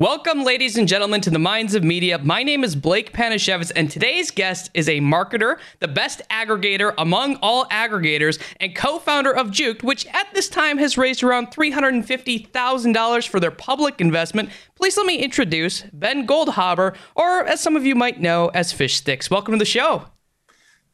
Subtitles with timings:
[0.00, 2.16] Welcome, ladies and gentlemen, to the Minds of Media.
[2.16, 7.36] My name is Blake Panashevitz, and today's guest is a marketer, the best aggregator among
[7.42, 13.28] all aggregators, and co founder of Juked, which at this time has raised around $350,000
[13.28, 14.48] for their public investment.
[14.74, 18.94] Please let me introduce Ben Goldhaber, or as some of you might know as Fish
[18.94, 19.30] Sticks.
[19.30, 20.06] Welcome to the show.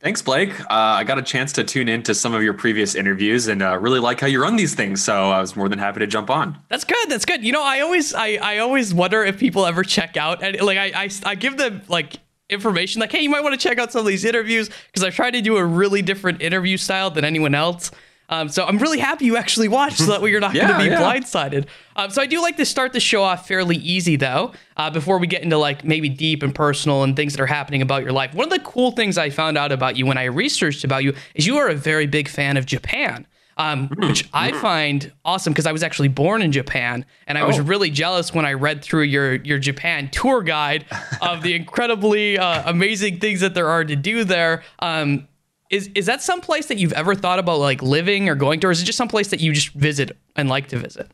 [0.07, 0.61] Thanks, Blake.
[0.61, 3.77] Uh, I got a chance to tune into some of your previous interviews and uh,
[3.77, 5.02] really like how you run these things.
[5.02, 6.56] So I was more than happy to jump on.
[6.68, 7.09] That's good.
[7.09, 7.43] That's good.
[7.43, 10.79] You know, I always, I, I always wonder if people ever check out and like
[10.79, 13.91] I, I, I give them like information like, hey, you might want to check out
[13.91, 17.25] some of these interviews because I try to do a really different interview style than
[17.25, 17.91] anyone else.
[18.28, 20.78] Um, so I'm really happy you actually watched, so that way you're not Yeah, going
[20.80, 21.00] to be yeah.
[21.00, 21.66] blindsided.
[21.94, 25.18] Um, so I do like to start the show off fairly easy, though, uh, before
[25.18, 28.12] we get into like maybe deep and personal and things that are happening about your
[28.12, 28.34] life.
[28.34, 31.14] One of the cool things I found out about you when I researched about you
[31.34, 33.26] is you are a very big fan of Japan.
[33.58, 34.08] Um, Hmm.
[34.08, 37.62] which I find awesome because I was actually born in Japan, and I was Oh.
[37.62, 40.84] really jealous when I read through your your Japan tour guide
[41.22, 44.62] of the incredibly uh, amazing things that there are to do there.
[44.80, 45.27] Um,
[45.70, 48.69] is is that some place that you've ever thought about like living or going to,
[48.69, 51.11] or is it just some place that you just visit and like to visit?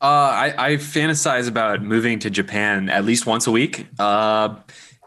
[0.00, 3.86] Uh, I, I fantasize about moving to Japan at least once a week.
[3.98, 4.56] Uh,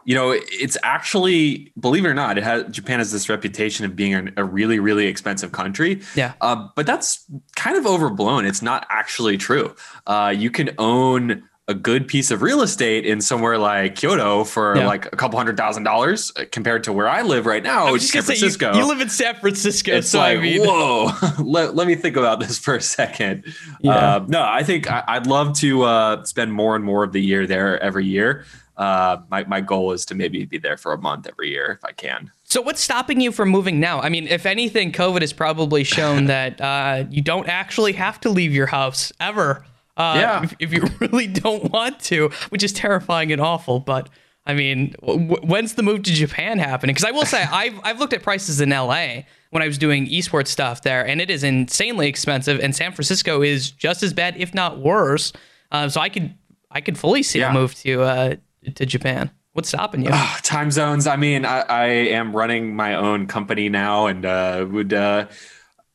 [0.04, 3.94] you know, it's actually, believe it or not, it has Japan has this reputation of
[3.94, 6.00] being a, a really, really expensive country.
[6.16, 6.32] Yeah.
[6.40, 7.24] Uh, but that's
[7.56, 8.46] kind of overblown.
[8.46, 9.76] It's not actually true.
[10.06, 14.74] Uh, you can own a good piece of real estate in somewhere like Kyoto for
[14.76, 14.86] Yeah.
[14.86, 18.02] like a couple hundred thousand dollars uh, compared to where I live right now, which
[18.04, 18.74] is San gonna you, Francisco.
[18.74, 22.16] you live in San Francisco, it's so like I mean, whoa let, let me think
[22.16, 23.44] about this for a second
[23.80, 23.92] Yeah.
[24.16, 27.20] uh, no i think I, i'd love to uh, spend more and more of the
[27.20, 28.44] year there every year
[28.78, 31.84] uh, my, my goal is to maybe be there for a month every year if
[31.84, 34.00] i can So what's stopping you from moving now?
[34.00, 38.30] I mean, if anything, COVID has probably shown that uh, you don't actually have to
[38.30, 39.66] leave your house ever.
[39.98, 40.42] Uh, Yeah.
[40.44, 43.80] If, if you really don't want to, which is terrifying and awful.
[43.80, 44.08] But
[44.46, 46.94] I mean, w- when's the move to Japan happening?
[46.94, 50.06] Because I will say, I've I've looked at prices in LA when I was doing
[50.06, 52.58] esports stuff there, and it is insanely expensive.
[52.60, 55.32] And San Francisco is just as bad, if not worse.
[55.72, 56.32] Uh, so I could
[56.70, 58.36] I could fully see a move to uh,
[58.76, 59.30] to Japan.
[59.52, 60.10] What's stopping you?
[60.44, 64.92] Time zones i mean I, I am running my own company now and uh, would
[64.92, 65.26] uh,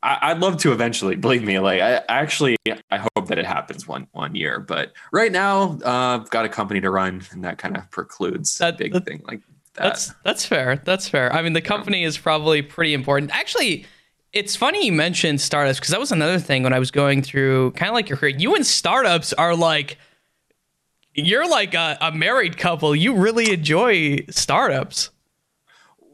[0.04, 2.58] I, i'd love to eventually believe me like i I actually
[2.92, 6.50] i hope that it happens one one year but right now uh, i've got a
[6.50, 9.40] company to run and that kind of precludes That- a big that- thing like
[9.76, 10.76] that That's that's fair.
[10.86, 11.34] That's fair.
[11.34, 13.32] I mean, the company is probably pretty important.
[13.36, 13.88] Actually,
[14.32, 17.72] it's funny you mentioned startups because that was another thing when I was going through
[17.72, 18.36] kind of like your career.
[18.38, 19.98] You and startups are like
[21.16, 22.96] you're like a, a married couple.
[22.96, 25.10] You really enjoy startups.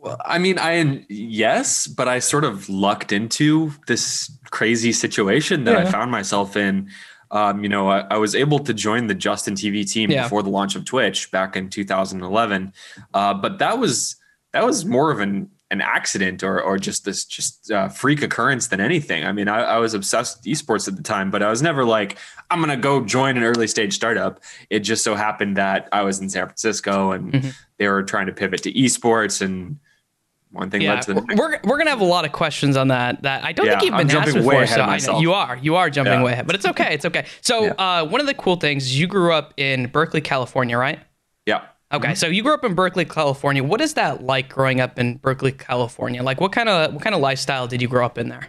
[0.01, 5.73] Well, I mean, I yes, but I sort of lucked into this crazy situation that
[5.73, 5.87] Yeah.
[5.87, 6.89] I found myself in.
[7.31, 10.23] Um, you know, I, I was able to join the Justin TV team Yeah.
[10.23, 12.73] before the launch of Twitch back in 2011,
[13.13, 14.15] uh, but that was
[14.53, 18.67] that was more of an an accident or or just this just uh, freak occurrence
[18.69, 19.25] than anything.
[19.25, 21.85] I mean, I, I was obsessed with esports at the time, but I was never
[21.85, 22.17] like
[22.49, 24.41] I'm gonna go join an early stage startup.
[24.71, 27.53] It just so happened that I was in San Francisco and Mhm.
[27.77, 29.77] they were trying to pivot to esports and
[30.51, 31.39] one thing Yeah, led to the next.
[31.39, 33.21] we're we're gonna have a lot of questions on that.
[33.23, 34.65] That I don't Yeah, think you've I'm been asked before.
[34.99, 36.23] so you are you are jumping Yeah.
[36.23, 36.93] way ahead, but it's okay.
[36.93, 37.25] It's okay.
[37.41, 40.99] So uh, one of the cool things you grew up in Berkeley, California, right?
[41.45, 41.61] Yeah.
[41.91, 43.63] Okay, so you grew up in Berkeley, California.
[43.63, 46.21] What is that like growing up in Berkeley, California?
[46.21, 48.47] Like, what kind of what kind of lifestyle did you grow up in there?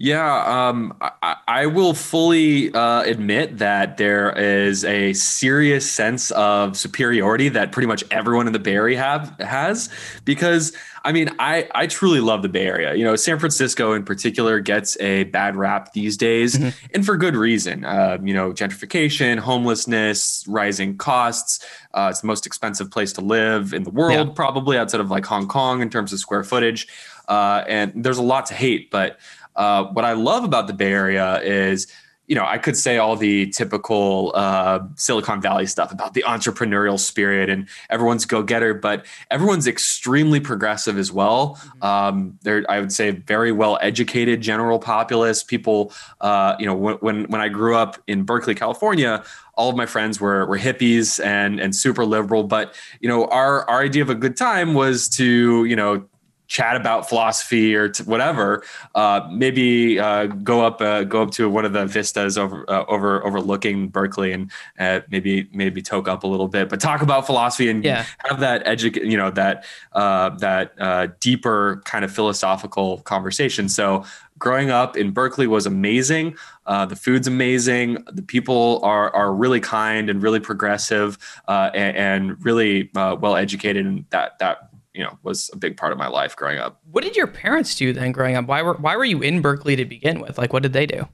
[0.00, 6.76] Yeah, um, I, I will fully uh, admit that there is a serious sense of
[6.76, 9.90] superiority that pretty much everyone in the Bay Area have has
[10.24, 10.72] because
[11.04, 12.94] I mean I I truly love the Bay Area.
[12.94, 16.74] You know, San Francisco in particular gets a bad rap these days, Mhm.
[16.94, 17.84] and for good reason.
[17.84, 21.58] Uh, you know, gentrification, homelessness, rising costs.
[21.92, 24.32] Uh, it's the most expensive place to live in the world, Yeah.
[24.32, 26.86] probably outside of like Hong Kong in terms of square footage.
[27.26, 29.18] Uh, and there's a lot to hate, but
[29.58, 31.88] uh, what I love about the Bay Area is,
[32.28, 36.98] you know, I could say all the typical uh, Silicon Valley stuff about the entrepreneurial
[36.98, 41.58] spirit and everyone's go getter, but everyone's extremely progressive as well.
[41.82, 45.42] Um, they're, I would say, very well educated general populace.
[45.42, 49.24] People, uh, you know, when, when when I grew up in Berkeley, California,
[49.54, 52.44] all of my friends were were hippies and and super liberal.
[52.44, 56.06] But you know, our our idea of a good time was to you know
[56.48, 58.64] chat about philosophy or t- whatever,
[58.94, 62.84] uh, maybe uh, go up uh, go up to one of the vistas over uh,
[62.88, 67.26] over overlooking Berkeley and uh, maybe maybe toke up a little bit, but talk about
[67.26, 68.04] philosophy and Yeah.
[68.26, 73.68] have that edu- you know that uh, that uh, deeper kind of philosophical conversation.
[73.68, 74.04] So
[74.38, 76.36] growing up in Berkeley was amazing.
[76.66, 77.98] Uh, the food's amazing.
[78.10, 83.36] The people are are really kind and really progressive uh, and, and really uh, well
[83.36, 86.80] educated, and that that you know was a big part of my life growing up.
[86.90, 88.46] What did your parents do then growing up?
[88.46, 90.38] Why were why were you in Berkeley to begin with?
[90.38, 91.08] Like what did they do?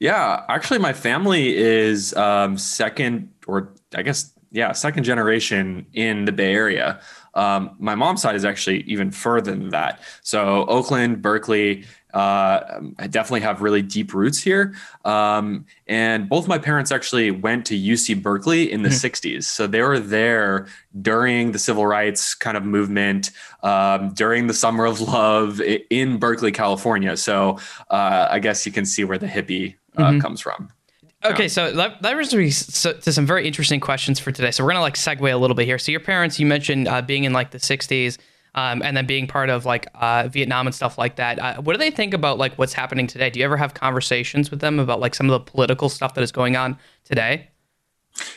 [0.00, 6.32] Yeah, actually, my family is um, second, or I guess, yeah, second generation in the
[6.32, 7.00] Bay Area.
[7.34, 10.00] Um, my mom's side is actually even further than that.
[10.22, 11.84] So Oakland, Berkeley,
[12.14, 14.74] uh, I definitely have really deep roots here.
[15.04, 19.44] Um, and both my parents actually went to UC Berkeley in the 60s.
[19.44, 20.68] So they were there
[21.02, 23.32] during the civil rights kind of movement,
[23.64, 27.16] um, during the summer of love in Berkeley, California.
[27.16, 27.58] So
[27.90, 30.70] uh, I guess you can see where the hippie uh, comes from.
[31.24, 34.50] Okay, so that, that brings me to some very interesting questions for today.
[34.50, 35.78] So we're gonna like segue a little bit here.
[35.78, 38.18] So your parents, you mentioned uh, being in like the '60s,
[38.54, 41.38] um, and then being part of like uh, Vietnam and stuff like that.
[41.38, 43.30] Uh, what do they think about like what's happening today?
[43.30, 46.22] Do you ever have conversations with them about like some of the political stuff that
[46.22, 47.48] is going on today?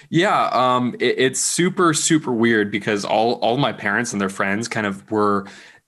[0.09, 4.67] Yeah, um, it, it's super super weird because all all my parents and their friends
[4.67, 5.45] kind of were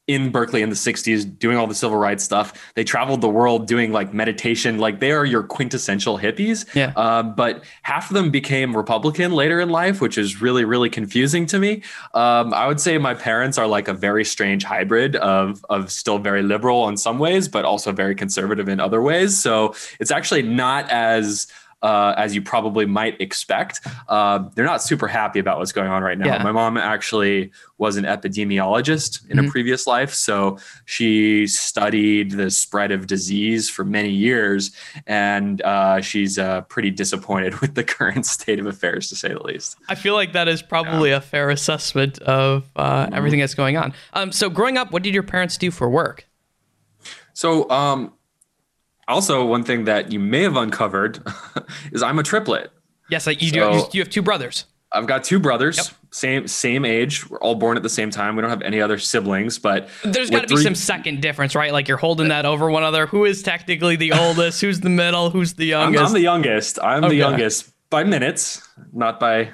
[0.09, 2.73] in Berkeley in the 60s doing all the civil rights stuff.
[2.73, 4.79] They traveled the world doing like meditation.
[4.79, 6.65] Like they are your quintessential hippies.
[6.73, 6.94] Yeah.
[6.95, 11.45] Um, but half of them became Republican later in life, which is really, really confusing
[11.45, 11.83] to me.
[12.15, 16.17] Um, I would say my parents are like a very strange hybrid of, of still
[16.17, 19.39] very liberal in some ways, but also very conservative in other ways.
[19.39, 21.45] So it's actually not as
[21.81, 23.86] uh, as you probably might expect.
[24.08, 26.26] Uh, they're not super happy about what's going on right now.
[26.26, 26.44] Yeah.
[26.44, 30.14] My mom actually was an epidemiologist in a previous life.
[30.14, 34.72] So she studied the spread of disease for many years.
[35.08, 39.42] And uh, she's uh, pretty disappointed with the current state of affairs, to say the
[39.44, 39.78] least.
[39.88, 43.94] I feel like that is probably a fair assessment of uh, everything that's going on.
[44.14, 46.26] Um, so growing up, what did your parents do for work?
[47.34, 48.14] So, um,
[49.09, 51.19] also, one thing that you may have uncovered
[51.91, 52.71] is I'm a triplet.
[53.09, 53.59] Yes, like you do.
[53.59, 54.65] So- You, you have two brothers.
[54.91, 55.88] I've got two brothers, Yep.
[56.09, 57.29] same same age.
[57.29, 58.35] We're all born at the same time.
[58.35, 61.53] We don't have any other siblings, but there's got to be three- some second difference,
[61.53, 61.71] right?
[61.71, 63.06] Like you're holding that over one another.
[63.06, 64.61] Who is technically the oldest?
[64.61, 65.29] Who's the middle?
[65.29, 66.06] Who's the I'm, youngest?
[66.07, 66.79] I'm the youngest.
[66.81, 67.09] I'm Okay.
[67.09, 69.51] the youngest by minutes, not by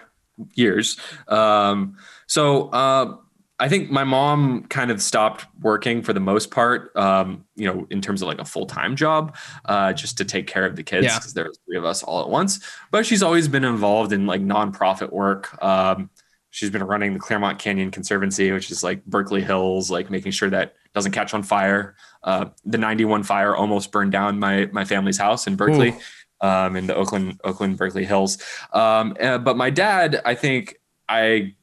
[0.54, 0.98] years.
[1.28, 1.98] Um,
[2.28, 3.18] so uh,
[3.58, 6.96] I think my mom kind of stopped working for the most part.
[6.98, 9.36] Um, you know, in terms of like a full time job,
[9.66, 11.18] uh, just to take care of the kids Yeah.
[11.18, 12.60] because there's three of us all at once.
[12.92, 15.58] But she's always been involved in like nonprofit work.
[15.64, 16.10] Um,
[16.50, 20.50] she's been running the Claremont Canyon Conservancy, which is like Berkeley Hills, like making sure
[20.50, 21.96] that doesn't catch on fire.
[22.24, 25.96] Uh, the 91 fire almost burned down my my family's house in Berkeley,
[26.42, 28.38] um, in the Oakland Oakland Berkeley Hills.
[28.74, 30.76] Um, uh, but my dad, I think
[31.08, 31.54] I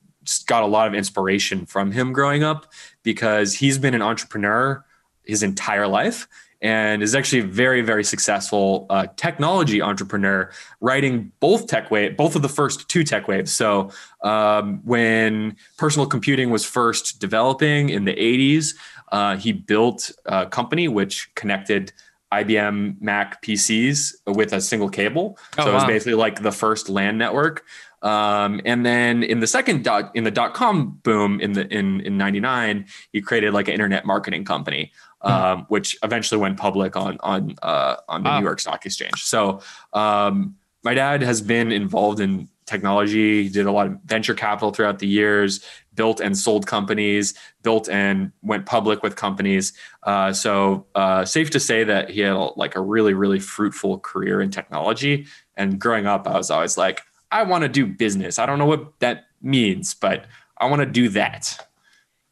[0.47, 2.73] got a lot of inspiration from him growing up
[3.03, 4.85] because he's been an entrepreneur
[5.25, 6.27] his entire life
[6.61, 12.37] and is actually a very very successful uh, technology entrepreneur writing both tech wave both
[12.37, 13.91] of the first two tech waves so
[14.23, 18.75] um, when personal computing was first developing in the 80s
[19.11, 21.93] uh, he built a company which connected
[22.33, 25.39] IBM Mac PCs with a single cable.
[25.59, 25.89] Oh, so it was wow.
[25.89, 27.65] basically like the first LAN network.
[28.03, 32.01] Um, and then in the second dot in the dot com boom in the in
[32.01, 37.17] in '99, he created like an internet marketing company, um, which eventually went public on
[37.21, 38.39] on uh, on the Wow.
[38.41, 39.23] New York Stock Exchange.
[39.23, 39.61] So
[39.93, 43.45] um, my dad has been involved in technology.
[43.45, 47.89] He did a lot of venture capital throughout the years, built and sold companies, built
[47.89, 49.73] and went public with companies.
[50.03, 54.41] Uh, so uh, safe to say that he had like a really, really fruitful career
[54.41, 55.27] in technology.
[55.57, 58.39] And growing up, I was always like, I want to do business.
[58.39, 60.27] I don't know what that means, but
[60.59, 61.67] I want to do that.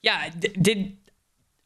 [0.03, 0.31] Yeah.
[0.39, 0.97] Did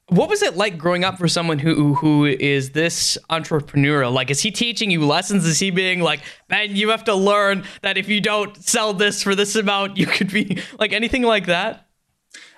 [0.09, 4.13] what was it like growing up for someone who who is this entrepreneurial?
[4.13, 5.47] Like, is he teaching you lessons?
[5.47, 9.23] Is he being like, man, you have to learn that if you don't sell this
[9.23, 11.87] for this amount, you could be like anything like that?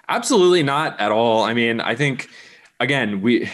[0.08, 1.42] Absolutely not at all.
[1.42, 2.28] I mean, I think
[2.80, 3.48] again, we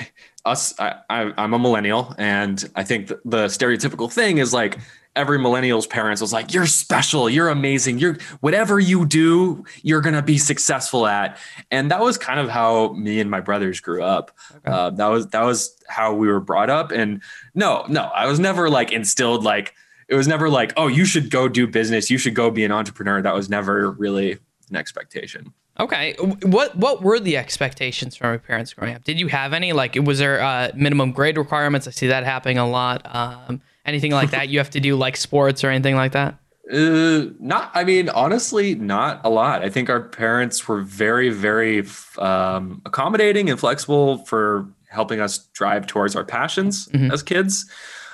[0.44, 0.78] us.
[0.78, 4.78] I, I, I'm a millennial, and I think the, the stereotypical thing is like
[5.14, 7.28] every millennial's parents was like, "You're special.
[7.28, 7.99] You're amazing.
[7.99, 11.38] You're whatever you do, you're gonna be successful at."
[11.71, 14.31] And that was kind of how me and my brothers grew up.
[14.64, 16.90] Uh, that was that was how we were brought up.
[16.90, 17.23] And
[17.54, 19.75] no, no, I was never like instilled like
[20.09, 22.11] it was never like, "Oh, you should go do business.
[22.11, 24.38] You should go be an entrepreneur." That was never really
[24.71, 25.52] an expectation.
[25.81, 26.14] Okay.
[26.42, 29.04] What what were the expectations from your parents growing up?
[29.04, 29.73] Did you have any?
[29.73, 31.88] Like, was there uh, minimum grade requirements?
[31.88, 33.02] I see that happening a lot.
[33.14, 36.38] Um, anything like that you have to do, like sports or anything like that?
[36.72, 37.70] Uh, not.
[37.74, 39.62] I mean, honestly, not a lot.
[39.62, 41.84] I think our parents were very, very
[42.18, 47.10] um, accommodating and flexible for helping us drive towards our passions mm-hmm.
[47.10, 47.68] as kids.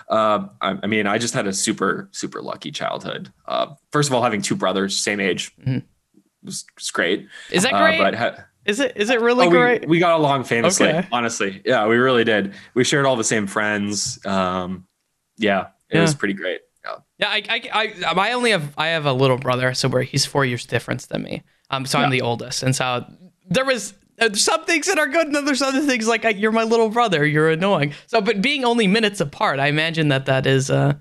[0.08, 3.30] Uh, I, I, mean, I just had a super, super lucky childhood.
[3.46, 5.78] Uh, first of all, having two brothers, same age, mm-hmm.
[6.42, 7.28] was, was, great.
[7.50, 7.98] Is that uh, great?
[7.98, 9.82] but ha- is it is it really oh, great?
[9.82, 11.08] We, we, got along famously, okay.
[11.12, 11.62] honestly.
[11.64, 12.54] Yeah, we really did.
[12.74, 14.18] We shared all the same friends.
[14.26, 14.87] Um,
[15.38, 16.02] yeah, it yeah.
[16.02, 16.60] was pretty great.
[16.84, 17.28] Yeah, yeah.
[17.28, 20.44] I, I, I, I only have I have a little brother, so where he's four
[20.44, 21.42] years difference than me.
[21.70, 22.04] Um, so yeah.
[22.04, 23.04] I'm the oldest, and so
[23.48, 23.94] there was
[24.34, 27.24] some things that are good, and then there's other things like you're my little brother,
[27.24, 27.94] you're annoying.
[28.06, 30.94] So, but being only minutes apart, I imagine that that is uh,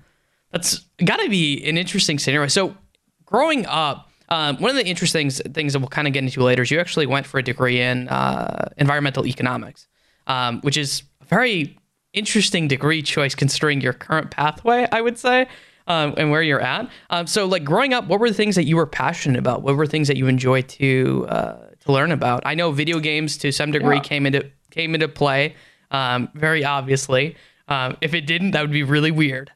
[0.52, 2.48] that's got to be an interesting scenario.
[2.48, 2.76] So,
[3.24, 6.62] growing up, um, one of the interesting things that we'll kind of get into later
[6.62, 9.88] is you actually went for a degree in uh, environmental economics,
[10.26, 11.77] um, which is a very
[12.12, 15.48] interesting degree choice considering your current pathway, I would say.
[15.86, 16.90] Um, and where you're at.
[17.08, 19.62] Um, so, like growing up, what were the things that you were passionate about?
[19.62, 22.42] What were things that you enjoyed to uh, to learn about.
[22.44, 24.02] I know video games to some degree yeah.
[24.02, 25.54] came into came into play,
[25.90, 27.36] um, very obviously.
[27.68, 29.50] Um, if it didn't, that would be really weird.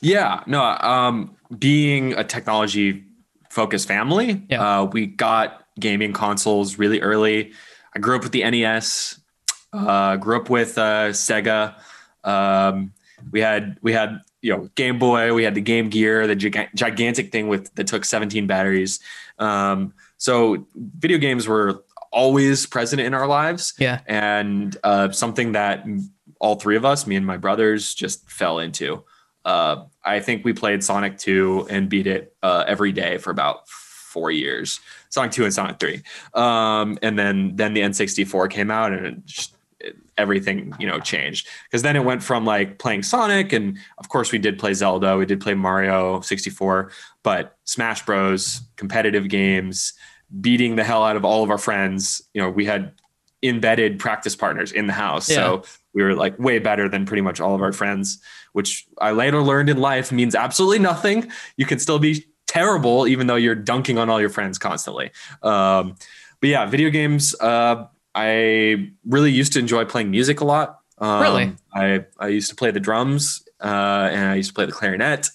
[0.00, 0.62] Yeah, no.
[0.62, 3.04] Um, being a technology
[3.50, 4.80] focused family, yeah.
[4.80, 7.52] uh, we got gaming consoles really early.
[7.94, 9.18] I grew up with the NES.
[9.72, 11.74] Uh, grew up with uh, Sega.
[12.24, 12.92] Um,
[13.30, 15.32] we had we had you know Game Boy.
[15.32, 16.36] We had the Game Gear, the
[16.74, 19.00] gigantic thing with that took 17 batteries.
[19.38, 23.74] Um, so video games were always present in our lives.
[23.78, 24.00] Yeah.
[24.06, 25.84] And uh, something that
[26.40, 29.02] all three of us, me and my brothers, just fell into.
[29.44, 33.68] Uh, I think we played Sonic 2 and beat it uh, every day for about
[33.68, 34.78] four years.
[35.08, 36.02] Sonic 2 and Sonic 3.
[36.34, 39.51] Um, and then then the N64 came out and it just,
[40.22, 44.32] everything you know changed because then it went from like playing Sonic and of course
[44.32, 46.90] we did play Zelda, we did play Mario 64,
[47.22, 49.92] but Smash Bros, competitive games,
[50.40, 52.22] beating the hell out of all of our friends.
[52.32, 52.92] You know, we had
[53.42, 55.28] embedded practice partners in the house.
[55.28, 55.36] Yeah.
[55.36, 55.62] So
[55.92, 58.18] we were like way better than pretty much all of our friends,
[58.52, 61.30] which I later learned in life means absolutely nothing.
[61.56, 65.10] You can still be terrible even though you're dunking on all your friends constantly.
[65.42, 65.96] Um,
[66.40, 67.34] but yeah, video games.
[67.40, 70.80] Uh, I really used to enjoy playing music a lot.
[70.98, 74.66] Um, really, I I used to play the drums uh, and I used to play
[74.66, 75.30] the clarinet.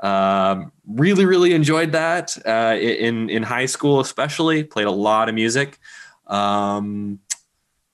[0.00, 4.64] Um, really, really enjoyed that uh, in in high school, especially.
[4.64, 5.78] Played a lot of music.
[6.26, 7.20] Um,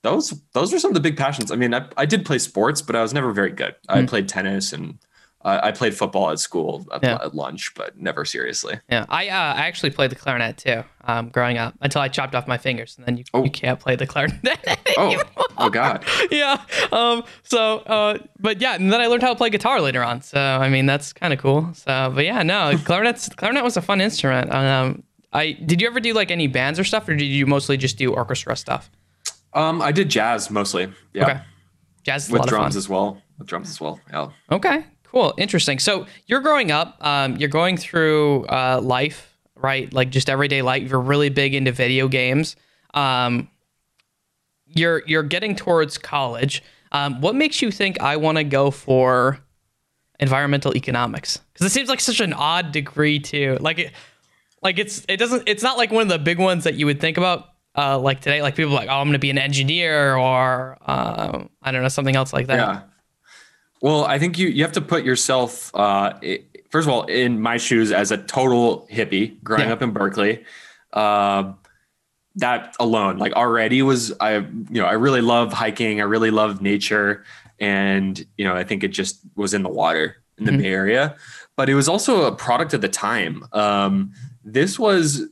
[0.02, 1.50] those those are some of the big passions.
[1.52, 3.74] I mean, I, I did play sports, but I was never very good.
[3.88, 3.94] Mm.
[3.94, 4.06] I hmm.
[4.06, 4.98] played tennis and
[5.44, 7.18] uh, I played football at school at, yeah.
[7.20, 8.78] at, lunch, but never seriously.
[8.88, 12.34] Yeah, I uh, I actually played the clarinet too, um, growing up until I chopped
[12.34, 13.42] off my fingers, and then you, oh.
[13.44, 14.58] you can't play the clarinet.
[14.98, 15.20] oh,
[15.58, 16.04] oh God.
[16.30, 16.62] yeah.
[16.92, 17.24] Um.
[17.42, 20.22] So, uh, but yeah, and then I learned how to play guitar later on.
[20.22, 21.72] So, I mean, that's kind of cool.
[21.74, 24.52] So, but yeah, no, clarinet's clarinet was a fun instrument.
[24.52, 27.76] Um, I did you ever do like any bands or stuff, or did you mostly
[27.76, 28.90] just do orchestra stuff?
[29.54, 30.92] Um, I did jazz mostly.
[31.12, 31.24] Yeah.
[31.24, 31.40] Okay.
[32.04, 33.20] Jazz with drums as well.
[33.38, 34.00] With drums as well.
[34.10, 34.30] Yeah.
[34.50, 34.84] Okay.
[35.12, 35.78] Cool, interesting.
[35.78, 39.92] So you're growing up, um, you're going through uh, life, right?
[39.92, 40.88] Like just everyday life.
[40.88, 42.56] You're really big into video games.
[42.94, 43.50] Um,
[44.66, 46.62] you're you're getting towards college.
[46.92, 49.38] Um, what makes you think I want to go for
[50.18, 51.40] environmental economics?
[51.52, 53.92] Because it seems like such an odd degree to like it.
[54.62, 57.00] Like it's it doesn't it's not like one of the big ones that you would
[57.00, 58.40] think about uh, like today.
[58.40, 61.88] Like people like oh I'm going to be an engineer or uh, I don't know
[61.88, 62.56] something else like that.
[62.56, 62.82] Yeah.
[63.82, 66.14] Well, I think you you have to put yourself uh,
[66.70, 69.72] first of all in my shoes as a total hippie growing yeah.
[69.72, 70.44] up in Berkeley.
[70.92, 71.52] Uh,
[72.36, 76.00] that alone, like already, was I you know I really love hiking.
[76.00, 77.24] I really love nature,
[77.58, 80.62] and you know I think it just was in the water in the mm-hmm.
[80.62, 81.16] Bay Area.
[81.56, 83.44] But it was also a product of the time.
[83.52, 84.12] Um,
[84.44, 85.24] this was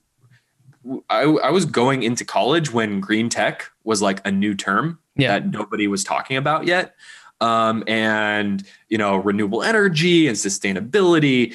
[1.09, 5.39] I, I was going into college when green tech was like a new term yeah.
[5.39, 6.97] that nobody was talking about yet
[7.41, 11.55] um, and you know renewable energy and sustainability.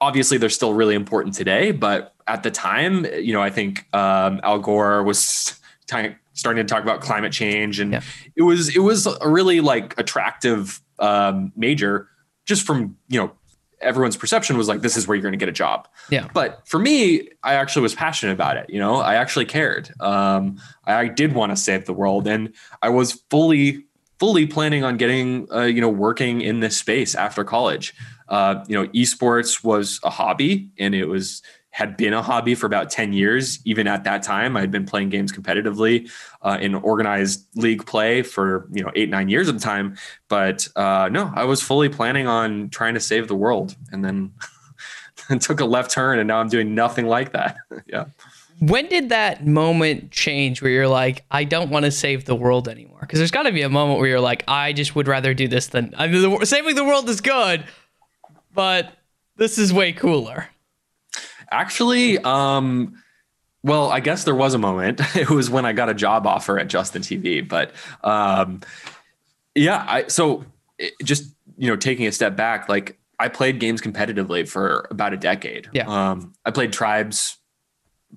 [0.00, 4.40] Obviously they're still really important today but at the time you know i think um,
[4.42, 8.00] al gore was t- starting to talk about climate change and yeah.
[8.36, 12.08] it was it was a really like attractive um, major
[12.46, 13.32] just from you know
[13.80, 15.88] everyone's perception was like this is where you're going to get a job.
[16.08, 16.28] Yeah.
[16.32, 18.96] But for me i actually was passionate about it you know?
[18.96, 19.92] I actually cared.
[20.00, 23.84] Um, i did want to save the world and i was fully
[24.22, 27.92] fully planning on getting uh, you know working in this space after college.
[28.28, 32.66] Uh, you know, esports was a hobby, and it was had been a hobby for
[32.66, 33.58] about 10 years.
[33.64, 36.08] Even at that time, I'd been playing games competitively
[36.42, 39.96] uh, in organized league play for, you know, eight, nine years at the time.
[40.28, 43.74] But uh, no, I was fully planning on trying to save the world.
[43.90, 44.32] And then
[45.40, 47.56] took a left turn and now I'm doing nothing like that.
[47.86, 48.04] yeah.
[48.60, 52.68] When did that moment change where you're like, I don't want to save the world
[52.68, 52.98] anymore?
[53.00, 55.48] Because there's got to be a moment where you're like, I just would rather do
[55.48, 57.64] this than I mean, the, saving the world is good,
[58.54, 58.92] but
[59.36, 60.48] this is way cooler.
[61.50, 63.02] Actually, um,
[63.62, 65.00] well, I guess there was a moment.
[65.16, 67.46] It was when I got a job offer at Justin TV.
[67.46, 68.60] But um,
[69.54, 70.44] yeah, I so
[70.78, 75.12] it, just you know taking a step back, like I played games competitively for about
[75.12, 75.68] a decade.
[75.72, 75.86] Yeah.
[75.86, 77.38] Um, I played Tribes,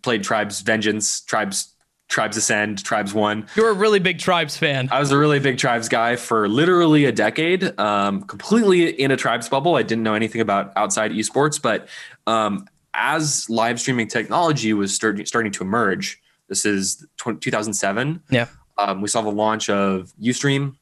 [0.02, 1.76] played Tribes Vengeance, Tribes
[2.08, 3.48] Tribes Ascend, Tribes One.
[3.56, 4.90] You're a really big Tribes fan.
[4.92, 7.78] I was a really big Tribes guy for literally a decade.
[7.80, 9.76] Um, completely in a Tribes bubble.
[9.76, 11.88] I didn't know anything about outside esports, but
[12.28, 18.22] um, as live streaming technology was starting starting to emerge, this is 2007.
[18.30, 18.48] Yeah,
[18.78, 20.76] um, we saw the launch of UStream,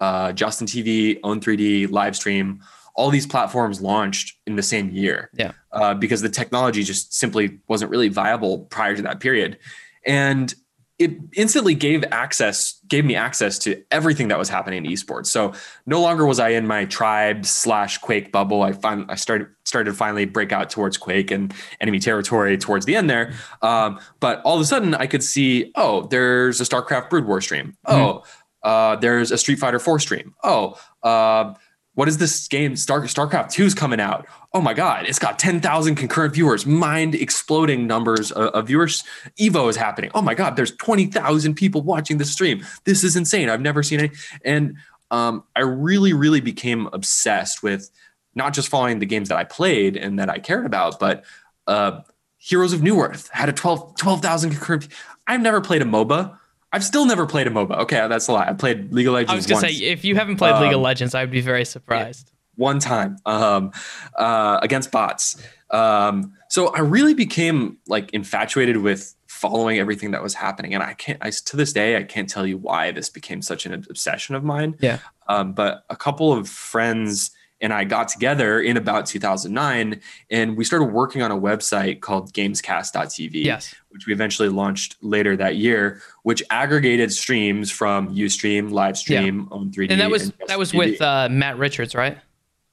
[0.00, 2.60] uh, Justin TV, Own3D, Livestream.
[3.00, 5.30] All these platforms launched in the same year.
[5.34, 9.58] Yeah, uh, because the technology just simply wasn't really viable prior to that period,
[10.06, 10.54] and
[11.00, 15.26] it instantly gave access gave me access to everything that was happening in esports.
[15.26, 15.54] So
[15.86, 18.62] no longer was i in my tribe slash quake bubble.
[18.62, 22.84] I find i started started to finally break out towards quake and enemy territory towards
[22.84, 23.32] the end there.
[23.62, 27.40] Um, but all of a sudden i could see oh there's a starcraft brood war
[27.40, 27.78] stream.
[27.86, 28.68] Oh mm-hmm.
[28.68, 30.34] uh, there's a street fighter 4 stream.
[30.44, 31.54] Oh uh,
[31.94, 32.76] what is this game?
[32.76, 34.26] Star StarCraft 2 is coming out.
[34.54, 39.02] Oh my God, it's got 10,000 concurrent viewers, mind exploding numbers of, of, viewers.
[39.38, 40.10] Evo is happening.
[40.14, 42.64] Oh my God, there's 20,000 people watching the stream.
[42.84, 43.48] This is insane.
[43.48, 44.10] I've never seen any.
[44.44, 44.76] And
[45.10, 47.90] um, I really, really became obsessed with
[48.34, 51.24] not just following the games that I played and that I cared about, but
[51.66, 52.00] uh,
[52.38, 54.88] Heroes of Newerth had a 12,000 12, concurrent.
[55.26, 56.38] I've never played a MOBA.
[56.72, 57.78] I've still never played a MOBA.
[57.80, 58.46] Okay, that's a lie.
[58.46, 59.32] I played League of Legends.
[59.32, 59.78] I was gonna once.
[59.78, 62.30] say if you haven't played um, League of um, Legends, I would be very surprised.
[62.56, 63.72] One time um,
[64.16, 65.42] uh, against bots.
[65.70, 70.94] Um, so I really became like infatuated with following everything that was happening, and I
[70.94, 71.18] can't.
[71.20, 74.44] I to this day I can't tell you why this became such an obsession of
[74.44, 74.76] mine.
[74.80, 74.98] Yeah.
[75.28, 80.00] Um, but a couple of friends and I got together in about 2009
[80.30, 83.74] and we started working on a website called gamescast.tv, yes.
[83.90, 89.56] which we eventually launched later that year, which aggregated streams from Ustream, Livestream, yeah.
[89.56, 89.90] Own3D.
[89.90, 92.18] And that was and that was with uh, Matt Richards, right?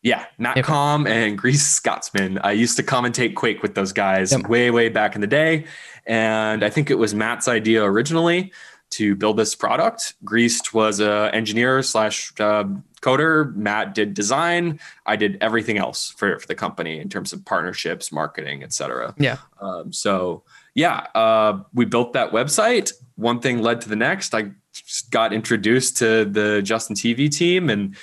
[0.04, 2.38] Yeah, Natcom Com and Grease Scotsman.
[2.40, 4.48] I used to commentate Quake with those guys yep.
[4.48, 5.66] way, way back in the day.
[6.06, 8.54] And I think it was Matt's idea originally
[8.92, 10.14] to build this product.
[10.24, 12.64] Greased was a engineer slash uh,
[13.02, 13.56] coder.
[13.56, 14.80] Matt did design.
[15.06, 19.14] I did everything else for, for the company in terms of partnerships, marketing, etc.
[19.18, 19.38] Yeah.
[19.60, 20.44] Um, so
[20.76, 22.94] yeah, uh, we built that website.
[23.16, 24.36] One thing led to the next.
[24.36, 24.52] I
[25.10, 27.96] got introduced to the Justin TV team, and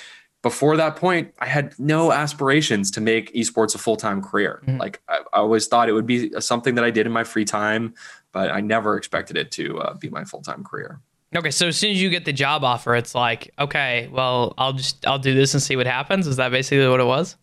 [0.43, 4.61] before that point, I had no aspirations to make esports a full time career.
[4.67, 4.79] Mm-hmm.
[4.79, 7.47] Like I, I, always thought it would be something that I did in my free
[7.47, 7.95] time,
[8.31, 11.01] but I never expected it to uh, be my full time career.
[11.37, 14.73] Okay, so as soon as you get the job offer, it's like, okay, well, I'll
[14.73, 16.27] just I'll do this and see what happens.
[16.27, 17.37] Is that basically what it was?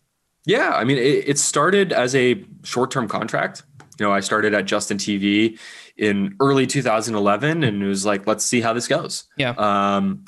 [0.44, 3.62] Yeah, I mean, it, it started as a short term contract.
[3.98, 5.58] You know, I started at Justin TV
[5.96, 9.24] in early 2011, and it was like, let's see how this goes.
[9.36, 9.50] Yeah.
[9.50, 10.24] Um,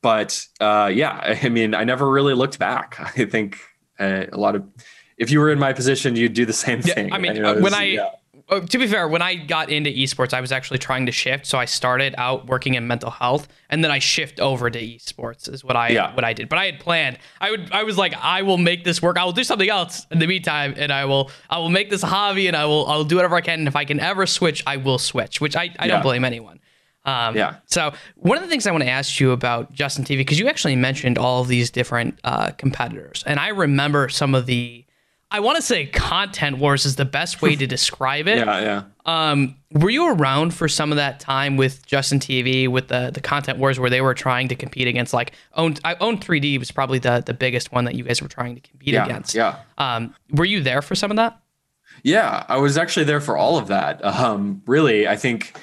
[0.00, 2.96] but uh, yeah, I mean, I never really looked back.
[2.98, 3.58] I think
[3.98, 4.64] uh, a lot of
[5.18, 7.08] if you were in my position, you'd do the same thing.
[7.08, 8.10] Yeah, I mean, uh, when I yeah.
[8.52, 11.46] Oh, to be fair, when I got into esports, I was actually trying to shift.
[11.46, 15.50] So I started out working in mental health, and then I shift over to esports
[15.50, 16.14] is what I yeah.
[16.14, 16.50] what I did.
[16.50, 17.18] But I had planned.
[17.40, 19.16] I would I was like, I will make this work.
[19.16, 22.02] I will do something else in the meantime, and I will I will make this
[22.02, 23.60] a hobby, and I will I'll do whatever I can.
[23.60, 25.40] And if I can ever switch, I will switch.
[25.40, 25.86] Which I I yeah.
[25.86, 26.60] don't blame anyone.
[27.06, 27.56] Um, yeah.
[27.66, 30.46] So one of the things I want to ask you about Justin TV because you
[30.48, 34.81] actually mentioned all of these different uh, competitors, and I remember some of the
[35.32, 38.38] I want to say content wars is the best way to describe it.
[38.38, 38.82] yeah, yeah.
[39.06, 43.20] Um, were you around for some of that time with Justin TV with the the
[43.20, 46.98] content wars where they were trying to compete against like own I Own3D was probably
[46.98, 49.34] the the biggest one that you guys were trying to compete yeah, against.
[49.34, 49.56] Yeah.
[49.78, 51.40] Um, were you there for some of that?
[52.02, 54.04] Yeah, I was actually there for all of that.
[54.04, 55.56] Um, really, I think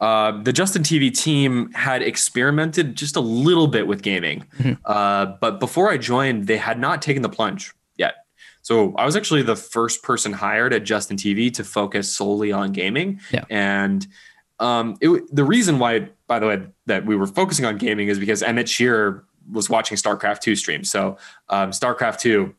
[0.00, 4.74] uh, the Justin TV team had experimented just a little bit with gaming, mm-hmm.
[4.84, 7.72] uh, but before I joined, they had not taken the plunge.
[8.64, 12.72] So I was actually the first person hired at Justin TV to focus solely on
[12.72, 13.20] gaming.
[13.30, 13.44] Yeah.
[13.50, 14.06] And
[14.58, 18.18] um, it, the reason why, by the way, that we were focusing on gaming is
[18.18, 20.90] because Emmett Shear was watching StarCraft 2 streams.
[20.90, 21.18] So
[21.50, 22.54] um, StarCraft 2,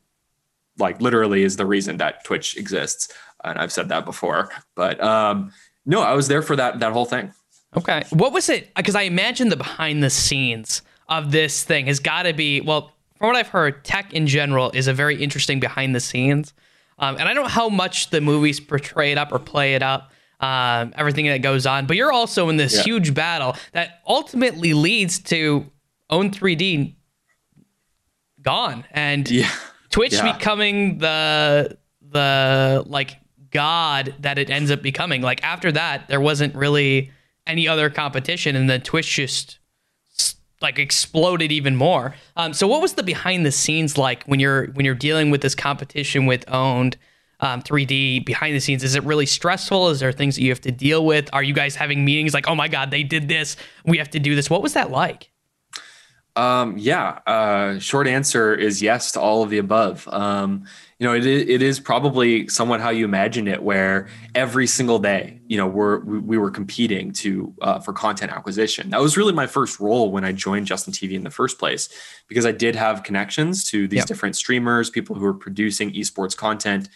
[0.77, 3.11] like literally, is the reason that Twitch exists.
[3.43, 4.51] and I've said that before.
[4.75, 5.51] But um,
[5.87, 7.33] no, I was there for that that whole thing.
[7.75, 8.73] Okay, what was it?
[8.75, 12.91] Because I imagine the behind the scenes of this thing has got to be well.
[13.17, 16.53] From what I've heard, tech in general is a very interesting behind the scenes,
[16.99, 19.81] um, and I don't know how much the movies portray it up or play it
[19.83, 20.11] up.
[20.41, 22.83] Um, everything that goes on, but you're also in this Yeah.
[22.83, 25.71] huge battle that ultimately leads to
[26.11, 26.95] Own3D
[28.41, 29.49] gone and Yeah.
[29.89, 30.33] Twitch Yeah.
[30.33, 33.17] becoming the the like
[33.49, 35.21] god that it ends up becoming.
[35.21, 37.11] Like after that, there wasn't really
[37.47, 39.59] any other competition, and then Twitch just
[40.65, 42.15] like exploded even more.
[42.35, 45.41] Um, so what was the behind the scenes like when you're when you're dealing with
[45.41, 46.97] this competition with owned?
[47.41, 49.89] Um, 3D behind the scenes is it really stressful?
[49.89, 51.29] Is there things that you have to deal with?
[51.33, 54.19] Are you guys having meetings like, oh my god, they did this, we have to
[54.19, 54.49] do this?
[54.49, 55.29] What was that like?
[56.35, 57.19] Um, yeah.
[57.25, 60.07] Uh, short answer is yes to all of the above.
[60.11, 60.65] Um,
[60.99, 64.99] you know, it is, it is probably somewhat how you imagine it, where every single
[64.99, 68.89] day, you know, we're we, we were competing to uh, for content acquisition.
[68.89, 71.89] That was really my first role when I joined Justin TV in the first place,
[72.27, 74.07] because I did have connections to these Yep.
[74.07, 76.89] different streamers, people who were producing esports content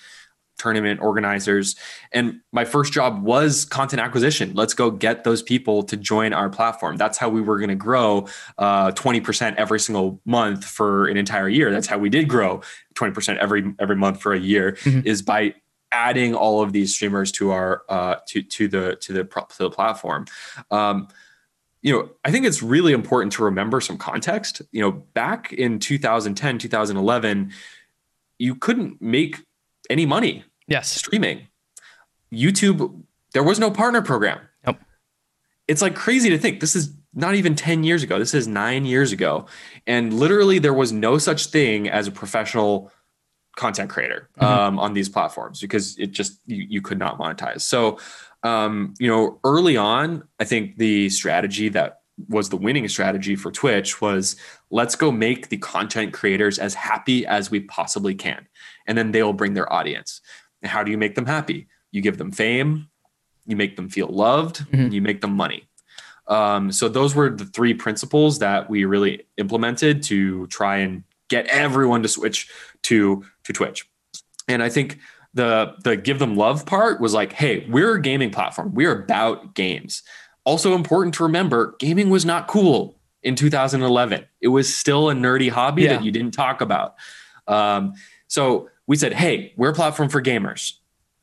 [0.59, 1.75] tournament organizers.
[2.11, 4.53] And my first job was content acquisition.
[4.53, 6.97] Let's go get those people to join our platform.
[6.97, 8.27] That's how we were going to grow
[8.59, 11.71] uh, 20% every single month for an entire year.
[11.71, 12.61] That's how we did grow
[12.95, 15.05] 20% every every month for a year Mhm.
[15.05, 15.55] is by
[15.91, 19.69] adding all of these streamers to our uh, to to the to the to the
[19.71, 20.25] platform.
[20.69, 21.07] Um,
[21.81, 24.61] you know, I think it's really important to remember some context.
[24.71, 27.51] You know, back in 2010, 2011,
[28.37, 29.37] you couldn't make
[29.89, 30.89] any money Yes.
[30.89, 31.47] streaming.
[32.31, 33.01] YouTube,
[33.33, 34.39] there was no partner program.
[34.65, 34.77] Nope.
[35.67, 38.19] It's like crazy to think this is not even 10 years ago.
[38.19, 39.47] This is nine years ago.
[39.87, 42.91] And literally, there was no such thing as a professional
[43.55, 44.43] content creator Mhm.
[44.45, 47.61] um, on these platforms because it just, you, you could not monetize.
[47.61, 47.97] So,
[48.43, 53.51] um, you know, early on, I think the strategy that was the winning strategy for
[53.51, 54.35] Twitch was
[54.69, 58.47] let's go make the content creators as happy as we possibly can.
[58.87, 60.21] And then they'll bring their audience.
[60.61, 61.67] And how do you make them happy?
[61.91, 62.87] You give them fame,
[63.45, 64.73] you make them feel loved, Mhm.
[64.85, 65.67] and you make them money.
[66.27, 71.47] Um, so those were the three principles that we really implemented to try and get
[71.47, 72.47] everyone to switch
[72.83, 73.87] to to Twitch.
[74.47, 74.99] And I think
[75.33, 78.73] the the give them love part was like, hey, we're a gaming platform.
[78.73, 80.03] We're about games.
[80.43, 84.25] Also important to remember, gaming was not cool in 2011.
[84.41, 85.93] It was still a nerdy hobby Yeah.
[85.95, 86.95] that you didn't talk about.
[87.47, 87.93] Um,
[88.27, 90.73] so we said, hey, we're a platform for gamers.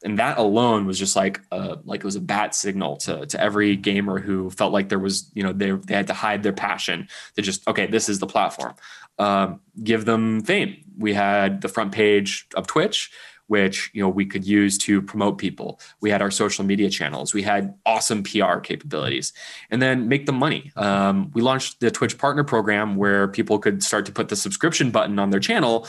[0.05, 3.41] And that alone was just like a, like it was a bat signal to, to
[3.41, 6.53] every gamer who felt like there was, you know, they, they had to hide their
[6.53, 8.77] passion to just, okay, this is the platform.
[9.19, 10.77] Um, give them fame.
[10.97, 13.11] We had the front page of Twitch,
[13.49, 15.81] which, you know, we could use to promote people.
[16.01, 17.35] We had our social media channels.
[17.35, 19.33] We had awesome PR capabilities
[19.71, 20.71] and then make them money.
[20.77, 24.93] Um, we launched the Twitch partner program where people could start to put the subscription
[24.93, 25.89] button on their channel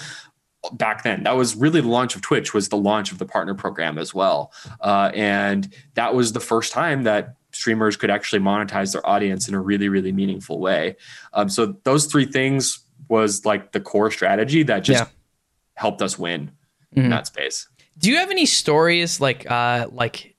[0.74, 3.54] back then that was really the launch of twitch was the launch of the partner
[3.54, 8.91] program as well uh, and that was the first time that streamers could actually monetize
[8.91, 10.96] their audience in a really really meaningful way
[11.34, 15.10] um, so those three things was like the core strategy that just Yeah.
[15.76, 16.52] helped us win
[16.96, 17.04] Mhm.
[17.06, 17.67] in that space
[18.00, 20.36] Do you have any stories like uh like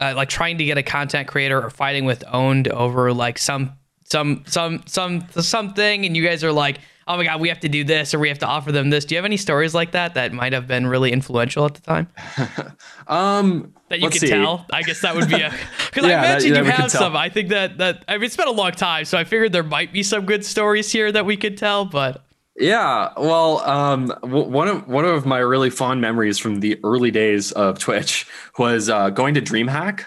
[0.00, 3.72] uh, like trying to get a content creator or fighting with owned over like some
[4.06, 7.68] some some some something and you guys are like oh my god we have to
[7.68, 9.04] do this or we have to offer them this.
[9.04, 11.80] Do you have any stories like that that might have been really influential at the
[11.82, 12.08] time?
[13.06, 14.28] Um that you could see.
[14.28, 14.64] tell?
[14.72, 15.50] I guess that would be a
[15.86, 17.16] because i Yeah, that- imagine that you we have some.
[17.16, 19.62] I think that that i mean it's been a long time so i figured there
[19.62, 22.24] might be some good stories here that we could tell but
[22.56, 27.10] Yeah, well, um, w- one of one of my really fond memories from the early
[27.10, 28.26] days of Twitch
[28.58, 30.04] was uh, going to DreamHack,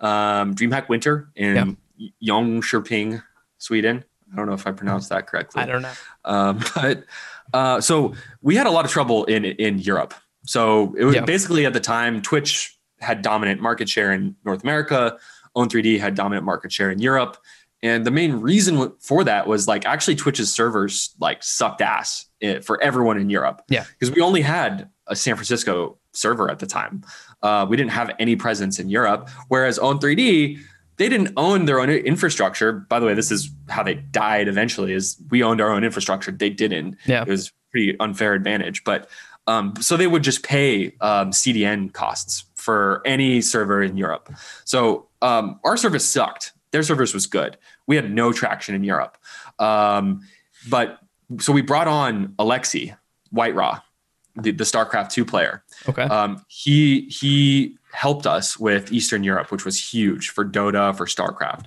[0.00, 1.76] um, DreamHack Winter in
[2.20, 3.22] Jönköping,
[3.58, 4.04] Sweden.
[4.32, 5.62] I don't know if I pronounced that correctly.
[5.62, 5.92] i don't know
[6.26, 7.04] Um, but
[7.54, 10.14] uh, so we had a lot of trouble in in Europe.
[10.44, 11.24] So it was Yeah.
[11.24, 15.18] basically at the time Twitch had dominant market share in North America.
[15.56, 17.36] Own3D had dominant market share in Europe.
[17.82, 22.60] And the main reason for that was like actually Twitch's servers like sucked ass eh,
[22.60, 23.62] for everyone in Europe.
[23.68, 23.84] Yeah.
[23.98, 27.02] Because we only had a San Francisco server at the time.
[27.42, 29.28] Uh, we didn't have any presence in Europe.
[29.48, 30.58] Whereas Own3D,
[30.96, 32.72] they didn't own their own infrastructure.
[32.72, 36.30] By the way, this is how they died eventually is we owned our own infrastructure.
[36.30, 36.96] They didn't.
[37.06, 37.22] Yeah.
[37.22, 38.84] It was pretty unfair advantage.
[38.84, 39.08] But
[39.46, 44.32] um, so they would just pay um, CDN costs for any server in Europe.
[44.64, 46.52] So um, our service sucked.
[46.72, 47.56] Their service was good.
[47.86, 49.18] We had no traction in Europe.
[49.58, 50.22] Um,
[50.68, 50.98] but
[51.38, 52.96] so we brought on Alexi
[53.30, 53.80] White-Ra,
[54.36, 55.62] the, the StarCraft two player.
[55.88, 56.02] Okay.
[56.02, 61.64] Um, he he helped us with Eastern Europe, which was huge for Dota for StarCraft.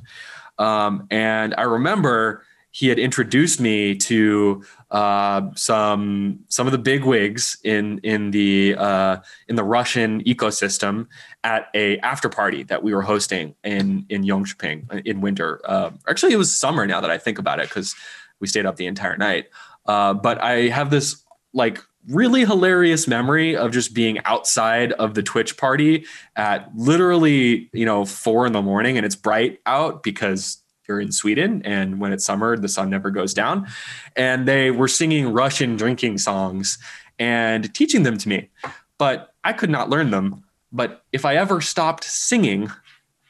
[0.58, 7.04] Um, and I remember he had introduced me to uh, some some of the big
[7.04, 11.08] wigs in in the uh, in the Russian ecosystem
[11.44, 15.62] at a after party that we were hosting in in Jönköping in winter.
[15.66, 17.96] Uh, actually, it was summer now that I think about it because
[18.40, 19.48] we stayed up the entire night.
[19.86, 25.24] Uh, but I have this like really hilarious memory of just being outside of the
[25.24, 30.62] Twitch party at literally you know four in the morning and it's bright out because
[30.88, 33.68] you're in Sweden and when it's summer the sun never goes down.
[34.16, 36.80] And they were singing Russian drinking songs
[37.20, 38.50] and teaching them to me.
[38.98, 40.44] But I could not learn them.
[40.72, 42.72] But if I ever stopped singing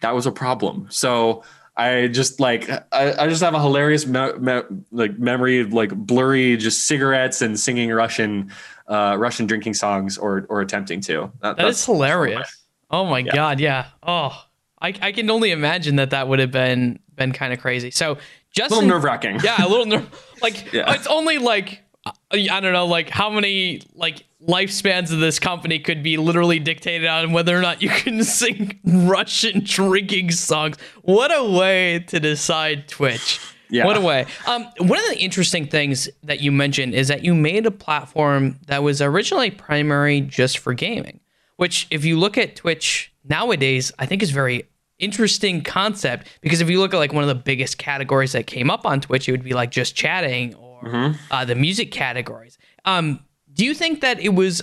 [0.01, 0.87] that was a problem.
[0.89, 1.43] So
[1.79, 4.61] I just like I, I just have a hilarious me- me-
[4.91, 8.51] like memory of like blurry just cigarettes and singing Russian
[8.89, 11.31] uh, Russian drinking songs or or attempting to.
[11.41, 12.65] That, that is hilarious.
[12.91, 13.33] Oh my yeah.
[13.33, 13.87] god, yeah.
[14.03, 14.45] Oh,
[14.81, 17.91] I I can only imagine that that would have been been kind of crazy.
[17.91, 18.17] So
[18.51, 19.39] just a little nerve wracking.
[19.41, 20.25] Yeah, a little nerve.
[20.41, 20.93] Like yeah.
[20.93, 21.83] it's only like
[22.31, 27.07] I don't know, like how many like lifespans of this company could be literally dictated
[27.07, 30.77] on whether or not you can sing Russian drinking songs.
[31.01, 33.39] What a way to decide Twitch.
[33.69, 33.85] Yeah.
[33.85, 34.25] What a way.
[34.47, 38.59] Um, one of the interesting things that you mentioned is that you made a platform
[38.67, 41.19] that was originally primary just for gaming,
[41.57, 44.63] which, if you look at Twitch nowadays, I think is very
[44.97, 48.71] interesting concept because if you look at like one of the biggest categories that came
[48.71, 51.17] up on Twitch, it would be like just chatting mm-hmm.
[51.31, 52.57] uh, the music categories.
[52.85, 53.19] Um,
[53.53, 54.61] do you think that it was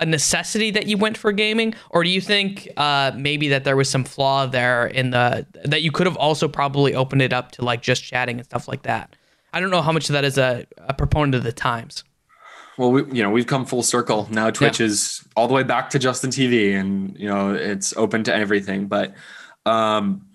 [0.00, 3.76] a necessity that you went for gaming, or do you think uh, maybe that there
[3.76, 7.52] was some flaw there in the that you could have also probably opened it up
[7.52, 9.14] to like just chatting and stuff like that?
[9.52, 12.04] I don't know how much of that is a, a proponent of the times.
[12.78, 14.50] Well, we, you know, we've come full circle now.
[14.50, 14.86] Twitch yeah.
[14.86, 18.86] is all the way back to Justin TV, and you know, it's open to everything.
[18.86, 19.14] But,
[19.66, 20.26] um,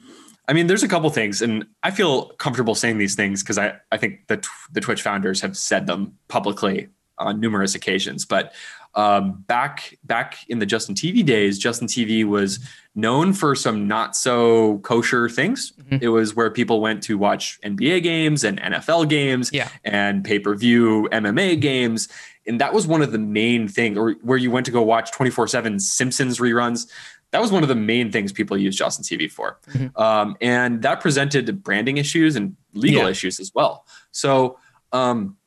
[0.48, 3.76] I mean, there's a couple things, and I feel comfortable saying these things because I,
[3.92, 8.26] I think the the Twitch founders have said them publicly on numerous occasions.
[8.26, 8.54] But
[8.96, 12.60] um, back back in the Justin TV days, Justin TV was
[12.96, 15.74] known for some not so kosher things.
[15.74, 15.98] Mm-hmm.
[16.02, 19.70] It was where people went to watch NBA games and NFL games yeah.
[19.84, 22.08] and pay per view MMA games.
[22.48, 25.12] And that was one of the main things, or where you went to go watch
[25.12, 26.90] 24 7 Simpsons reruns.
[27.32, 29.60] That was one of the main things people used Justin TV for.
[29.70, 30.02] Mm-hmm.
[30.02, 33.10] Um, and that presented branding issues and legal yeah.
[33.10, 33.86] issues as well.
[34.12, 34.58] So
[34.94, 35.38] um,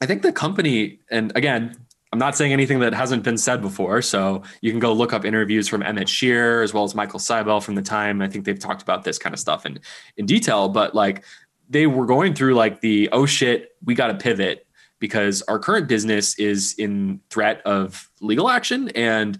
[0.00, 1.76] I think the company, and again,
[2.12, 4.02] I'm not saying anything that hasn't been said before.
[4.02, 7.62] So you can go look up interviews from Emmett Shear as well as Michael Seibel
[7.62, 8.20] from the time.
[8.20, 9.78] I think they've talked about this kind of stuff in,
[10.16, 11.24] in detail, but like
[11.68, 14.66] they were going through like the, oh shit, we got to pivot
[14.98, 19.38] because our current business is in threat of legal action and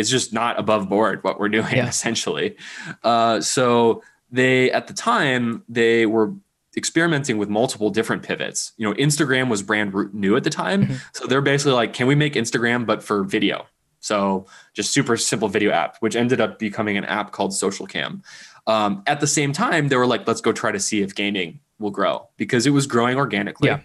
[0.00, 1.86] it's just not above board what we're doing yeah.
[1.86, 2.56] essentially.
[3.04, 6.32] Uh, so they, at the time, they were
[6.76, 8.72] experimenting with multiple different pivots.
[8.76, 10.84] You know, Instagram was brand new at the time.
[10.84, 10.94] Mm-hmm.
[11.12, 13.66] So they're basically like, can we make Instagram but for video?
[14.00, 18.22] So just super simple video app, which ended up becoming an app called Socialcam.
[18.66, 21.60] Um, at the same time, they were like, let's go try to see if gaming
[21.78, 23.68] will grow because it was growing organically.
[23.68, 23.80] Yeah.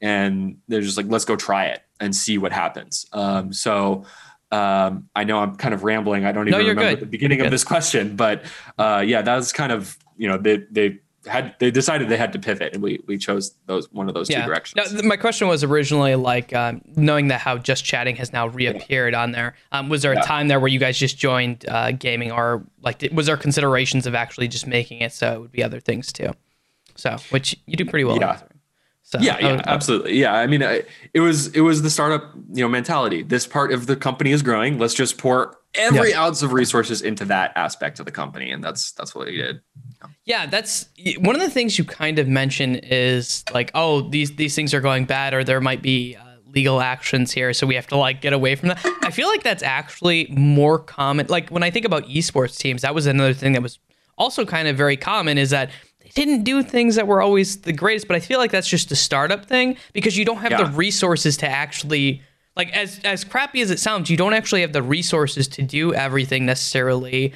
[0.00, 3.06] And they're just like, let's go try it and see what happens.
[3.12, 4.04] Um, so
[4.54, 6.24] um, I know I'm kind of rambling.
[6.24, 7.00] I don't even no, remember good.
[7.00, 8.44] the beginning of this question, but
[8.78, 12.38] uh, yeah, was kind of, you know, they, they had they decided they had to
[12.38, 14.42] pivot and we we chose those one of those yeah.
[14.42, 18.30] two directions now, my question was originally like um, knowing that how just chatting has
[18.30, 19.22] now reappeared yeah.
[19.22, 20.20] on there um, was there a yeah.
[20.20, 24.14] time there where you guys just joined uh, gaming or like was there considerations of
[24.14, 26.30] actually just making it so it would be other things too
[26.94, 28.40] so which you do pretty well yeah.
[29.14, 30.18] So, yeah, yeah, absolutely.
[30.18, 33.22] Yeah, I mean, it was it was the startup, you know, mentality.
[33.22, 34.78] This part of the company is growing.
[34.78, 36.24] Let's just pour every yeah.
[36.24, 39.60] ounce of resources into that aspect of the company, and that's that's what we did.
[40.24, 44.56] Yeah, that's one of the things you kind of mention is like, oh, these these
[44.56, 47.86] things are going bad, or there might be uh, legal actions here, so we have
[47.88, 48.84] to like get away from that.
[49.02, 51.26] I feel like that's actually more common.
[51.28, 53.78] Like when I think about esports teams, that was another thing that was
[54.18, 55.70] also kind of very common is that
[56.14, 58.08] didn't do things that were always the greatest.
[58.08, 60.64] But I feel like that's just a startup thing because you don't have yeah.
[60.64, 62.22] the resources to actually
[62.56, 65.92] like as as crappy as it sounds, you don't actually have the resources to do
[65.92, 67.34] everything necessarily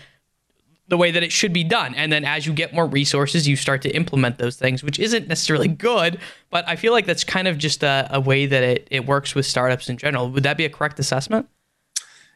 [0.89, 1.95] the way that it should be done.
[1.95, 5.29] And then as you get more resources, you start to implement those things, which isn't
[5.29, 6.19] necessarily good,
[6.51, 9.35] but I feel like that's kind of just a, a way that it, it works
[9.35, 10.31] with startups in general.
[10.31, 11.47] Would that be a correct assessment?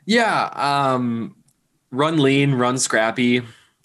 [0.04, 0.50] Yeah.
[0.54, 1.34] Um,
[1.90, 3.40] run lean, run scrappy,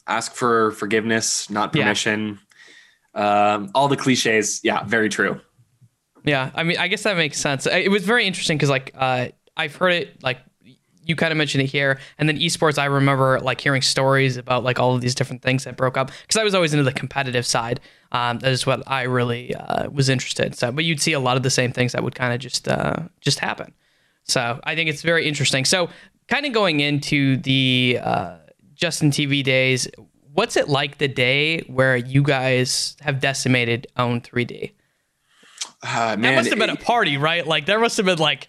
[0.06, 2.28] ask for forgiveness, not permission.
[2.28, 2.47] Yeah.
[3.18, 4.62] Um, all the cliches.
[4.64, 5.42] Yeah, very true.
[6.24, 6.52] Yeah.
[6.56, 7.66] I mean, I guess that makes sense.
[7.66, 10.38] It was very interesting because, like, uh, I've heard it like
[11.08, 12.78] you kind of mentioned it here, and then esports.
[12.78, 16.12] I remember like hearing stories about like all of these different things that broke up
[16.22, 17.80] because I was always into the competitive side.
[18.12, 20.56] Um, that is what I really uh, was interested.
[20.56, 22.68] So, but you'd see a lot of the same things that would kind of just
[22.68, 23.74] uh, just happen.
[24.24, 25.66] So I think it's very interesting.
[25.66, 25.90] So,
[26.28, 28.38] kind of going into the uh,
[28.76, 29.88] Justin TV days,
[30.38, 34.72] what's it like the day where you guys have decimated Own3D?
[35.82, 37.46] Uh, man, that must have been it- a party, right?
[37.46, 38.48] Like there must have been like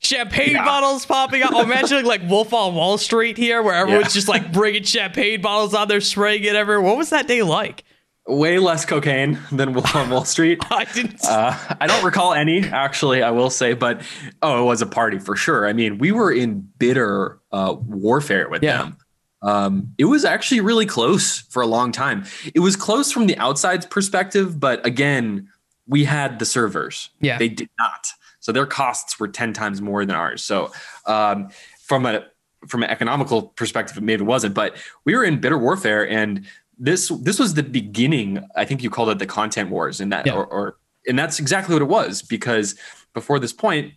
[0.00, 0.64] champagne Yeah.
[0.64, 1.52] bottles popping out.
[1.54, 4.18] Oh, imagine like Wolf on Wall Street here, where everyone's Yeah.
[4.18, 6.80] just like bringing champagne bottles out there, spraying it everywhere.
[6.82, 7.84] What was that day like?
[8.26, 10.58] way less cocaine than Wolf on Wall Street.
[10.70, 11.24] I didn't.
[11.24, 14.02] Uh, I don't recall any, actually, I will say, but
[14.40, 15.66] oh, it was a party for sure.
[15.66, 18.76] I mean, we were in bitter uh, warfare with Yeah.
[18.82, 18.98] them.
[19.42, 22.24] Um, it was actually really close for a long time.
[22.54, 25.48] It was close from the outside's perspective, but again,
[25.86, 27.10] we had the servers.
[27.20, 27.38] Yeah.
[27.38, 28.08] They did not.
[28.40, 30.42] So their costs were 10 times more than ours.
[30.42, 30.72] So
[31.06, 31.48] um,
[31.82, 32.24] from a
[32.68, 34.76] from an economical perspective, maybe it wasn't, but
[35.06, 36.44] we were in bitter warfare and
[36.78, 38.44] this this was the beginning.
[38.56, 40.34] I think you called it the content wars, and that Yeah.
[40.34, 40.76] or, or
[41.06, 42.74] and that's exactly what it was because
[43.14, 43.92] before this point,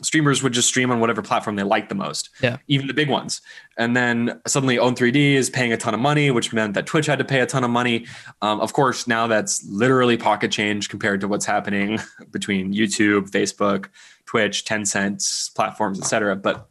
[0.00, 2.56] streamers would just stream on whatever platform they liked the most, Yeah.
[2.66, 3.40] even the big ones.
[3.78, 7.18] And then suddenly Own3D is paying a ton of money, which meant that Twitch had
[7.18, 8.06] to pay a ton of money.
[8.40, 11.98] Um, of course, now that's literally pocket change compared to what's happening
[12.30, 13.86] between YouTube, Facebook,
[14.26, 16.36] Twitch, Tencent platforms, etc.
[16.36, 16.68] But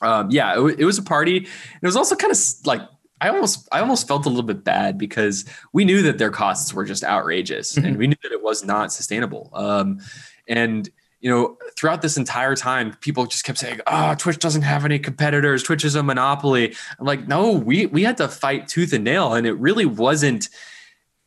[0.00, 1.36] um, yeah, it, it was a party.
[1.36, 2.80] It was also kind of like
[3.20, 6.74] I almost I almost felt a little bit bad because we knew that their costs
[6.74, 9.50] were just outrageous, and we knew that it was not sustainable.
[9.52, 10.00] Um,
[10.48, 10.90] and
[11.22, 14.98] you know, throughout this entire time, people just kept saying, "Oh, Twitch doesn't have any
[14.98, 15.62] competitors.
[15.62, 19.32] Twitch is a monopoly." I'm like, "No, we we had to fight tooth and nail,
[19.32, 20.48] and it really wasn't."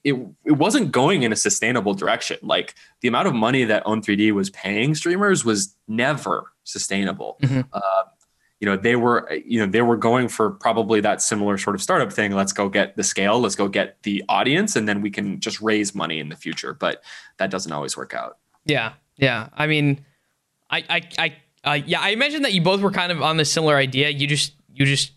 [0.04, 0.14] It,
[0.46, 2.38] it wasn't going in a sustainable direction.
[2.44, 7.38] Like the amount of money that Own3D was paying streamers was never sustainable.
[7.42, 7.66] Mhm.
[7.74, 8.04] Uh,
[8.60, 11.82] you know, they were you know they were going for probably that similar sort of
[11.82, 12.34] startup thing.
[12.34, 13.40] Let's go get the scale.
[13.40, 16.74] Let's go get the audience, and then we can just raise money in the future.
[16.74, 17.02] But
[17.38, 18.38] that doesn't always work out.
[18.66, 19.50] Yeah, yeah.
[19.54, 20.04] I mean,
[20.70, 21.36] I, I, I,
[21.70, 22.02] uh, yeah.
[22.02, 24.10] I imagine that you both were kind of on this similar idea.
[24.10, 25.12] You just, you just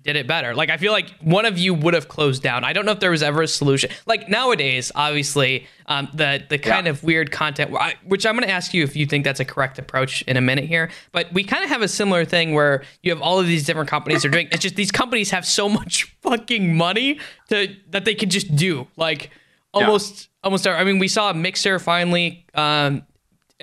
[0.00, 0.52] did it better.
[0.52, 2.64] Like I feel like one of you would have closed down.
[2.64, 3.88] I don't know if there was ever a solution.
[4.04, 6.90] Like nowadays, obviously, um, the the kind Yeah.
[6.90, 7.70] of weird content,
[8.04, 10.40] which I'm going to ask you if you think that's a correct approach in a
[10.40, 10.90] minute here.
[11.12, 13.88] But we kind of have a similar thing where you have all of these different
[13.88, 14.48] companies are doing.
[14.50, 18.88] It's just these companies have so much fucking money to that they can just do
[18.96, 19.30] like
[19.72, 20.66] almost almost.
[20.66, 22.44] I mean, we saw Mixer finally.
[22.54, 23.06] Um,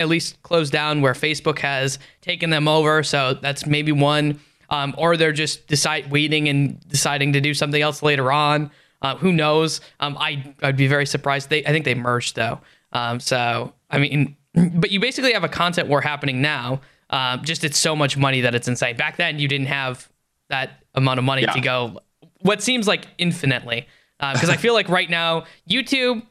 [0.00, 3.02] at least closed down where Facebook has taken them over.
[3.04, 4.40] So that's maybe one.
[4.70, 8.70] Um, or they're just decide waiting and deciding to do something else later on.
[9.02, 9.80] Uh, who knows?
[10.00, 11.50] Um, I I'd be very surprised.
[11.50, 12.60] They I think they merged though.
[12.92, 14.36] Um, so I mean,
[14.74, 16.80] but you basically have a content war happening now.
[17.10, 18.96] Um, just it's so much money that it's insane.
[18.96, 20.08] Back then you didn't have
[20.48, 21.52] that amount of money Yeah.
[21.52, 22.00] to go.
[22.40, 23.86] What seems like infinitely.
[24.20, 26.22] Because I feel like right now YouTube,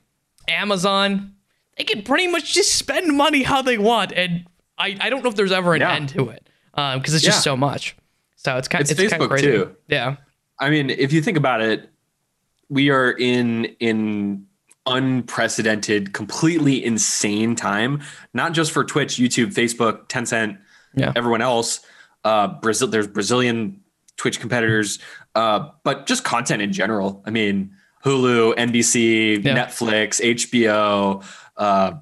[0.48, 1.34] Amazon,
[1.80, 4.46] they can pretty much just spend money how they want, and
[4.78, 5.94] I, I don't know if there's ever an Yeah.
[5.96, 7.42] end to it because it's just Yeah.
[7.52, 7.96] so much.
[8.36, 9.48] So it's kind It's it's, kind of Facebook crazy.
[9.48, 9.76] too.
[9.88, 10.18] Yeah,
[10.60, 11.90] I mean, if you think about it,
[12.70, 14.46] we are in in
[14.86, 18.02] unprecedented, completely insane time.
[18.34, 20.58] Not just for Twitch, YouTube, Facebook, Tencent,
[20.96, 21.14] Yeah.
[21.16, 21.82] everyone else.
[22.24, 23.82] Uh, Brazil, there's Brazilian
[24.18, 25.00] Twitch competitors,
[25.36, 27.22] uh, but just content in general.
[27.26, 27.72] I mean,
[28.06, 29.56] Hulu, NBC, Yeah.
[29.66, 31.22] Netflix, HBO.
[31.60, 31.94] Uh,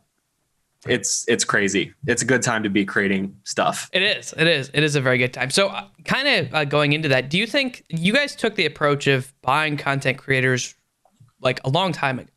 [0.86, 1.94] it's it's crazy.
[2.06, 3.90] It's a good time to be creating stuff.
[3.92, 4.34] it is.
[4.38, 4.70] It is.
[4.74, 5.50] It is a very good time.
[5.50, 8.66] So, uh, kind of uh, going into that, do you think you guys took the
[8.66, 10.76] approach of buying content creators
[11.42, 12.32] like a long time ago?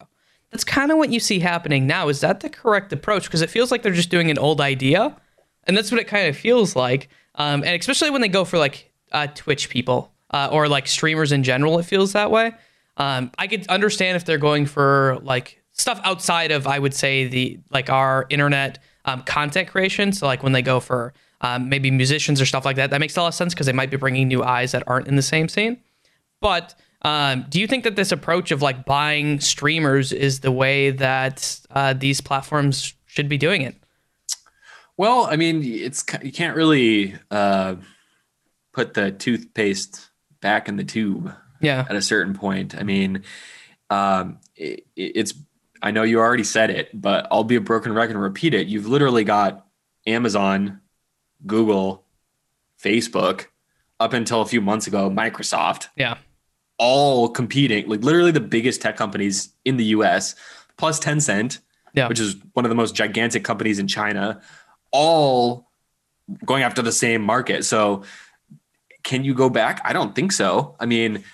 [0.50, 2.08] That's kind of what you see happening now.
[2.08, 3.24] Is that the correct approach?
[3.24, 5.16] Because it feels like they're just doing an old idea,
[5.64, 7.08] and that's what it kind of feels like.
[7.36, 11.30] Um, and especially when they go for like uh, Twitch people uh, or like streamers
[11.30, 12.52] in general, it feels that way.
[12.96, 17.26] Um, I could understand if they're going for like stuff outside of, I would say
[17.26, 20.12] the like our internet um, content creation.
[20.12, 23.16] So like when they go for um, maybe musicians or stuff like that, that makes
[23.16, 25.22] a lot of sense because they might be bringing new eyes that aren't in the
[25.22, 25.78] same scene.
[26.40, 30.90] But um, do you think that this approach of like buying streamers is the way
[30.90, 33.74] that uh, these platforms should be doing it?
[34.98, 37.76] Well, I mean, it's you can't really uh,
[38.74, 40.10] put the toothpaste
[40.42, 41.86] back in the tube Yeah.
[41.88, 42.74] at a certain point.
[42.76, 43.22] I mean,
[43.88, 45.32] um, it, it's.
[45.82, 48.66] I know you already said it, but I'll be a broken record and repeat it.
[48.66, 49.66] You've literally got
[50.06, 50.80] Amazon,
[51.46, 52.04] Google,
[52.82, 53.46] Facebook,
[53.98, 56.16] up until a few months ago, Microsoft, Yeah.
[56.78, 60.34] all competing, like literally the biggest tech companies in the US,
[60.76, 61.58] plus Tencent,
[61.94, 62.08] Yeah.
[62.08, 64.40] which is one of the most gigantic companies in China,
[64.90, 65.70] all
[66.44, 67.64] going after the same market.
[67.64, 68.04] So
[69.02, 69.80] can you go back?
[69.84, 70.76] I don't think so.
[70.80, 71.24] I mean,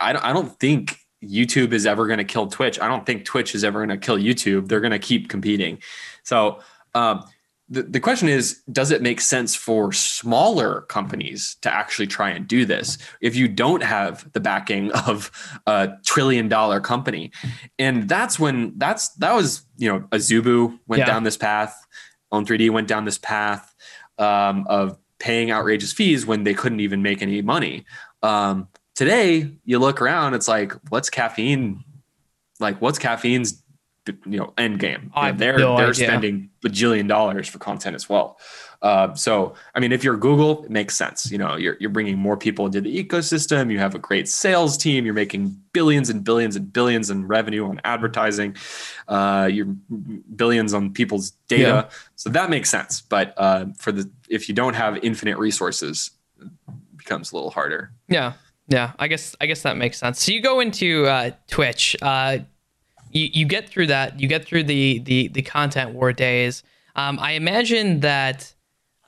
[0.00, 2.80] I don't, I don't think YouTube is ever going to kill Twitch.
[2.80, 4.68] I don't think Twitch is ever going to kill YouTube.
[4.68, 5.78] They're going to keep competing.
[6.22, 6.60] So
[6.94, 7.24] um,
[7.68, 12.46] the, the question is does it make sense for smaller companies to actually try and
[12.46, 15.30] do this if you don't have the backing of
[15.66, 17.32] a trillion dollar company
[17.78, 21.06] and that's when that's that was you know azubu went yeah.
[21.06, 21.86] down this path
[22.30, 23.74] own 3d went down this path
[24.18, 27.84] um, of paying outrageous fees when they couldn't even make any money
[28.22, 31.84] um, today you look around it's like what's caffeine
[32.58, 33.62] like what's caffeine's
[34.24, 35.12] you know end game.
[35.16, 36.06] You know, they're no they're idea.
[36.06, 38.38] spending bajillion dollars for content as well.
[38.82, 41.30] Uh, so I mean, if you're Google, it makes sense.
[41.30, 43.70] You know, you're you're bringing more people into the ecosystem.
[43.70, 45.04] You have a great sales team.
[45.04, 48.56] You're making billions and billions and billions in revenue on advertising.
[49.08, 51.62] Uh, you're billions on people's data.
[51.62, 51.88] Yeah.
[52.16, 53.00] So that makes sense.
[53.00, 56.50] But uh, for the if you don't have infinite resources, it
[56.96, 57.92] becomes a little harder.
[58.08, 58.34] Yeah.
[58.68, 60.22] Yeah, I guess I guess that makes sense.
[60.22, 61.96] So you go into uh, Twitch.
[62.02, 62.38] Uh,
[63.12, 64.20] you, you get through that.
[64.20, 66.62] You get through the the the content war days.
[66.96, 68.52] Um, I imagine that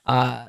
[0.05, 0.45] uh,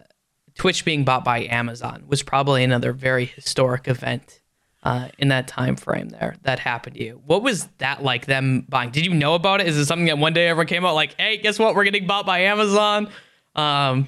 [0.55, 4.41] Twitch being bought by Amazon was probably another very historic event
[4.83, 7.21] uh, in that time frame there that happened to you.
[7.27, 8.27] What was that like?
[8.27, 8.91] Them buying?
[8.91, 9.67] Did you know about it?
[9.67, 10.95] Is it something that one day ever came out?
[10.95, 11.75] Like, hey, guess what?
[11.75, 13.09] We're getting bought by Amazon.
[13.57, 14.07] Um,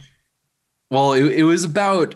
[0.90, 2.14] well, it, it was about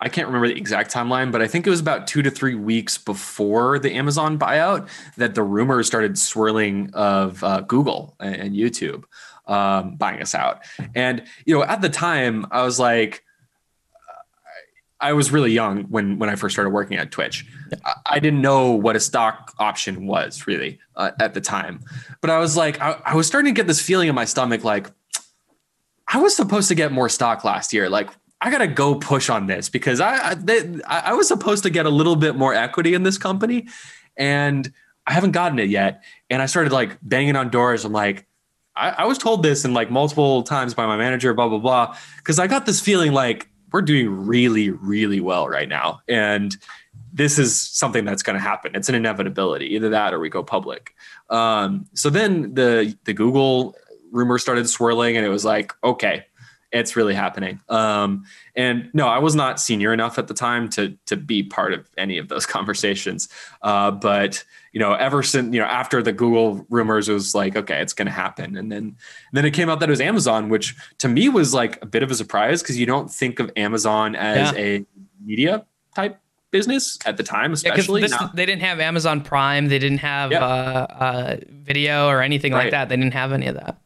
[0.00, 2.54] I can't remember the exact timeline, but I think it was about two to three
[2.54, 8.54] weeks before the Amazon buyout that the rumors started swirling of uh, Google and, and
[8.54, 9.04] YouTube
[9.46, 10.62] um, buying us out.
[10.94, 13.24] And you know, at the time, I was like,
[15.02, 17.46] I was really young when when I first started working at Twitch.
[17.84, 21.80] I, I didn't know what a stock option was really uh, at the time,
[22.20, 24.64] but I was like, I, I was starting to get this feeling in my stomach,
[24.64, 24.90] like.
[26.12, 27.88] I was supposed to get more stock last year.
[27.88, 28.10] Like,
[28.40, 31.86] I gotta go push on this because I I, they, I was supposed to get
[31.86, 33.68] a little bit more equity in this company,
[34.16, 34.72] and
[35.06, 36.02] I haven't gotten it yet.
[36.30, 37.84] And I started like banging on doors.
[37.84, 38.26] I'm like,
[38.76, 41.96] I, I was told this and like multiple times by my manager, blah blah blah,
[42.16, 46.56] because I got this feeling like we're doing really really well right now, and
[47.12, 48.74] this is something that's going to happen.
[48.74, 50.94] It's an inevitability, either that or we go public.
[51.28, 53.76] Um, so then the the Google
[54.12, 56.24] rumor started swirling, and it was like, okay,
[56.72, 57.60] it's really happening.
[57.68, 61.72] Um, and no, I was not senior enough at the time to to be part
[61.72, 63.28] of any of those conversations.
[63.62, 67.56] Uh, but you know, ever since you know after the Google rumors, it was like,
[67.56, 68.56] okay, it's going to happen.
[68.56, 68.96] And then and
[69.32, 72.02] then it came out that it was Amazon, which to me was like a bit
[72.02, 74.58] of a surprise because you don't think of Amazon as yeah.
[74.58, 74.86] a
[75.24, 78.02] media type business at the time, especially.
[78.02, 82.52] Yeah, this, they didn't have Amazon Prime, they didn't have uh, uh, video or anything
[82.52, 82.64] right.
[82.64, 82.88] like that.
[82.88, 83.80] They didn't have any of that.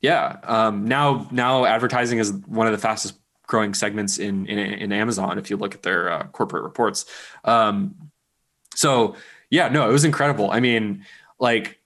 [0.00, 0.36] Yeah.
[0.44, 5.38] Um, now, now advertising is one of the fastest growing segments in in, in Amazon.
[5.38, 7.06] If you look at their uh, corporate reports,
[7.44, 8.10] um,
[8.74, 9.16] so
[9.50, 10.50] yeah, no, it was incredible.
[10.50, 11.04] I mean,
[11.40, 11.80] like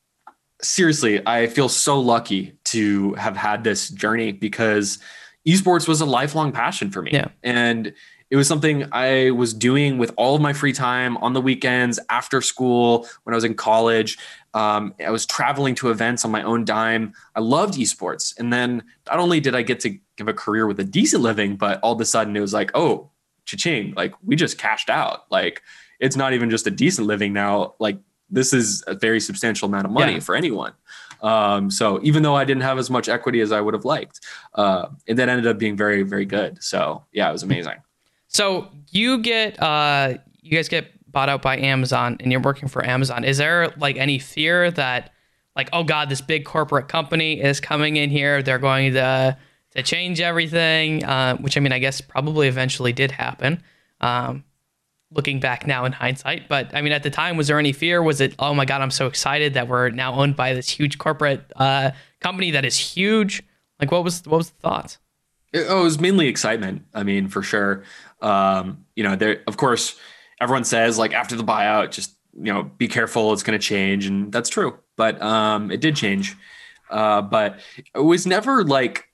[0.60, 4.98] seriously, I feel so lucky to have had this journey because
[5.46, 7.10] esports was a lifelong passion for me.
[7.12, 7.28] Yeah.
[7.42, 7.92] And
[8.30, 11.98] it was something I was doing with all of my free time on the weekends,
[12.08, 14.18] after school, when I was in college.
[14.54, 17.14] Um, I was traveling to events on my own dime.
[17.34, 18.38] I loved esports.
[18.38, 21.56] And then not only did I get to give a career with a decent living,
[21.56, 23.10] but all of a sudden it was like, oh,
[23.44, 25.24] cha-ching, like we just cashed out.
[25.30, 25.62] Like
[26.00, 27.74] it's not even just a decent living now.
[27.78, 27.98] Like
[28.30, 30.20] this is a very substantial amount of money yeah.
[30.20, 30.72] for anyone.
[31.22, 34.20] Um, so even though I didn't have as much equity as I would have liked,
[34.54, 36.62] uh, it then ended up being very, very good.
[36.62, 37.76] So yeah, it was amazing.
[38.26, 42.84] So you get uh, you guys get bought out by Amazon, and you're working for
[42.84, 43.24] Amazon.
[43.24, 45.12] Is there like any fear that
[45.54, 49.36] like oh god, this big corporate company is coming in here, they're going to
[49.72, 51.04] to change everything?
[51.04, 53.62] Uh, which I mean, I guess probably eventually did happen.
[54.00, 54.44] Um,
[55.14, 58.02] looking back now in hindsight, but I mean, at the time, was there any fear?
[58.02, 60.98] Was it oh my god, I'm so excited that we're now owned by this huge
[60.98, 61.90] corporate uh,
[62.20, 63.42] company that is huge?
[63.80, 64.98] Like, what was what was the thoughts?
[65.52, 66.86] It, oh, it was mainly excitement.
[66.94, 67.82] I mean, for sure.
[68.22, 69.98] Um, you know, there of course
[70.42, 74.06] everyone says like after the buyout, just you know, be careful, it's going to change,
[74.06, 74.78] and that's true.
[74.96, 76.36] But um, it did change.
[76.90, 77.60] Uh, but
[77.94, 79.06] it was never like,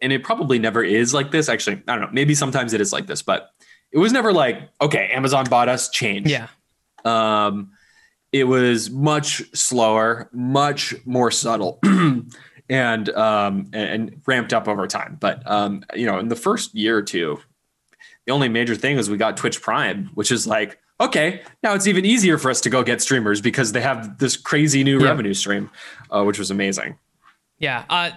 [0.00, 1.48] and it probably never is like this.
[1.48, 2.10] Actually, I don't know.
[2.12, 3.50] Maybe sometimes it is like this, but
[3.92, 6.30] it was never like, okay, Amazon bought us, change.
[6.30, 6.48] Yeah.
[7.04, 7.72] Um,
[8.32, 11.80] it was much slower, much more subtle.
[12.68, 15.16] and um, and, and ramped up over time.
[15.20, 17.38] But um, you know, in the first year or two,
[18.26, 21.86] the only major thing is we got Twitch Prime, which is like, okay, now it's
[21.86, 25.06] even easier for us to go get streamers because they have this crazy new yeah.
[25.06, 25.70] revenue stream,
[26.10, 26.98] uh, which was amazing.
[27.58, 27.84] Yeah.
[27.88, 28.10] Uh,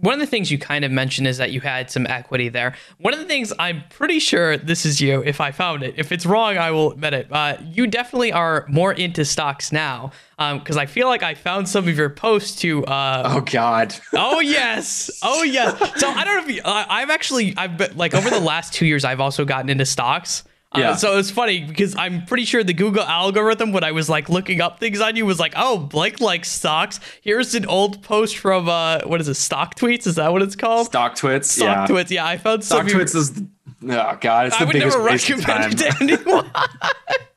[0.00, 2.74] one of the things you kind of mentioned is that you had some equity there.
[2.98, 5.94] One of the things I'm pretty sure this is you, if I found it.
[5.96, 7.32] If it's wrong, I will admit it.
[7.32, 11.68] Uh, you definitely are more into stocks now, because um, I feel like I found
[11.68, 12.84] some of your posts to.
[12.86, 13.94] Uh, oh God.
[14.14, 15.10] oh yes.
[15.22, 15.76] Oh yes.
[16.00, 18.72] So I don't know if you, uh, I've actually I've been like over the last
[18.72, 20.44] two years I've also gotten into stocks.
[20.70, 20.96] Uh, yeah.
[20.96, 24.60] so it's funny because I'm pretty sure the Google algorithm, when I was like looking
[24.60, 28.68] up things on you, was like, "Oh, Blake likes stocks." Here's an old post from
[28.68, 29.34] uh, what is it?
[29.34, 30.06] Stock tweets?
[30.06, 30.86] Is that what it's called?
[30.86, 31.46] Stock tweets.
[31.46, 31.86] Stock yeah.
[31.86, 32.10] twits.
[32.10, 33.42] Yeah, I found stock twits is.
[33.82, 35.72] Oh God, it's the I biggest waste of time.
[35.72, 36.50] It to anyone.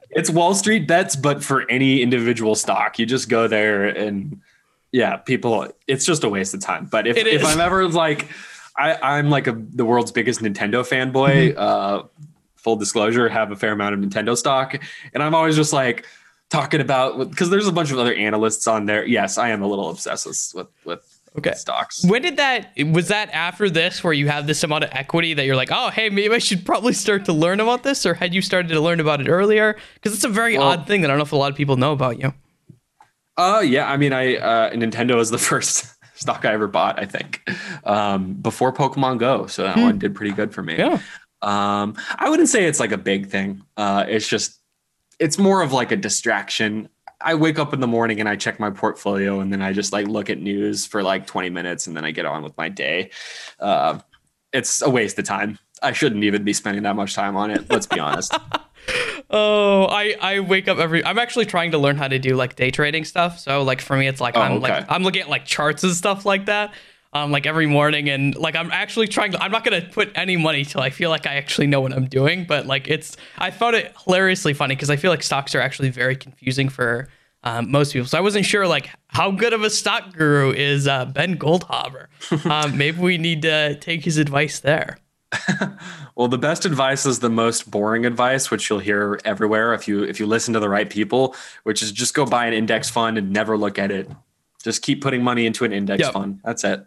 [0.09, 4.41] it's Wall Street bets, but for any individual stock, you just go there and
[4.91, 5.69] yeah, people.
[5.87, 6.87] It's just a waste of time.
[6.91, 8.27] But if if I'm ever like.
[8.77, 11.53] I, am like a, the world's biggest Nintendo fanboy.
[11.53, 11.59] Mm-hmm.
[11.59, 12.03] Uh,
[12.63, 14.79] full disclosure, have a fair amount of Nintendo stock.
[15.13, 16.05] And I'm always just like
[16.51, 19.05] talking about because there's a bunch of other analysts on there.
[19.05, 22.05] Yes, I am a little obsessed with with okay stocks.
[22.05, 25.45] When did that was that after this where you have this amount of equity that
[25.45, 28.35] you're like, oh hey, maybe I should probably start to learn about this, or had
[28.35, 29.77] you started to learn about it earlier?
[29.95, 31.57] Because it's a very well, odd thing that I don't know if a lot of
[31.57, 32.33] people know about you.
[33.37, 37.05] Uh yeah, I mean I uh Nintendo is the first stock I ever bought, I
[37.05, 37.49] think.
[37.85, 39.47] Um before Pokemon Go.
[39.47, 39.83] So that hmm.
[39.83, 40.77] one did pretty good for me.
[40.77, 40.99] Yeah.
[41.41, 43.63] Um, I wouldn't say it's like a big thing.
[43.77, 44.59] Uh, it's just,
[45.19, 46.89] it's more of like a distraction.
[47.19, 49.93] I wake up in the morning and I check my portfolio and then I just
[49.93, 52.69] like look at news for like 20 minutes and then I get on with my
[52.69, 53.11] day.
[53.59, 53.99] Uh,
[54.53, 55.59] it's a waste of time.
[55.81, 57.69] I shouldn't even be spending that much time on it.
[57.69, 58.35] Let's be honest.
[59.29, 61.03] oh, I I wake up every.
[61.03, 63.39] I'm actually trying to learn how to do like day trading stuff.
[63.39, 64.61] So like for me, it's like oh, I'm okay.
[64.61, 66.73] like I'm looking at like charts and stuff like that
[67.13, 70.11] um, like every morning and like i'm actually trying to i'm not going to put
[70.15, 73.17] any money till i feel like i actually know what i'm doing but like it's
[73.37, 77.07] i found it hilariously funny because i feel like stocks are actually very confusing for
[77.43, 78.07] um, most people.
[78.07, 82.07] So i wasn't sure like how good of a stock guru is uh, ben goldhaber.
[82.45, 84.99] Um, maybe we need to take his advice there.
[86.13, 90.03] Well the best advice is the most boring advice which you'll hear everywhere if you
[90.03, 93.17] if you listen to the right people which is just go buy an index fund
[93.17, 94.09] and never look at it
[94.61, 96.13] just keep putting money into an index yep.
[96.13, 96.39] fund.
[96.43, 96.85] That's it.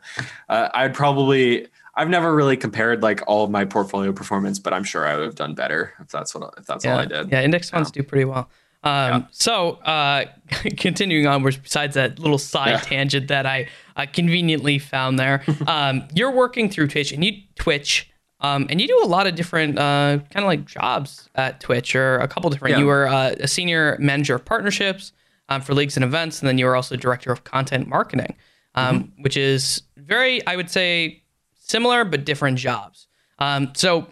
[0.49, 1.69] Uh, I'd probably.
[1.97, 5.27] I've never really compared like all of my portfolio performance, but I'm sure I would
[5.27, 6.93] have done better if that's what if that's yeah.
[6.93, 7.31] all I did.
[7.31, 8.03] Yeah, index funds yeah.
[8.03, 8.51] do pretty well.
[8.85, 9.23] Um, yeah.
[9.31, 10.27] So, uh,
[10.77, 12.81] continuing on, besides that little side yeah.
[12.81, 18.11] tangent that I uh, conveniently found there, um, you're working through Twitch and you Twitch,
[18.41, 21.97] um, and you do a lot of different uh, kind of like jobs at Twitch,
[21.97, 22.79] or a couple different.
[22.79, 25.13] You were uh, a senior manager of partnerships
[25.49, 28.35] um, for leagues and events, and then you were also director of content marketing,
[28.75, 29.23] um, mm-hmm.
[29.23, 31.23] which is very, I would say,
[31.59, 33.07] similar but different jobs.
[33.39, 34.07] Um, so,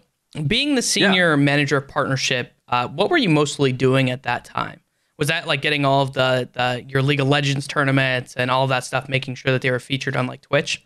[0.47, 1.37] being the senior yeah.
[1.37, 4.81] manager of partnership, uh, what were you mostly doing at that time?
[5.19, 8.65] Was that like getting all of the, the your League of Legends tournaments and all
[8.65, 10.85] of that stuff, making sure that they were featured on like Twitch?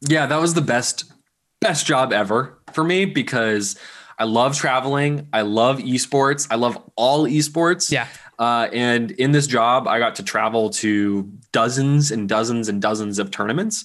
[0.00, 1.04] Yeah, that was the best
[1.60, 3.78] best job ever for me because
[4.18, 5.28] I love traveling.
[5.32, 6.46] I love esports.
[6.50, 7.90] I love all esports.
[7.90, 8.06] Yeah.
[8.38, 13.18] Uh, and in this job, I got to travel to dozens and dozens and dozens
[13.18, 13.84] of tournaments.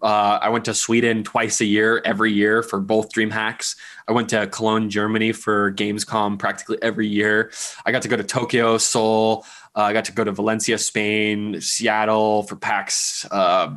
[0.00, 3.76] Uh, I went to Sweden twice a year, every year for both DreamHacks.
[4.06, 7.50] I went to Cologne, Germany for Gamescom practically every year.
[7.84, 9.44] I got to go to Tokyo, Seoul.
[9.74, 13.74] Uh, I got to go to Valencia, Spain, Seattle for PAX, uh,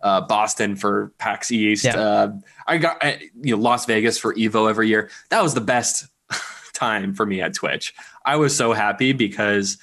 [0.00, 1.84] uh, Boston for PAX East.
[1.84, 1.96] Yeah.
[1.96, 2.32] Uh,
[2.66, 3.02] I got
[3.40, 5.10] you know Las Vegas for Evo every year.
[5.30, 6.06] That was the best
[6.74, 7.94] time for me at Twitch.
[8.24, 9.78] I was so happy because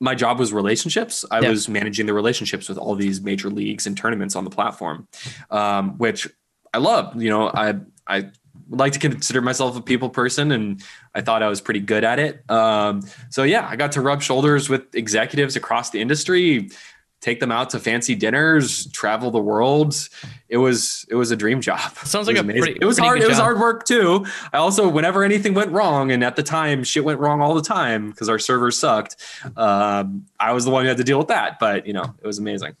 [0.00, 1.24] my job was relationships.
[1.30, 1.50] I yeah.
[1.50, 5.08] was managing the relationships with all these major leagues and tournaments on the platform,
[5.50, 6.28] um, which
[6.74, 7.20] I love.
[7.20, 7.74] You know, I
[8.06, 8.30] I
[8.68, 10.82] like to consider myself a people person, and
[11.14, 12.48] I thought I was pretty good at it.
[12.50, 16.70] Um, so yeah, I got to rub shoulders with executives across the industry,
[17.26, 20.08] take them out to fancy dinners, travel the world.
[20.48, 21.80] It was it was a dream job.
[22.04, 22.62] Sounds like a amazing.
[22.62, 22.78] pretty.
[22.80, 23.22] It was pretty hard.
[23.22, 24.24] It was hard work too.
[24.52, 27.62] I also, whenever anything went wrong, and at the time, shit went wrong all the
[27.62, 29.16] time because our servers sucked.
[29.56, 31.58] Um, I was the one who had to deal with that.
[31.58, 32.76] But you know, it was amazing.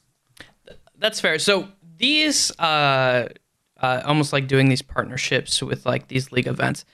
[0.98, 1.40] That's fair.
[1.40, 1.68] So
[1.98, 3.28] these, uh,
[3.78, 6.84] uh, almost like doing these partnerships with like these league events.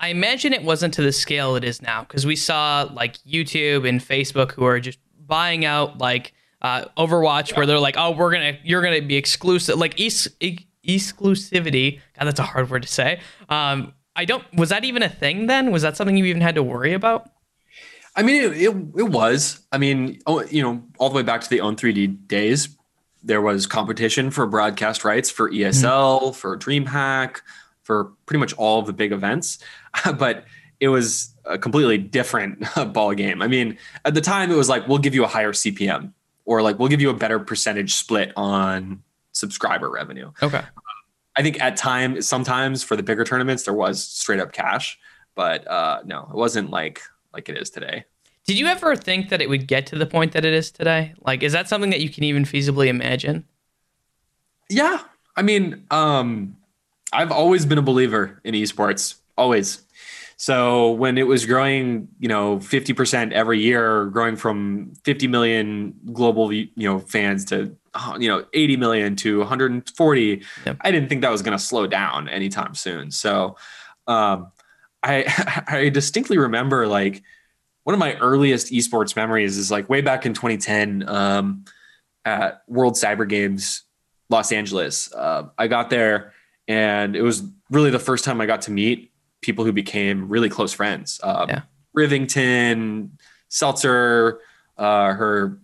[0.00, 3.86] I imagine it wasn't to the scale it is now because we saw like YouTube
[3.88, 6.32] and Facebook who are just buying out like
[6.62, 7.56] uh, Overwatch, yeah.
[7.58, 12.00] where they're like, oh, we're gonna, you're gonna be exclusive, like ex- ex- exclusivity.
[12.18, 13.20] God, that's a hard word to say.
[13.48, 14.44] Um, I don't.
[14.54, 15.70] Was that even a thing then?
[15.72, 17.30] Was that something you even had to worry about?
[18.14, 19.60] I mean, it, it, it was.
[19.72, 22.76] I mean, oh, you know, all the way back to the Own3D days,
[23.22, 26.32] there was competition for broadcast rights for ESL, mm-hmm.
[26.32, 27.40] for DreamHack,
[27.82, 29.58] for pretty much all of the big events.
[30.18, 30.44] but
[30.78, 33.40] it was a completely different ball game.
[33.40, 36.12] I mean, at the time, it was like, we'll give you a higher CPM
[36.44, 40.30] or like we'll give you a better percentage split on subscriber revenue.
[40.42, 40.62] Okay.
[41.36, 44.98] I think at times, sometimes for the bigger tournaments, there was straight up cash,
[45.34, 47.00] but uh, no, it wasn't like
[47.32, 48.04] like it is today.
[48.46, 51.14] Did you ever think that it would get to the point that it is today?
[51.20, 53.46] Like, is that something that you can even feasibly imagine?
[54.68, 55.00] Yeah,
[55.36, 56.56] I mean, um,
[57.12, 59.82] I've always been a believer in esports, always.
[60.42, 66.52] So when it was growing, you know, 50% every year, growing from 50 million global,
[66.52, 70.76] you know, fans to, uh, you know, 80 million to 140, yep.
[70.80, 73.12] I didn't think that was going to slow down anytime soon.
[73.12, 73.56] So
[74.08, 74.50] um,
[75.04, 77.22] I, I distinctly remember like
[77.84, 81.66] one of my earliest esports memories is like way back in 2010 um,
[82.24, 83.84] at World Cyber Games,
[84.28, 85.12] Los Angeles.
[85.14, 86.32] Uh, I got there
[86.66, 89.11] and it was really the first time I got to meet
[89.42, 91.20] people who became really close friends.
[91.22, 91.62] Um, yeah.
[91.96, 93.10] Rivington,
[93.48, 94.40] Seltzer,
[94.78, 95.58] uh, her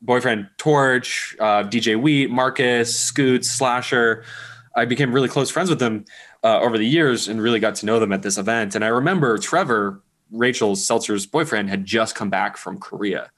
[0.00, 4.24] boyfriend Torch, uh, DJ Wheat, Marcus, Scoots, Slasher.
[4.76, 6.04] I became really close friends with them
[6.44, 8.74] uh, over the years and really got to know them at this event.
[8.74, 13.30] And I remember Trevor, Rachel's Seltzer's boyfriend, had just come back from Korea.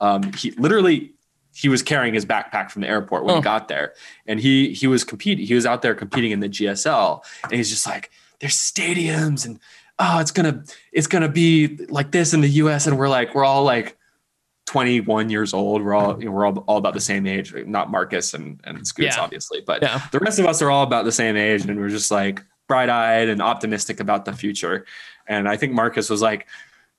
[0.00, 1.14] Um, he literally
[1.54, 3.36] he was carrying his backpack from the airport when oh.
[3.36, 3.94] he got there,
[4.26, 5.46] and he he was competing.
[5.46, 8.10] He was out there competing in the GSL, and he's just like,
[8.44, 9.58] there's stadiums and
[9.98, 12.86] oh, it's gonna it's gonna be like this in the U.S.
[12.86, 13.96] And we're like we're all like
[14.66, 15.82] 21 years old.
[15.82, 17.54] We're all you know, we're all, all about the same age.
[17.54, 19.22] Not Marcus and and Scoots, yeah.
[19.22, 20.02] obviously, but yeah.
[20.12, 22.90] the rest of us are all about the same age, and we're just like bright
[22.90, 24.84] eyed and optimistic about the future.
[25.26, 26.46] And I think Marcus was like,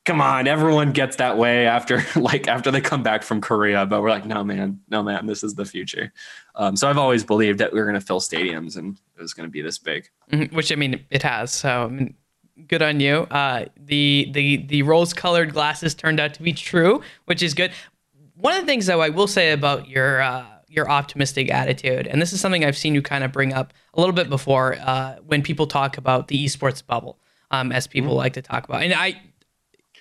[0.05, 3.85] come on, everyone gets that way after like after they come back from Korea.
[3.85, 6.13] But we're like, no, man, no, man, this is the future.
[6.55, 9.33] Um, so I've always believed that we are going to fill stadiums and it was
[9.33, 10.09] going to be this big.
[10.31, 11.51] Mm-hmm, which I mean, it has.
[11.51, 12.15] So I mean,
[12.67, 13.27] good on you.
[13.31, 17.71] Uh, the the the rose colored glasses turned out to be true, which is good.
[18.35, 22.21] One of the things though I will say about your uh, your optimistic attitude, and
[22.21, 25.15] this is something I've seen you kind of bring up a little bit before uh,
[25.25, 27.17] when people talk about the esports bubble,
[27.51, 28.17] um, as people mm-hmm.
[28.17, 29.21] like to talk about, and I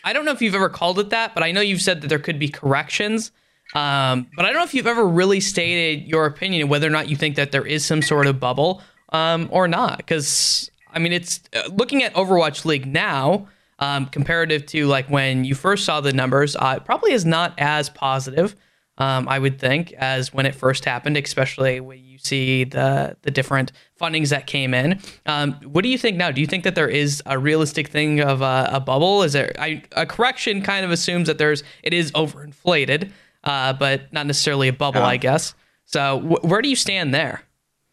[0.05, 2.09] I don't know if you've ever called it that, but I know you've said that
[2.09, 3.33] there could be corrections.
[3.75, 7.09] Um, but I don't know if you've ever really stated your opinion whether or not
[7.09, 9.97] you think that there is some sort of bubble um, or not.
[9.97, 13.49] Because I mean, it's uh, looking at Overwatch League now,
[13.79, 17.55] um, comparative to like when you first saw the numbers, uh, it probably is not
[17.59, 18.55] as positive
[18.99, 23.72] um, I would think, as when it first happened, especially when see the the different
[24.01, 25.01] fundings that came in.
[25.27, 26.31] Um, what do you think now?
[26.31, 29.22] Do you think that there is a realistic thing of a, a bubble?
[29.22, 30.62] Is there I, a correction?
[30.62, 33.11] Kind of assumes that there's it is overinflated,
[33.45, 35.55] uh, but not necessarily a bubble, I guess.
[35.85, 37.43] So wh- where do you stand there?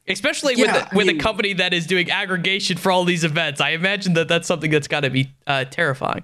[0.08, 3.24] Especially yeah, with the, with mean, a company that is doing aggregation for all these
[3.24, 6.24] events, I imagine that that's something that's got to be uh, terrifying.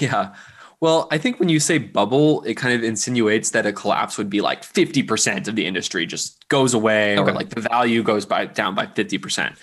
[0.00, 0.34] Yeah.
[0.80, 4.30] Well, I think when you say bubble, it kind of insinuates that a collapse would
[4.30, 7.30] be like 50% of the industry just goes away okay.
[7.30, 9.56] or like the value goes by down by 50%.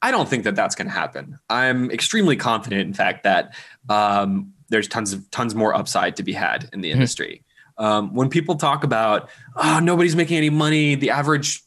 [0.00, 1.38] I don't think that that's going to happen.
[1.50, 3.54] I'm extremely confident, in fact, that
[3.90, 6.96] um, there's tons of tons more upside to be had in the mm-hmm.
[6.96, 7.42] industry.
[7.76, 11.62] Um, when people talk about, oh, nobody's making any money, the average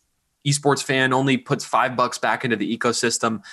[0.48, 3.43] esports fan only puts five bucks back into the ecosystem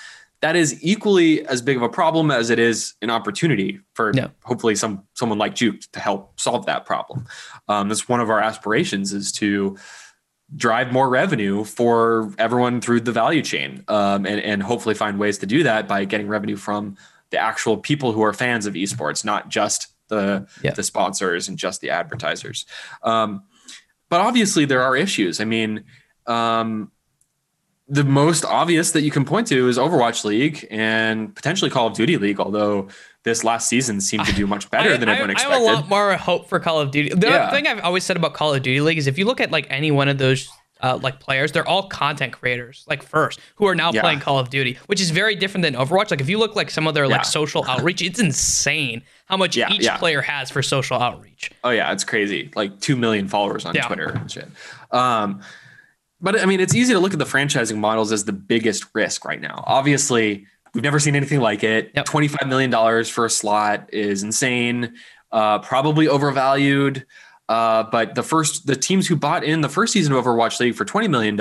[0.44, 4.28] that is equally as big of a problem as it is an opportunity for yeah.
[4.42, 7.24] hopefully some someone like Juked to help solve that problem.
[7.66, 9.78] Um, that's one of our aspirations is to
[10.54, 15.38] drive more revenue for everyone through the value chain, um, and and hopefully find ways
[15.38, 16.98] to do that by getting revenue from
[17.30, 20.74] the actual people who are fans of esports, not just the yeah.
[20.74, 22.66] the sponsors and just the advertisers.
[23.02, 23.44] Um,
[24.10, 25.40] but obviously, there are issues.
[25.40, 25.84] I mean.
[26.26, 26.90] Um,
[27.86, 31.94] the most obvious that you can point to is Overwatch League and potentially Call of
[31.94, 32.88] Duty League, although
[33.24, 35.54] this last season seemed to do much better I, than everyone expected.
[35.54, 37.10] I have a lot more hope for Call of Duty.
[37.10, 37.50] The yeah.
[37.50, 39.66] thing I've always said about Call of Duty League is if you look at like
[39.68, 40.48] any one of those
[40.80, 44.00] uh, like players, they're all content creators, like first, who are now yeah.
[44.00, 46.10] playing Call of Duty, which is very different than Overwatch.
[46.10, 47.16] Like if you look like some of their yeah.
[47.16, 51.50] like social outreach, it's insane how much yeah, each player has for social outreach.
[51.64, 52.50] Oh yeah, it's crazy.
[52.54, 54.48] Like two million followers on Twitter and shit.
[54.90, 55.42] Um,
[56.24, 59.26] but I mean, it's easy to look at the franchising models as the biggest risk
[59.26, 59.62] right now.
[59.66, 61.92] Obviously, we've never seen anything like it.
[61.94, 62.06] Yep.
[62.06, 64.94] $25 million for a slot is insane,
[65.32, 67.04] uh, probably overvalued.
[67.50, 70.74] Uh, but the first, the teams who bought in the first season of Overwatch League
[70.74, 71.36] for $20 million,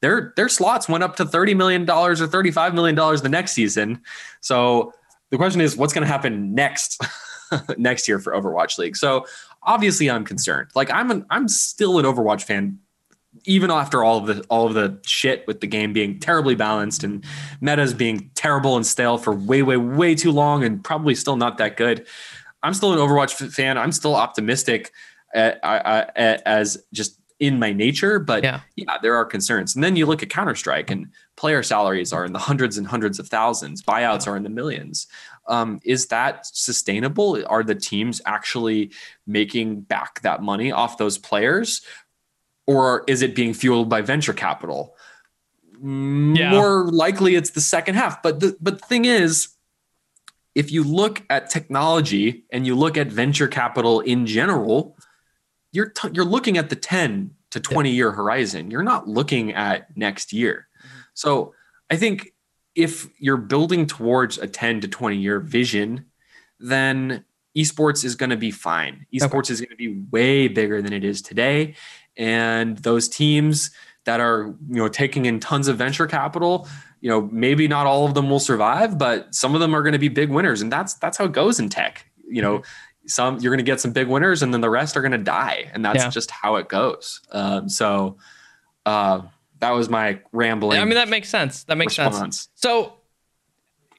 [0.00, 4.00] their, their slots went up to $30 million or $35 million the next season.
[4.40, 4.94] So
[5.28, 7.02] the question is, what's going to happen next,
[7.76, 8.96] next year for Overwatch League?
[8.96, 9.26] So
[9.62, 10.70] obviously I'm concerned.
[10.74, 12.78] Like I'm an, I'm still an Overwatch fan
[13.44, 17.04] even after all of the all of the shit with the game being terribly balanced
[17.04, 17.24] and
[17.60, 21.56] metas being terrible and stale for way way way too long and probably still not
[21.58, 22.06] that good
[22.62, 24.90] i'm still an overwatch fan i'm still optimistic
[25.32, 28.60] at, uh, at, as just in my nature, but Yeah.
[28.76, 28.98] yeah.
[29.02, 29.74] there are concerns.
[29.74, 31.06] And then you look at Counter Strike, and
[31.36, 33.82] player salaries are in the hundreds and hundreds of thousands.
[33.82, 35.06] Buyouts are in the millions.
[35.48, 37.42] Um, is that sustainable?
[37.46, 38.92] Are the teams actually
[39.26, 41.80] making back that money off those players,
[42.70, 44.96] or is it being fueled by venture capital?
[45.82, 46.50] Yeah.
[46.50, 48.22] More likely, it's the second half.
[48.22, 49.48] But the but the thing is,
[50.54, 54.96] if you look at technology and you look at venture capital in general,
[55.72, 58.70] you're t- you're looking at the 10 to 20 year horizon.
[58.70, 60.68] You're not looking at next year.
[60.78, 60.98] Mm-hmm.
[61.14, 61.54] So
[61.90, 62.34] I think
[62.76, 66.04] if you're building towards a 10 to 20 year vision,
[66.60, 67.24] then
[67.56, 69.06] esports is going to be fine.
[69.12, 71.74] Esports is going to be way bigger than it is today,
[72.20, 73.70] and those teams
[74.04, 76.68] that are you know taking in tons of venture capital
[77.00, 79.92] you know maybe not all of them will survive but some of them are going
[79.94, 82.62] to be big winners and that's that's how it goes in tech you know
[83.06, 85.18] some you're going to get some big winners and then the rest are going to
[85.18, 86.10] die and that's Yeah.
[86.10, 88.16] just how it goes um, so
[88.86, 89.22] uh,
[89.60, 91.64] that was my rambling I mean, that makes sense.
[91.64, 92.48] That makes sense.
[92.54, 92.94] So,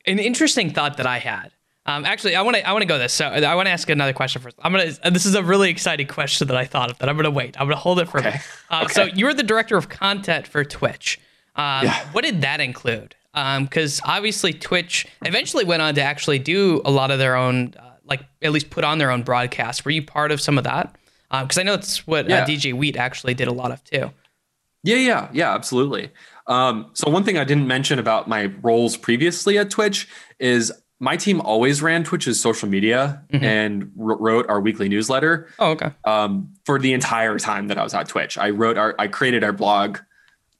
[0.08, 1.52] an interesting thought that I had.
[1.86, 3.12] Um, actually, I want to I want to go this.
[3.14, 4.56] So I want to ask another question first.
[4.62, 4.92] I'm gonna.
[5.12, 6.98] This is a really exciting question that I thought of.
[7.00, 7.60] That I'm gonna wait.
[7.60, 8.18] I'm gonna hold it for.
[8.18, 8.30] a Okay.
[8.30, 8.42] minute.
[8.70, 11.20] Uh, So you were the director of content for Twitch.
[11.56, 11.98] Um, Yeah.
[12.12, 13.16] What did that include?
[13.34, 17.84] Because obviously Twitch eventually went on to actually do a lot of their own, uh,
[18.04, 19.84] like at least put on their own broadcasts.
[19.86, 20.96] Were you part of some of that?
[21.32, 24.12] Because I know it's what uh, DJ Wheat actually did a lot of too.
[24.84, 26.10] Yeah, yeah, yeah, absolutely.
[26.48, 30.10] Um, so one thing I didn't mention about my roles previously at Twitch
[30.40, 30.72] is
[31.04, 33.42] my team always ran Twitch's social media Mhm.
[33.44, 35.90] and wr- wrote our weekly newsletter Oh, okay.
[36.06, 38.38] um, for the entire time that I was at Twitch.
[38.38, 39.98] I wrote our, I created our blog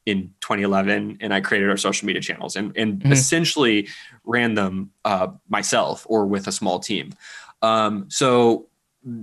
[0.08, 3.12] in 2011, and I created our social media channels, and and Mhm.
[3.12, 3.88] essentially
[4.26, 7.14] ran them uh, myself or with a small team.
[7.62, 8.66] Um, so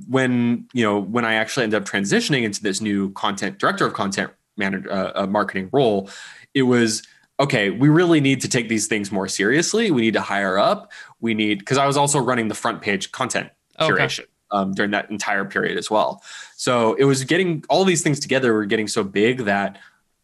[0.09, 3.93] when you know when I actually ended up transitioning into this new content director of
[3.93, 6.09] content manager uh, marketing role,
[6.55, 7.03] it was
[7.41, 7.71] okay.
[7.71, 9.91] We really need to take these things more seriously.
[9.93, 10.91] We need to hire up.
[11.21, 13.51] We need because I was also running the front page content
[13.81, 13.93] Okay.
[13.93, 16.23] curation um, during that entire period as well.
[16.57, 19.79] So it was getting all these things together were getting so big that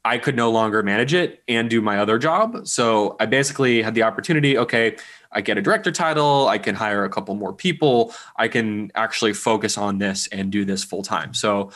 [0.04, 2.66] I could no longer manage it and do my other job.
[2.66, 4.96] So I basically had the opportunity okay,
[5.32, 9.32] I get a director title, I can hire a couple more people, I can actually
[9.32, 11.32] focus on this and do this full time.
[11.32, 11.70] So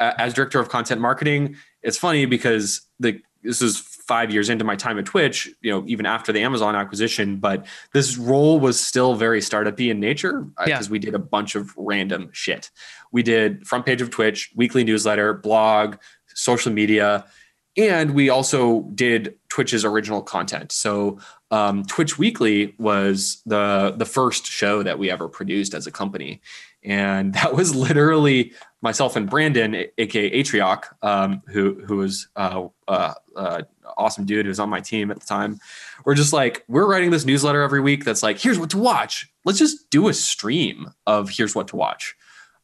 [0.00, 4.64] uh, as director of content marketing, it's funny because the this is 5 years into
[4.64, 8.80] my time at Twitch, you know, even after the Amazon acquisition, but this role was
[8.84, 10.90] still very startup-y in nature because Yeah.
[10.90, 12.70] we did a bunch of random shit.
[13.12, 15.96] We did front page of Twitch, weekly newsletter, blog,
[16.34, 17.26] social media,
[17.76, 20.72] and we also did Twitch's original content.
[20.72, 21.18] So
[21.50, 26.40] um, Twitch Weekly was the the first show that we ever produced as a company,
[26.82, 28.52] and that was literally
[28.82, 33.62] myself and Brandon, aka Atrioc, um, who who was uh, uh, uh,
[33.96, 35.58] awesome dude who was on my team at the time.
[36.04, 39.30] We're just like we're writing this newsletter every week that's like here's what to watch.
[39.44, 42.14] Let's just do a stream of here's what to watch.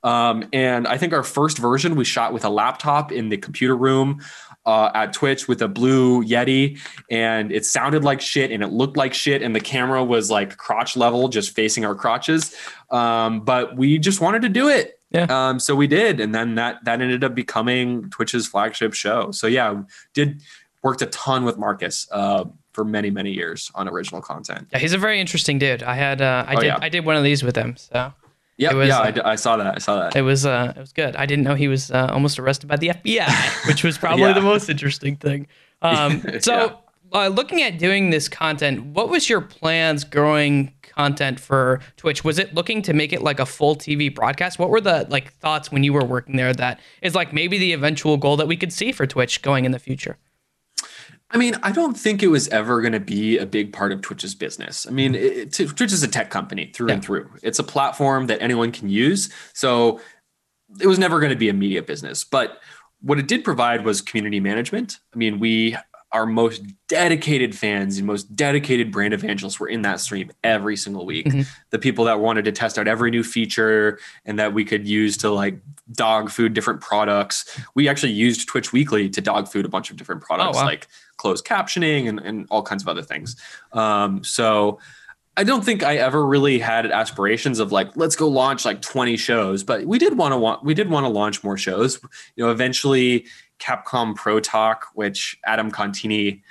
[0.05, 3.75] Um, and I think our first version we shot with a laptop in the computer
[3.75, 4.20] room
[4.66, 6.79] uh, at Twitch with a blue Yeti,
[7.11, 10.59] and it sounded like shit and it looked like shit, and the camera was like
[10.59, 12.55] crotch level, just facing our crotches.
[12.91, 15.01] Um, but we just wanted to do it.
[15.11, 15.27] Yeah.
[15.31, 19.31] Um, so we did, and then that that ended up becoming Twitch's flagship show.
[19.31, 20.43] So yeah, did
[20.85, 24.68] worked a ton with Marcus uh, for many many years on original content.
[24.72, 25.82] Yeah, he's a very interesting dude.
[25.82, 26.78] I had uh, I Oh, did yeah.
[26.80, 28.12] I did one of these with him, so
[28.57, 29.74] Yeah, It was, yeah, uh, I I, saw that.
[29.74, 30.14] I saw that.
[30.14, 31.16] it was uh it was good.
[31.16, 34.35] I didn't know he was uh, almost arrested by the FBI, which was probably Yeah.
[34.35, 35.49] the most interesting thing.
[35.82, 36.78] Um, so
[37.12, 42.24] uh, looking at doing this content, what was your plans growing content for Twitch?
[42.24, 44.59] Was it looking to make it like a full TV broadcast?
[44.59, 47.72] What were the like thoughts when you were working there that is like maybe the
[47.72, 50.16] eventual goal that we could see for Twitch going in the future?
[51.31, 54.03] I mean, I don't think it was ever going to be a big part of
[54.03, 54.87] Twitch's business.
[54.87, 57.29] I mean, it, it- Twitch is a tech company through and through.
[57.43, 59.33] It's a platform that anyone can use.
[59.53, 60.01] So
[60.81, 62.25] it was never going to be a media business.
[62.25, 62.61] But
[63.01, 64.99] what it did provide was community management.
[65.12, 65.77] I mean, we,
[66.12, 71.05] our most dedicated fans and most dedicated brand evangelists were in that stream every single
[71.05, 71.27] week.
[71.27, 71.47] Mhm.
[71.70, 75.16] The people that wanted to test out every new feature and that we could use
[75.18, 75.59] to like
[75.93, 77.61] dog food different products.
[77.75, 80.64] We actually used Twitch Weekly to dog food a bunch of different products wow.
[80.64, 80.87] like
[81.17, 83.37] closed captioning and, and all kinds of other things.
[83.73, 84.79] Um, so
[85.37, 89.17] I don't think I ever really had aspirations of like let's go launch like 20
[89.17, 92.01] shows, but we did want to want we did want to launch more shows.
[92.37, 93.27] You know, eventually
[93.59, 96.43] Capcom Pro Talk, which Adam Contini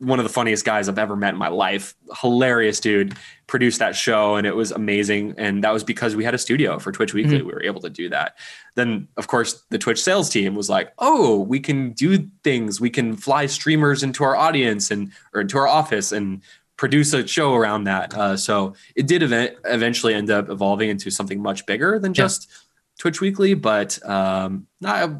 [0.00, 1.94] one of the funniest guys I've ever met in my life.
[2.20, 3.16] Hilarious dude.
[3.48, 5.34] Produced that show and it was amazing.
[5.38, 7.38] And that was because we had a studio for Twitch Weekly.
[7.38, 7.46] Mm-hmm.
[7.46, 8.36] We were able to do that.
[8.74, 12.80] Then, of course, the Twitch sales team was like, "Oh, we can do things.
[12.80, 16.42] We can fly streamers into our audience and or into our office and
[16.76, 21.10] produce a show around that." Uh, so it did event- eventually end up evolving into
[21.10, 22.56] something much bigger than just yeah.
[23.00, 23.54] Twitch Weekly.
[23.54, 25.10] But um, I,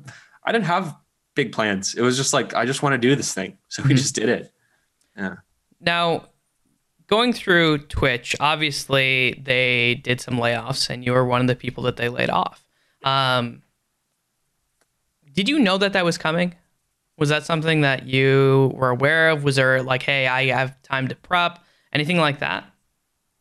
[0.45, 0.95] I didn't have
[1.35, 1.95] big plans.
[1.95, 3.97] It was just like I just want to do this thing, so we mm-hmm.
[3.97, 4.53] just did it.
[5.19, 5.35] Yeah.
[5.81, 6.27] Now,
[7.09, 11.83] going through Twitch, obviously they did some layoffs, and you were one of the people
[11.85, 12.65] that they laid off.
[13.05, 13.63] Um,
[15.33, 16.55] did you know that that was coming?
[17.17, 19.45] Was that something that you were aware of?
[19.45, 21.59] Was there like, hey, I have time to prep,
[21.93, 22.65] anything like that?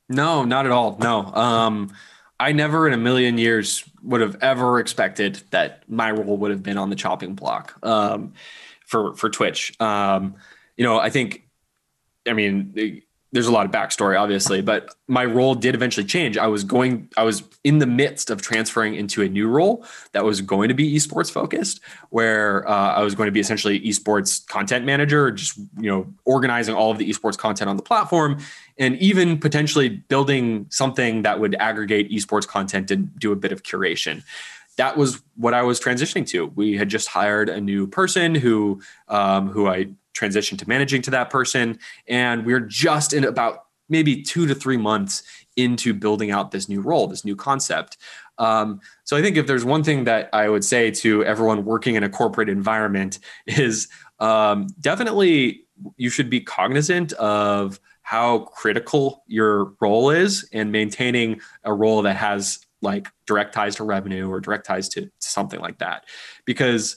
[0.10, 0.98] No, not at all.
[1.00, 1.26] No.
[1.34, 1.94] Um,
[2.40, 6.64] I never in a million years would have ever expected that my role would have
[6.64, 8.34] been on the chopping block um,
[8.86, 9.80] for for Twitch.
[9.82, 10.36] Um,
[10.76, 11.47] you know, I think,
[12.28, 13.04] I mean,
[13.34, 16.38] there's a lot of backstory, obviously, but my role did eventually change.
[16.38, 20.24] I was going, I was in the midst of transferring into a new role that
[20.24, 24.48] was going to be esports focused, where uh, I was going to be essentially esports
[24.48, 28.40] content manager, just you know, organizing all of the esports content on the platform,
[28.78, 33.64] and even potentially building something that would aggregate esports content and do a bit of
[33.64, 34.24] curation
[34.78, 36.46] that was what I was transitioning to.
[36.56, 39.88] We had just hired a new person who um, who I
[40.18, 41.80] transition to managing to that person.
[42.08, 45.24] And we're just in about maybe two to three months
[45.56, 47.98] into building out this new role, this new concept.
[48.38, 51.96] Um, so I think if there's one thing that I would say to everyone working
[51.96, 53.88] in a corporate environment is
[54.20, 55.66] um, definitely
[55.96, 62.16] you should be cognizant of how critical your role is and maintaining a role that
[62.16, 66.06] has like direct ties to revenue or direct ties to, to something like that.
[66.46, 66.96] Because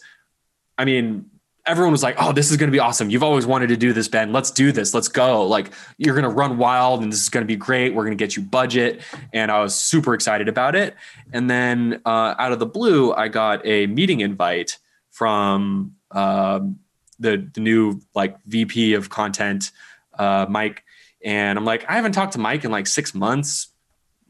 [0.78, 1.26] I mean,
[1.66, 3.10] everyone was like, "Oh, this is going to be awesome.
[3.10, 4.32] You've always wanted to do this, Ben.
[4.32, 4.94] Let's do this.
[4.94, 5.46] Let's go.
[5.46, 7.94] Like you're going to run wild and this is going to be great.
[7.94, 9.00] We're going to get you budget."
[9.32, 10.94] And I was super excited about it.
[11.32, 14.78] And then uh, out of the blue, I got a meeting invite
[15.10, 16.78] from um,
[17.18, 19.70] the the new like VP of content,
[20.18, 20.82] uh, Mike.
[21.22, 23.68] And I'm like, I haven't talked to Mike in like six months.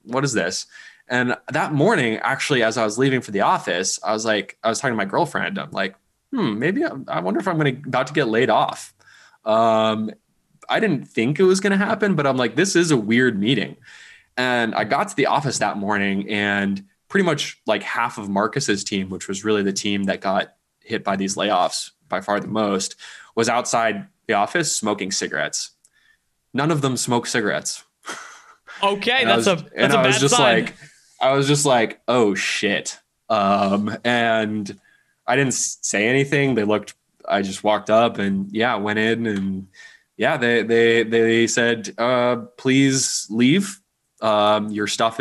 [0.05, 0.67] What is this?
[1.11, 4.69] And that morning, actually, as I was leaving for the office, I was like, I
[4.69, 5.59] was talking to my girlfriend.
[5.59, 5.97] I'm like,
[6.33, 8.95] hmm, maybe I, I wonder if I'm going to about to get laid off.
[9.45, 10.11] Um,
[10.69, 13.39] I didn't think it was going to happen, but I'm like, this is a weird
[13.39, 13.77] meeting.
[14.37, 18.85] And I got to the office that morning, and pretty much like half of Marcus's
[18.85, 22.49] team, which was really the team that got hit by these layoffs by far the
[22.49, 22.97] most,
[23.35, 25.71] was outside the office smoking cigarettes.
[26.55, 27.85] None of them smoke cigarettes.
[28.83, 30.65] Okay, that's was, a that's and a I was just sign.
[30.65, 30.75] like,
[31.21, 32.99] I was just like, oh shit.
[33.29, 34.81] Um, and
[35.31, 36.57] I didn't say anything.
[36.57, 36.95] They looked.
[37.29, 39.69] I just walked up and yeah, went in and
[40.17, 43.81] yeah, they they they said, uh, please leave.
[44.21, 45.21] Um, your stuff.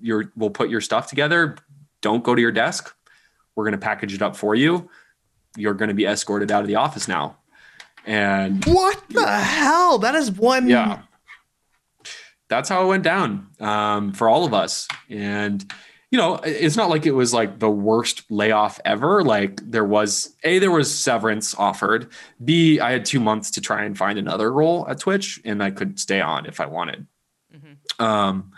[0.00, 1.56] Your we'll put your stuff together.
[2.00, 2.92] Don't go to your desk.
[3.54, 4.90] We're gonna package it up for you.
[5.56, 7.38] You're gonna be escorted out of the office now.
[8.04, 9.98] And what the hell?
[9.98, 10.68] That is one.
[10.68, 11.02] Yeah.
[12.48, 14.88] That's how it went down um, for all of us.
[15.08, 15.64] And
[16.16, 19.22] you know, it's not like it was like the worst layoff ever.
[19.22, 22.10] Like there was a there was severance offered.
[22.42, 25.70] B I had two months to try and find another role at Twitch, and I
[25.70, 27.06] could stay on if I wanted.
[27.54, 28.02] Mm-hmm.
[28.02, 28.52] Um,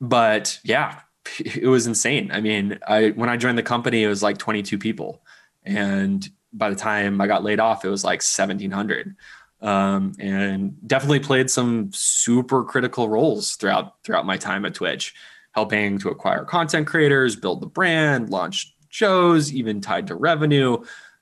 [0.00, 1.00] but yeah,
[1.38, 2.30] it was insane.
[2.32, 5.22] I mean, I when I joined the company, it was like 22 people,
[5.62, 9.16] and by the time I got laid off, it was like 1,700.
[9.60, 15.14] Um, and definitely played some super critical roles throughout throughout my time at Twitch
[15.52, 20.78] helping to acquire content creators, build the brand, launch shows, even tied to revenue,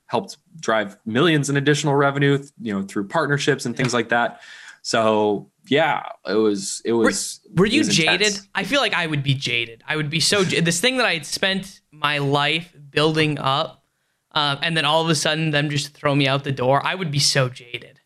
[0.07, 4.41] helped drive millions in additional revenue, you know, through partnerships and things like that.
[4.81, 7.41] So yeah, it was it was.
[7.49, 8.39] Were, were you was jaded?
[8.55, 9.83] I feel like I would be jaded.
[9.87, 13.83] I would be so this thing that I had spent my life building up,
[14.33, 16.85] uh, and then all of a sudden them just throw me out the door.
[16.85, 17.99] I would be so jaded.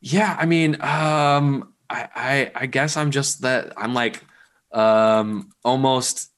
[0.00, 4.24] Yeah, I mean, um, I, I I guess I'm just that I'm like
[4.72, 6.30] um, almost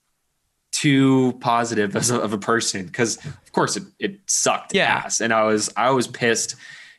[0.73, 5.03] too positive as a, of a person because of course it, it sucked yeah.
[5.05, 5.21] ass.
[5.21, 6.57] And I was I was pissed.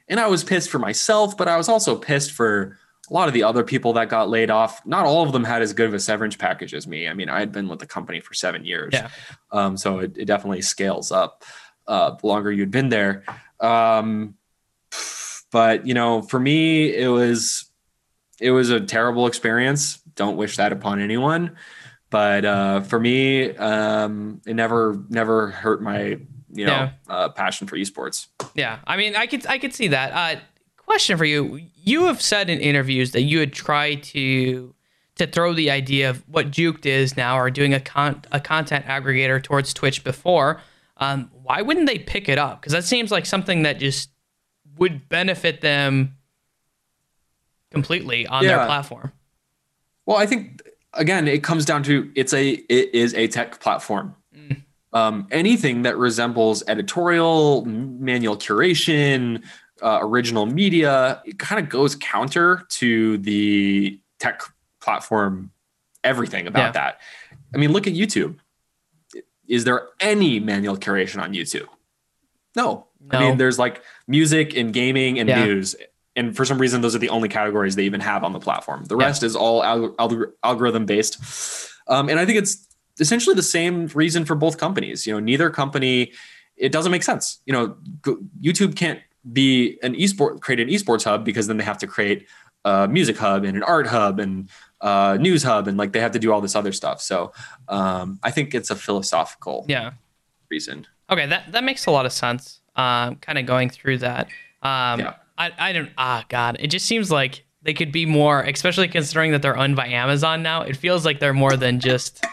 [0.07, 2.77] And I was pissed for myself but I was also pissed for
[3.09, 4.85] a lot of the other people that got laid off.
[4.85, 7.07] Not all of them had as good of a severance package as me.
[7.07, 8.93] I mean I had been with the company for seven years.
[8.93, 9.09] Yeah.
[9.51, 11.43] um, so it, it, definitely scales up
[11.87, 13.23] uh, the longer you'd been there.
[13.59, 14.35] Um,
[15.51, 17.65] but you know for me it was
[18.39, 21.55] it was a terrible experience don't wish that upon anyone.
[22.09, 26.19] But uh, for me, um, it never never hurt my
[26.51, 26.91] you know yeah.
[27.09, 28.27] uh, passion for esports.
[28.53, 30.11] Yeah, I mean, I could I could see that.
[30.13, 30.39] Uh,
[30.77, 31.61] question for you.
[31.83, 34.75] You have said in interviews that you had tried to
[35.15, 38.85] to throw the idea of what Juked is now, or doing a con- a content
[38.85, 40.61] aggregator towards Twitch before.
[40.97, 42.61] Um, why wouldn't they pick it up?
[42.61, 44.09] Because that seems like something that just
[44.77, 46.15] would benefit them
[47.71, 48.49] completely on yeah.
[48.49, 49.11] their platform.
[50.05, 50.61] Well, I think
[50.93, 54.15] again, it comes down to it's a it is a tech platform.
[54.35, 54.61] Mm.
[54.93, 59.43] Um, anything that resembles editorial, manual curation,
[59.81, 64.41] uh, original media, it kind of goes counter to the tech
[64.81, 65.51] platform.
[66.03, 66.71] Everything about yeah.
[66.71, 67.01] that.
[67.55, 68.37] I mean, look at YouTube.
[69.47, 71.67] Is there any manual curation on YouTube?
[72.55, 72.87] No.
[72.99, 73.17] no.
[73.17, 75.45] I mean, there's like music and gaming and yeah.
[75.45, 75.75] news
[76.15, 78.85] and for some reason those are the only categories they even have on the platform.
[78.85, 79.05] The yeah.
[79.05, 79.63] rest is all
[80.43, 82.67] algorithm based um, and i think it's
[82.99, 85.07] essentially the same reason for both companies.
[85.07, 86.11] You know neither company
[86.55, 87.39] it doesn't make sense.
[87.45, 87.75] You know
[88.41, 88.99] youtube can't
[89.31, 92.27] be an esport create an esports hub because then they have to create
[92.65, 94.49] a music hub and an art hub and
[94.81, 97.01] a news hub and like they have to do all this other stuff.
[97.01, 97.31] So
[97.67, 99.91] um, i think it's a philosophical yeah.
[100.49, 100.85] reason.
[101.09, 104.27] Okay that that makes a lot of sense um, kind of going through that.
[104.61, 106.57] Um, yeah I, I don't ah god.
[106.59, 110.43] It just seems like they could be more especially considering that they're owned by amazon
[110.43, 112.23] now it feels like they're more than just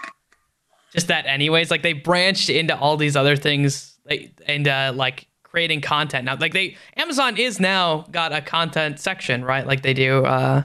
[0.92, 1.70] just that anyways.
[1.70, 3.98] Like they branched into all these other things
[4.46, 6.24] and uh, like creating content.
[6.24, 9.66] Now like they amazon is now got a content section right?
[9.66, 10.62] Like they do uh,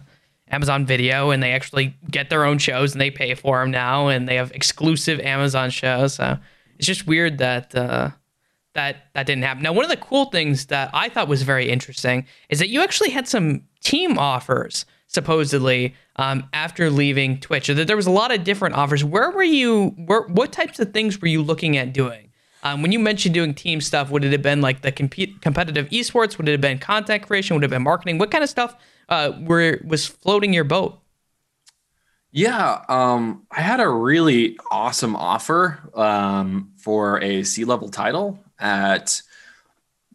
[0.49, 4.07] amazon video and they actually get their own shows and they pay for them now
[4.07, 6.15] and they have exclusive amazon shows.
[6.15, 6.37] So
[6.77, 8.11] it's just weird that uh,
[8.75, 9.63] that that didn't happen.
[9.63, 12.81] Now, one of the cool things that I thought was very interesting is that you
[12.81, 17.67] actually had some team offers supposedly um, after leaving Twitch.
[17.67, 19.03] That there was a lot of different offers.
[19.03, 19.89] Where were you?
[19.97, 22.31] Where, what types of things were you looking at doing?
[22.63, 26.37] Um, when you mentioned doing team stuff, would it have been like the competitive esports?
[26.37, 27.55] Would it have been content creation?
[27.55, 28.17] Would it have been marketing?
[28.17, 28.75] What kind of stuff
[29.09, 30.99] uh, were was floating your boat?
[32.31, 39.21] Yeah, um, I had a really awesome offer um, for a C level title at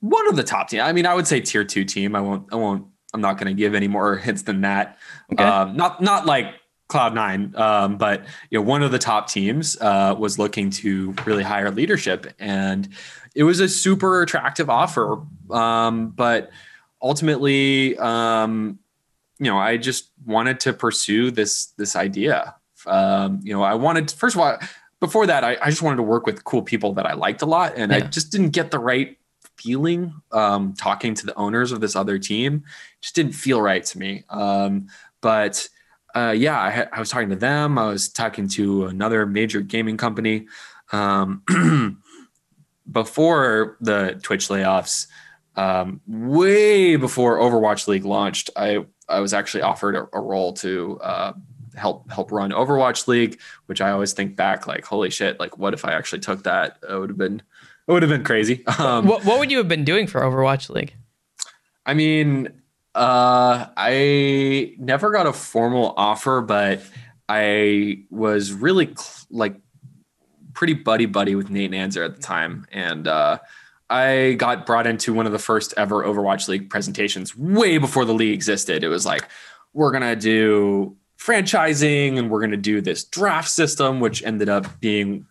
[0.01, 0.81] one of the top team.
[0.81, 2.17] I mean, I would say tier two team.
[2.17, 2.53] I won't.
[2.53, 2.87] I won't.
[3.13, 4.99] I'm not going to give any more hints than that.
[5.33, 5.43] Okay.
[5.43, 6.55] Um, not not like
[6.89, 11.15] Cloud Nine, um, but you know, one of the top teams uh, was looking to
[11.25, 12.89] really hire leadership, and
[13.35, 15.23] it was a super attractive offer.
[15.51, 16.51] Um, but
[17.01, 18.79] ultimately, um,
[19.39, 22.57] you know, I just wanted to pursue this this idea.
[22.87, 24.59] Um, you know, I wanted first of all
[25.01, 27.47] before that, I, I, just wanted to work with cool people that I liked a
[27.47, 27.99] lot, and yeah.
[27.99, 29.17] I just didn't get the right
[29.57, 32.57] feeling um, talking to the owners of this other team.
[32.65, 34.25] It just didn't feel right to me.
[34.29, 34.89] Um,
[35.21, 35.69] but
[36.15, 37.79] uh, yeah, I, I, was talking to them.
[37.79, 40.49] I was talking to another major gaming company
[40.93, 41.43] um,
[42.91, 45.07] before the Twitch layoffs.
[45.57, 50.99] Um, way before Overwatch League launched, I I was actually offered a, a role to
[51.03, 51.33] uh,
[51.77, 55.75] help help run Overwatch League, which I always think back like, holy shit, like what
[55.75, 56.79] if I actually took that?
[56.89, 57.43] It would have been
[57.87, 58.65] it would have been crazy.
[58.79, 60.95] Um, what what would you have been doing for Overwatch League?
[61.85, 62.49] I mean,
[62.95, 66.83] uh, I never got a formal offer, but
[67.29, 69.57] I was really cl- like
[70.53, 73.39] pretty buddy buddy with Nate Nanzer at the time, and uh,
[73.89, 78.15] I got brought into one of the first ever Overwatch League presentations way before the
[78.15, 78.85] league existed.
[78.85, 79.29] It was like,
[79.73, 84.81] we're gonna do franchising and we're going to do this draft system, which ended up
[84.81, 85.27] being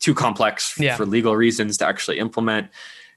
[0.00, 0.96] too complex yeah.
[0.96, 2.68] for legal reasons to actually implement.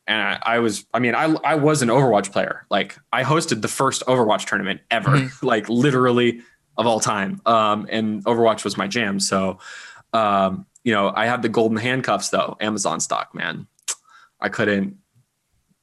[0.07, 2.65] And I, I, was, I mean, I, I was an Overwatch player.
[2.69, 5.45] Like I hosted the first Overwatch tournament ever, mm-hmm.
[5.45, 6.41] like literally
[6.77, 7.41] of all time.
[7.45, 9.19] Um, and Overwatch was my jam.
[9.19, 9.59] So,
[10.13, 13.67] um, you know, I had the golden handcuffs though, Amazon stock, man.
[14.39, 14.97] I couldn't,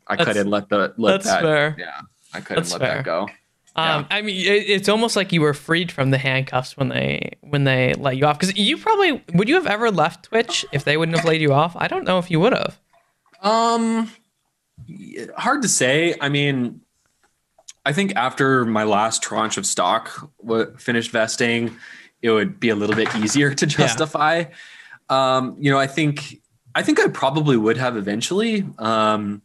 [0.07, 1.77] I that's, couldn't let the, let that, fair.
[1.79, 2.01] yeah,
[2.33, 2.97] I couldn't that's let fair.
[2.97, 3.29] that go.
[3.77, 4.17] Um, yeah.
[4.17, 7.65] I mean, it, it's almost like you were freed from the handcuffs when they when
[7.65, 8.39] they let you off.
[8.39, 11.53] Because you probably would you have ever left Twitch if they wouldn't have laid you
[11.53, 11.75] off?
[11.77, 12.79] I don't know if you would have.
[13.43, 14.11] Um,
[15.37, 16.15] hard to say.
[16.21, 16.81] I mean,
[17.85, 20.31] I think after my last tranche of stock
[20.79, 21.77] finished vesting,
[22.23, 24.39] it would be a little bit easier to justify.
[24.39, 25.37] Yeah.
[25.37, 26.41] Um, you know, I think
[26.75, 28.65] I think I probably would have eventually.
[28.79, 29.43] Um,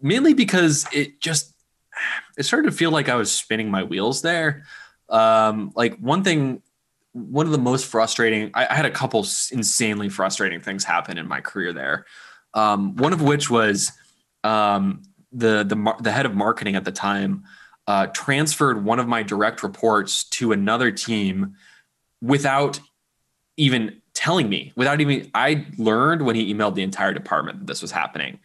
[0.00, 1.55] mainly because it just
[2.36, 4.64] it started to feel like I was spinning my wheels there.
[5.08, 6.62] Um, like one thing,
[7.12, 11.28] one of the most frustrating, I, I, had a couple insanely frustrating things happen in
[11.28, 12.06] my career there.
[12.54, 13.92] Um, one of which was
[14.42, 15.02] um,
[15.32, 17.44] the the the head of marketing at the time
[17.86, 21.54] uh, transferred one of my direct reports to another team
[22.20, 22.80] without
[23.56, 24.72] even telling me.
[24.76, 28.40] Without even I learned when he emailed the entire department that this was happening,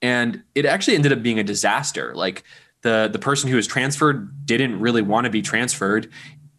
[0.00, 2.14] and it actually ended up being a disaster.
[2.14, 2.44] Like
[2.82, 6.12] the the person who was transferred didn't really want to be transferred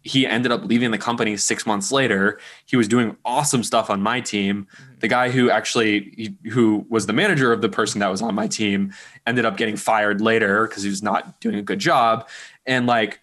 [0.08, 2.40] he ended up leaving the company six months later.
[2.66, 4.66] He was doing awesome stuff on my team.
[4.72, 4.92] Mm-hmm.
[5.00, 8.46] The guy who actually who was the manager of the person that was on my
[8.46, 8.92] team
[9.26, 12.28] ended up getting fired later because he was not doing a good job.
[12.66, 13.20] And like,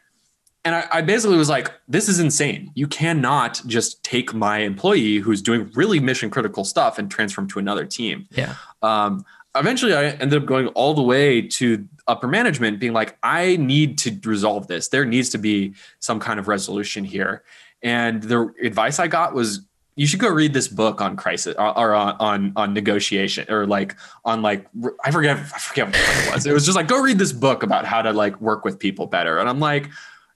[0.63, 2.71] and I, I, basically was like, this is insane.
[2.73, 7.47] You cannot just take my employee who's doing really mission critical stuff and transfer him
[7.49, 8.27] to another team.
[8.31, 8.55] Yeah.
[8.81, 9.25] Um,
[9.55, 13.97] eventually I ended up going all the way to upper management being like, I need
[13.99, 14.89] to resolve this.
[14.89, 17.43] There needs to be some kind of resolution here.
[17.81, 19.61] And the advice I got was
[19.95, 23.65] you should go read this book on crisis or, or on, on, on negotiation or
[23.65, 23.95] like
[24.25, 24.67] on like
[25.03, 26.45] I forget I forget what it was.
[26.45, 29.07] It was just like go read this book about how to like work with people
[29.07, 29.37] better.
[29.37, 29.89] And I'm like,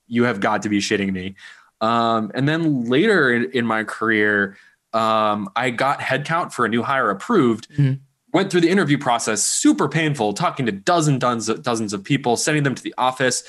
[0.08, 1.36] you have got to be shitting me.
[1.82, 4.58] Um, and then later in, in my career,
[4.94, 7.70] um, I got headcount for a new hire approved.
[7.72, 8.04] Mm-hmm
[8.34, 12.64] went through the interview process, super painful, talking to dozens, dozens, dozens of people, sending
[12.64, 13.44] them to the office,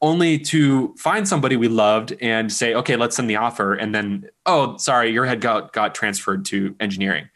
[0.00, 3.74] only to find somebody we loved and say, okay, let's send the offer.
[3.74, 7.28] And then, oh, sorry, your head got, got transferred to engineering.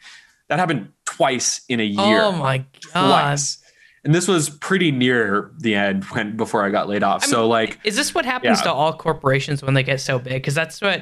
[0.49, 2.21] That happened twice in a year.
[2.21, 2.59] Oh my
[2.93, 3.07] God.
[3.07, 3.63] Twice.
[4.03, 7.23] And this was pretty near the end when before I got laid off.
[7.23, 8.63] I so mean, like is this what happens yeah.
[8.63, 10.35] to all corporations when they get so big?
[10.35, 11.01] Because that's what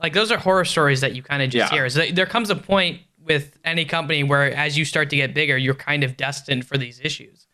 [0.00, 1.76] like those are horror stories that you kind of just yeah.
[1.76, 1.84] hear.
[1.84, 5.56] Is there comes a point with any company where as you start to get bigger,
[5.56, 7.46] you're kind of destined for these issues.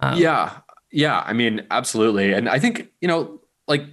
[0.00, 0.58] Um, yeah.
[0.90, 1.22] Yeah.
[1.24, 2.32] I mean, absolutely.
[2.32, 3.84] And I think, you know, like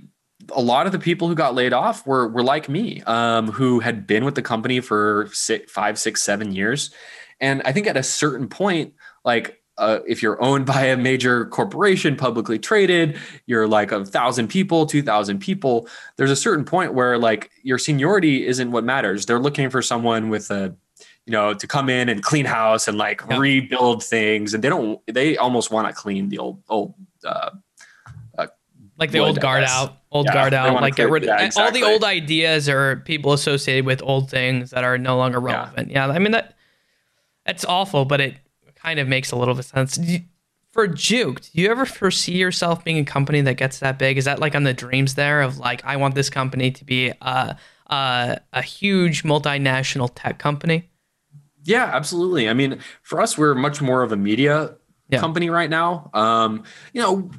[0.54, 3.80] a lot of the people who got laid off were, were like me, um, who
[3.80, 6.92] had been with the company for six, five, six, seven years.
[7.40, 8.94] And I think at a certain point,
[9.24, 14.48] like uh, if you're owned by a major corporation, publicly traded, you're like a thousand
[14.48, 15.88] people, two thousand people.
[16.18, 19.26] There's a certain point where like your seniority isn't what matters.
[19.26, 20.76] They're looking for someone with a
[21.26, 23.38] you know, to come in and clean house and like yeah.
[23.38, 24.54] rebuild things.
[24.54, 27.50] And they don't, they almost want to clean the old, old, uh,
[28.38, 28.48] uh,
[29.00, 31.82] like the old guard out, old yeah, guard out, like get rid of yeah, exactly.
[31.82, 35.90] all the old ideas or people associated with old things that are no longer relevant.
[35.90, 36.08] Yeah.
[36.08, 36.56] I mean, that,
[37.46, 38.36] that's awful, but it
[38.76, 40.00] kind of makes a little bit of sense.
[40.72, 44.18] For Juked, do you ever foresee yourself being a company that gets that big?
[44.18, 47.14] Is that like on the dreams there of like, I want this company to be
[47.22, 47.58] a,
[47.88, 50.92] a, a huge multinational tech company?
[51.66, 52.48] Yeah, absolutely.
[52.48, 54.76] I mean, for us, we're much more of a media
[55.10, 55.20] yeah.
[55.20, 56.10] company right now.
[56.14, 56.64] Um,
[56.94, 57.30] you know,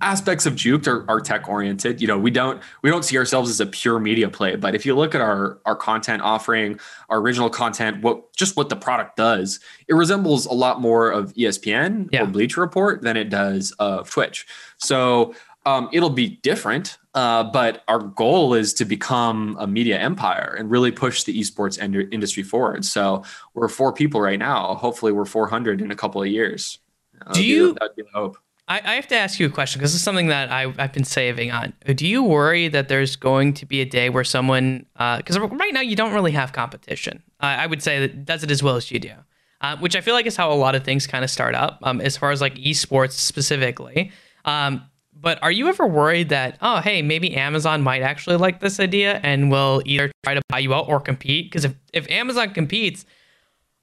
[0.00, 2.00] aspects of Juked are, are tech oriented.
[2.00, 4.84] You know, we don't we don't see ourselves as a pure media play, but if
[4.84, 6.78] you look at our our content offering,
[7.08, 11.32] our original content, what just what the product does, it resembles a lot more of
[11.34, 12.22] ESPN yeah.
[12.22, 14.46] or Bleacher Report than it does of Twitch.
[14.78, 20.56] So um, it'll be different, uh, but our goal is to become a media empire
[20.58, 22.84] and really push the esports end- industry forward.
[22.84, 23.22] So
[23.54, 24.74] we're four people right now.
[24.74, 26.78] Hopefully, we're 400 in a couple of years.
[27.18, 27.74] That'd Do you?
[27.74, 28.38] Be, that'd be the hope.
[28.68, 31.04] I, I have to ask you a question because it's something that I, I've been
[31.04, 31.74] saving on.
[31.94, 35.74] Do you worry that there's going to be a day where someone, because uh, right
[35.74, 37.22] now you don't really have competition.
[37.40, 39.12] Uh, I would say that does it as well as you do,
[39.60, 41.80] uh, which I feel like is how a lot of things kind of start up,
[41.82, 44.12] um, as far as like esports specifically.
[44.44, 44.84] Um,
[45.22, 49.20] but are you ever worried that, oh, hey, maybe Amazon might actually like this idea
[49.22, 51.46] and will either try to buy you out or compete?
[51.46, 53.06] Because if, if Amazon competes,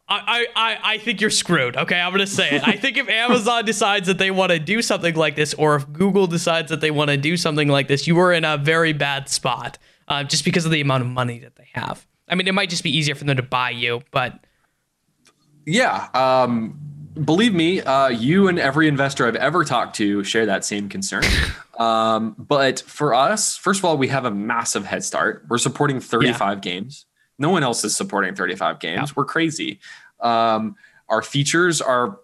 [0.09, 1.77] I, I, I think you're screwed.
[1.77, 2.67] Okay, I'm gonna say it.
[2.67, 5.91] I think if Amazon decides that they want to do something like this, or if
[5.93, 8.91] Google decides that they want to do something like this, you are in a very
[8.91, 9.77] bad spot,
[10.07, 12.05] uh, just because of the amount of money that they have.
[12.27, 14.39] I mean, it might just be easier for them to buy you, but
[15.65, 16.79] yeah, um,
[17.13, 21.23] believe me, uh, you and every investor I've ever talked to share that same concern.
[21.79, 25.45] Um, but for us, first of all, we have a massive head start.
[25.47, 26.59] We're supporting 35 yeah.
[26.59, 27.05] games.
[27.37, 29.09] No one else is supporting 35 games.
[29.09, 29.13] Yeah.
[29.15, 29.79] We're crazy.
[30.19, 30.75] Um,
[31.07, 32.19] our features are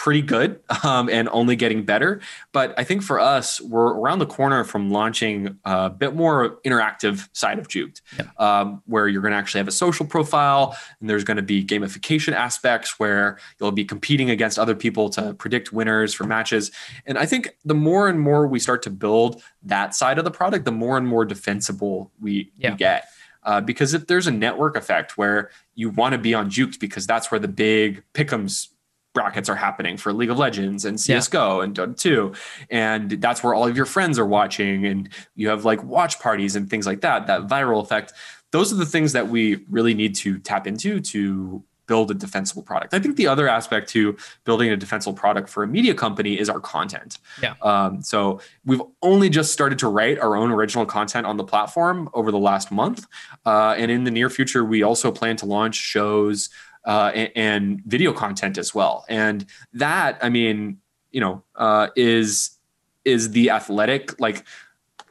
[0.00, 2.22] pretty good um, and only getting better.
[2.52, 7.28] But I think for us, we're around the corner from launching a bit more interactive
[7.34, 8.24] side of Juked, yeah.
[8.38, 11.62] um, where you're going to actually have a social profile and there's going to be
[11.62, 16.70] gamification aspects where you'll be competing against other people to predict winners for matches.
[17.04, 20.30] And I think the more and more we start to build that side of the
[20.30, 22.70] product, the more and more defensible we, yeah.
[22.70, 23.04] we get.
[23.42, 27.06] Uh, because if there's a network effect where you want to be on Juked because
[27.06, 28.68] that's where the big pick'ems
[29.12, 31.64] brackets are happening for League of Legends and CS:GO yeah.
[31.64, 32.32] and Dota 2
[32.70, 36.56] and that's where all of your friends are watching and you have like watch parties
[36.56, 38.12] and things like that that viral effect
[38.52, 42.62] those are the things that we really need to tap into to build a defensible
[42.62, 42.94] product.
[42.94, 46.48] I think the other aspect to building a defensible product for a media company is
[46.48, 47.18] our content.
[47.42, 47.54] Yeah.
[47.62, 52.08] Um, so we've only just started to write our own original content on the platform
[52.14, 53.08] over the last month,
[53.44, 56.48] uh, and in the near future, we also plan to launch shows
[56.84, 59.04] uh, and, and, video content as well.
[59.08, 59.44] And
[59.74, 60.78] that, I mean,
[61.10, 62.56] you know, uh, is
[63.04, 64.44] is the athletic like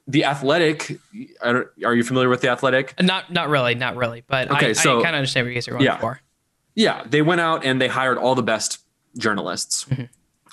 [0.08, 1.00] the athletic
[1.44, 5.00] are you familiar with the athletic not not really not really but okay, I, so,
[5.00, 5.98] I kind of understand what you guys are going yeah.
[5.98, 6.20] for
[6.76, 8.80] yeah they went out and they hired all the best
[9.18, 10.04] journalists mm-hmm.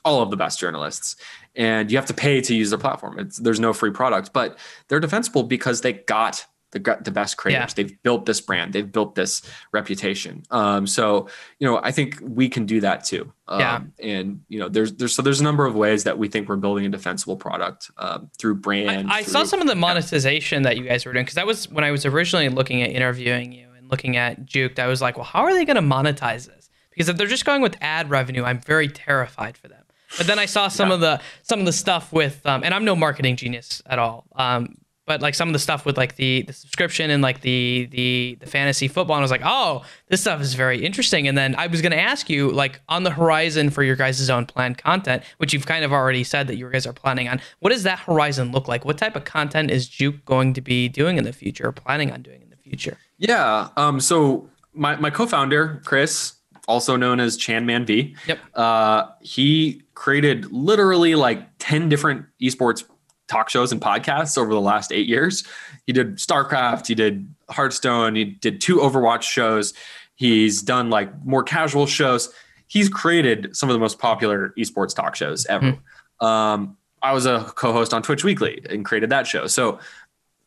[0.05, 1.17] all of the best journalists
[1.55, 4.59] and you have to pay to use their platform it's, there's no free product but
[4.89, 7.75] they're defensible because they got the, the best creators.
[7.77, 7.85] Yeah.
[7.85, 8.73] They've built this brand.
[8.73, 10.43] They've built this reputation.
[10.51, 11.29] Um, so
[11.59, 13.33] you know, I think we can do that too.
[13.49, 13.81] Um, yeah.
[14.01, 16.57] And you know, there's there's so there's a number of ways that we think we're
[16.57, 19.11] building a defensible product um, through brand.
[19.11, 20.71] I, I through, saw some of the monetization yeah.
[20.71, 23.53] that you guys were doing because that was when I was originally looking at interviewing
[23.53, 24.79] you and looking at Juked.
[24.79, 26.69] I was like, well, how are they going to monetize this?
[26.91, 29.83] Because if they're just going with ad revenue, I'm very terrified for them.
[30.17, 30.95] But then I saw some yeah.
[30.95, 34.25] of the some of the stuff with, um, and I'm no marketing genius at all.
[34.35, 34.77] Um,
[35.07, 38.37] but like some of the stuff with like the the subscription and like the the
[38.41, 41.55] the fantasy football and I was like, "Oh, this stuff is very interesting." And then
[41.57, 44.79] I was going to ask you like on the horizon for your guys' own planned
[44.79, 47.41] content, which you've kind of already said that you guys are planning on.
[47.61, 48.85] What does that horizon look like?
[48.85, 52.13] What type of content is Juked going to be doing in the future or planning
[52.13, 52.99] on doing in the future?
[53.19, 56.35] Yeah, um so my my co-founder, Chris,
[56.67, 58.17] also known as ChanmanV.
[58.27, 58.39] Yep.
[58.55, 62.85] Uh, he created literally like 10 different esports
[63.29, 65.45] talk shows and podcasts over the last eight years.
[65.87, 69.75] He did StarCraft, he did Hearthstone, he did two Overwatch shows.
[70.17, 72.33] He's done like more casual shows.
[72.69, 75.79] He's created some of the most popular esports talk shows ever.
[76.21, 76.27] Mm.
[76.27, 79.47] Um, I was a co-host on Twitch Weekly and created that show.
[79.47, 79.79] So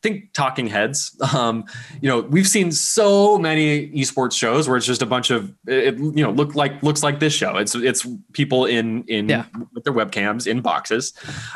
[0.02, 1.16] think talking heads.
[1.34, 1.66] Um,
[2.02, 5.98] you know we've seen so many esports shows where it's just a bunch of it
[5.98, 7.58] you know look like looks like this show.
[7.58, 9.46] It's it's people in in yeah.
[9.74, 11.14] with their webcams in boxes.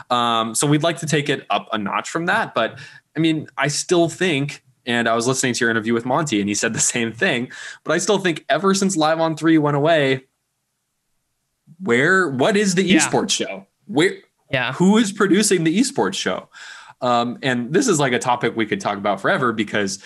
[0.10, 2.80] Um, so we'd like to take it up a notch from that but
[3.16, 6.50] i mean i still think and i was listening to your interview with monty and
[6.50, 7.52] he said the same thing
[7.84, 10.24] but i still think ever since live on 3 went away
[11.84, 13.00] where what is the yeah.
[13.00, 13.68] esports show?
[13.86, 14.16] Where
[14.52, 14.74] yeah.
[14.74, 16.50] who is producing the esports show
[17.04, 20.02] um, and this is like a topic we could talk about forever because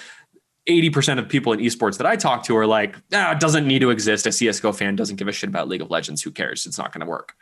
[0.67, 3.79] 80% of people in esports that I talk to are like, ah, it doesn't need
[3.79, 4.25] to exist.
[4.25, 6.23] A CSGO fan doesn't give a shit about League of Legends.
[6.23, 6.65] Who cares?
[6.65, 7.35] It's not going to work.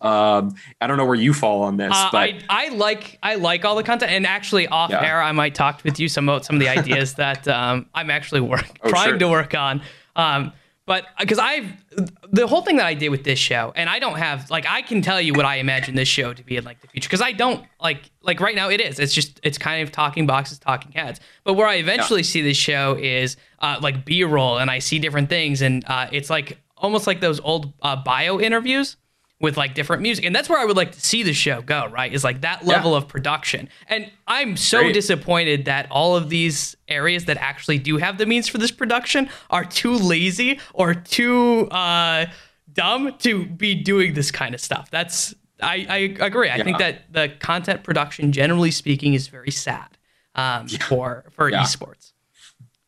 [0.00, 3.36] Um, I don't know where you fall on this, uh, but I, I, like I
[3.36, 4.10] like all the content.
[4.10, 5.04] And actually, off yeah.
[5.04, 8.10] air, I might talk with you some about some of the ideas that um, I'm
[8.10, 9.18] actually work, oh, trying sure.
[9.18, 9.82] to work on.
[10.16, 10.52] Um,
[10.84, 11.81] but because I've
[12.30, 14.82] the whole thing that I did with this show, and I don't have like I
[14.82, 17.22] can tell you what I imagine this show to be in like the future because
[17.22, 18.98] I don't like like right now it is.
[18.98, 21.20] It's just it's kind of talking boxes, talking heads.
[21.44, 22.26] But where I eventually yeah.
[22.26, 26.08] see this show is uh, like B roll, and I see different things, and uh,
[26.12, 28.96] it's like almost like those old uh, bio interviews
[29.42, 30.24] with like different music.
[30.24, 32.10] And that's where I would like to see the show go, right?
[32.12, 32.98] Is like that level yeah.
[32.98, 33.68] of production.
[33.88, 34.94] And I'm so Great.
[34.94, 39.28] disappointed that all of these areas that actually do have the means for this production
[39.50, 42.26] are too lazy or too uh,
[42.72, 44.90] dumb to be doing this kind of stuff.
[44.90, 46.48] That's I, I agree.
[46.48, 46.64] I yeah.
[46.64, 49.98] think that the content production, generally speaking, is very sad
[50.34, 50.78] um, yeah.
[50.84, 52.12] for for esports.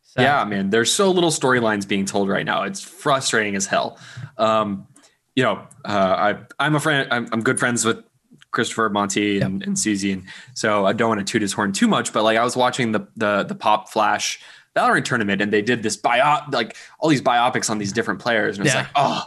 [0.02, 0.22] So.
[0.22, 0.70] Yeah, man.
[0.70, 2.62] There's so little storylines being told right now.
[2.62, 3.98] It's frustrating as hell.
[4.39, 4.86] Um,
[5.35, 7.09] you know, uh, I I'm a friend.
[7.11, 8.05] I'm, I'm good friends with
[8.51, 9.66] Christopher Monty and, yep.
[9.66, 10.24] and Susie, and
[10.55, 12.12] so I don't want to toot his horn too much.
[12.12, 14.40] But like I was watching the the the Pop Flash
[14.77, 18.56] Valorant tournament, and they did this bio like all these biopics on these different players,
[18.56, 18.82] and it's yeah.
[18.82, 19.27] like oh.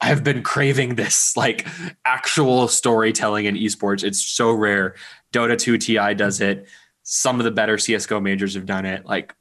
[0.00, 1.66] I have been craving this like
[2.04, 4.02] actual storytelling in esports.
[4.02, 4.96] It's so rare.
[5.32, 6.66] Dota 2 TI does it.
[7.04, 9.06] Some of the better CS:GO majors have done it.
[9.06, 9.32] Like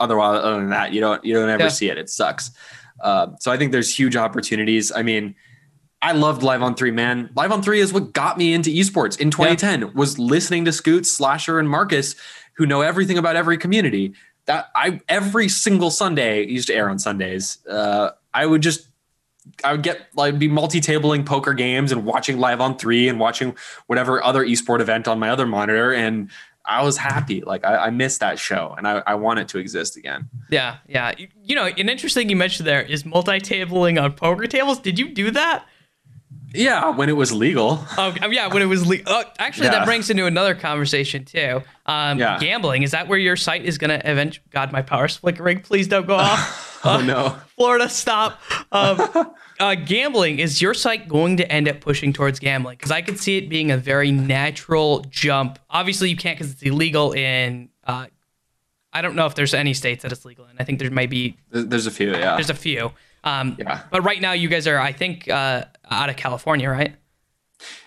[0.00, 1.68] otherwise, other than that, you don't you don't ever yeah.
[1.68, 1.98] see it.
[1.98, 2.50] It sucks.
[3.00, 4.90] Uh, so I think there's huge opportunities.
[4.90, 5.34] I mean,
[6.06, 7.30] I loved Live on Three, man.
[7.34, 9.80] Live on Three is what got me into esports in 2010.
[9.80, 9.88] Yeah.
[9.92, 12.14] Was listening to Scoots, Slasher, and Marcus,
[12.52, 14.14] who know everything about every community.
[14.44, 17.58] That I every single Sunday used to air on Sundays.
[17.66, 18.86] Uh, I would just
[19.64, 23.56] I would get like be multi-tabling poker games and watching live on three and watching
[23.88, 26.30] whatever other esport event on my other monitor and
[26.64, 27.40] I was happy.
[27.42, 30.28] Like I, I missed that show and I, I want it to exist again.
[30.50, 31.12] Yeah, yeah.
[31.16, 34.78] You, you know, an interesting you mentioned there is multi-tabling on poker tables.
[34.80, 35.66] Did you do that?
[36.66, 37.84] Yeah, when it was legal.
[37.96, 39.12] Oh, yeah, when it was legal.
[39.12, 39.72] Oh, actually, yeah.
[39.72, 41.62] that brings into another conversation too.
[41.86, 42.38] Um, yeah.
[42.38, 44.44] Gambling is that where your site is going to eventually?
[44.50, 45.60] God, my power's flickering.
[45.60, 46.80] Please don't go off.
[46.84, 48.40] oh uh, no, Florida, stop.
[48.72, 52.76] Um, uh, gambling is your site going to end up pushing towards gambling?
[52.76, 55.58] Because I could see it being a very natural jump.
[55.70, 57.68] Obviously, you can't because it's illegal in.
[57.84, 58.06] Uh,
[58.92, 60.56] I don't know if there's any states that it's legal in.
[60.58, 61.36] I think there might be.
[61.50, 62.34] There's a few, yeah.
[62.34, 62.92] There's a few.
[63.26, 63.82] Um, yeah.
[63.90, 66.94] But right now, you guys are, I think, uh, out of California, right?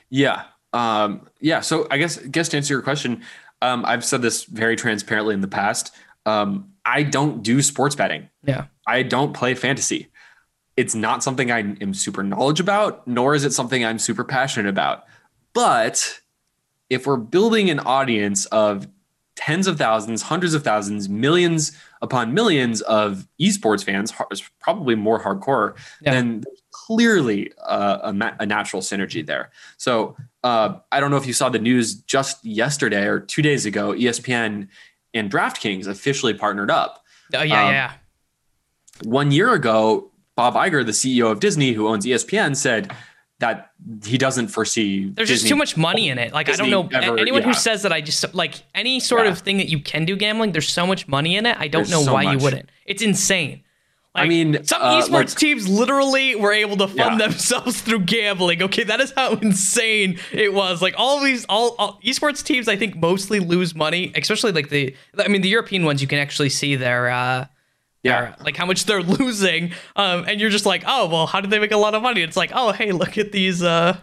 [0.10, 0.44] Yeah.
[0.74, 1.62] Um, yeah.
[1.62, 3.24] So I guess, guess to answer your question,
[3.62, 5.96] um, I've said this very transparently in the past.
[6.26, 8.30] Um, I don't do sports betting.
[8.44, 8.66] Yeah.
[8.86, 10.10] I don't play fantasy.
[10.76, 14.70] It's not something I am super knowledge about, nor is it something I'm super passionate
[14.70, 15.06] about.
[15.54, 16.20] But
[16.90, 18.88] if we're building an audience of
[19.40, 21.72] tens of thousands, hundreds of thousands, millions
[22.02, 24.14] upon millions of esports fans,
[24.60, 26.12] probably more hardcore, yeah.
[26.12, 29.50] then clearly uh, a, a, natural synergy there.
[29.78, 33.66] So uh, I don't know if you saw the news just yesterday or two days
[33.66, 33.94] ago.
[33.94, 34.68] ESPN
[35.14, 37.06] and DraftKings officially partnered up.
[37.34, 37.94] Oh yeah, um, yeah.
[39.04, 42.92] One year ago, Bob Iger, the CEO of Disney, who owns ESPN, said
[43.40, 43.72] that
[44.06, 45.10] he doesn't foresee.
[45.10, 46.34] There's Disney just too much money in it.
[46.34, 47.48] Like Disney I don't know ever, anyone yeah.
[47.48, 49.32] who says that I just like any sort yeah.
[49.32, 50.52] of thing that you can do gambling.
[50.52, 51.58] There's so much money in it.
[51.58, 52.34] I don't there's know so why much.
[52.34, 52.70] you wouldn't.
[52.86, 53.64] It's insane.
[54.16, 57.28] Like, I mean, some uh, esports like, teams literally were able to fund yeah.
[57.28, 58.64] themselves through gambling.
[58.64, 60.82] Okay, that is how insane it was.
[60.82, 64.96] Like all these, all, all, esports teams, I think mostly lose money, especially like the.
[65.18, 67.10] I mean, the European ones, you can actually see their.
[67.10, 67.46] Uh,
[68.04, 71.50] yeah, like how much they're losing, um, and you're just like, oh well, how did
[71.52, 72.22] they make a lot of money?
[72.22, 73.98] It's like, oh hey, look at these uh,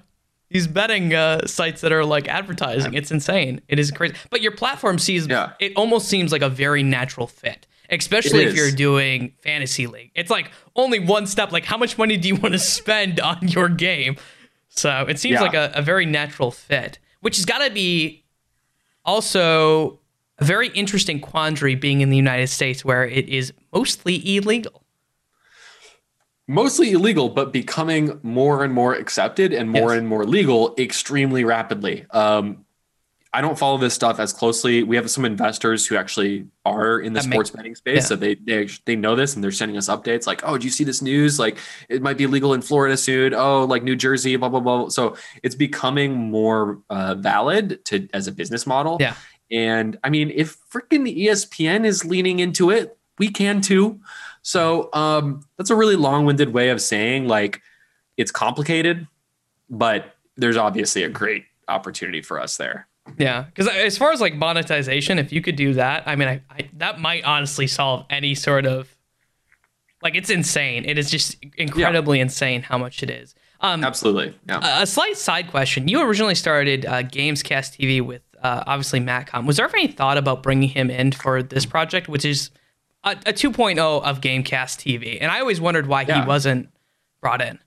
[0.50, 2.94] these betting uh, sites that are like advertising.
[2.94, 3.60] It's insane.
[3.68, 4.14] It is crazy.
[4.30, 5.52] But your platform sees yeah.
[5.60, 10.10] it almost seems like a very natural fit especially if you're doing fantasy league.
[10.14, 11.52] It's like only one step.
[11.52, 14.16] Like, how much money do you want to spend on your game?
[14.68, 15.42] So it seems yeah.
[15.42, 18.24] like a, a very natural fit, which has got to be
[19.04, 20.00] also
[20.38, 24.82] a very interesting quandary being in the United States where it is mostly illegal.
[26.48, 29.98] Mostly illegal, but becoming more and more accepted and more yes.
[29.98, 32.06] and more legal extremely rapidly.
[32.10, 32.66] Um,
[33.36, 34.82] I don't follow this stuff as closely.
[34.82, 38.00] We have some investors who actually are in the that sports makes, betting space, yeah.
[38.00, 40.70] so they they they know this and they're sending us updates like, "Oh, do you
[40.70, 41.38] see this news?
[41.38, 41.58] Like,
[41.90, 43.34] it might be legal in Florida soon.
[43.34, 48.26] Oh, like New Jersey, blah blah blah." So it's becoming more uh, valid to as
[48.26, 48.96] a business model.
[49.00, 49.16] Yeah.
[49.50, 54.00] And I mean, if freaking ESPN is leaning into it, we can too.
[54.42, 57.62] So um, that's a really long-winded way of saying like
[58.16, 59.06] it's complicated,
[59.68, 62.86] but there's obviously a great opportunity for us there.
[63.18, 66.40] Yeah, because as far as like monetization, if you could do that, I mean, I,
[66.50, 68.96] I, that might honestly solve any sort of
[70.02, 70.84] like it's insane.
[70.84, 72.24] It is just incredibly yeah.
[72.24, 73.34] insane how much it is.
[73.60, 74.38] Um, Absolutely.
[74.48, 74.80] Yeah.
[74.80, 79.26] A, a, slight side question: You originally started uh, Gamescast TV with uh, obviously Matt
[79.26, 79.46] Com.
[79.46, 82.50] Was there ever any thought about bringing him in for this project, which is
[83.04, 85.18] a, a 2.0 of Gamecast TV?
[85.20, 86.22] And I always wondered why yeah.
[86.22, 86.68] he wasn't
[87.20, 87.58] brought in.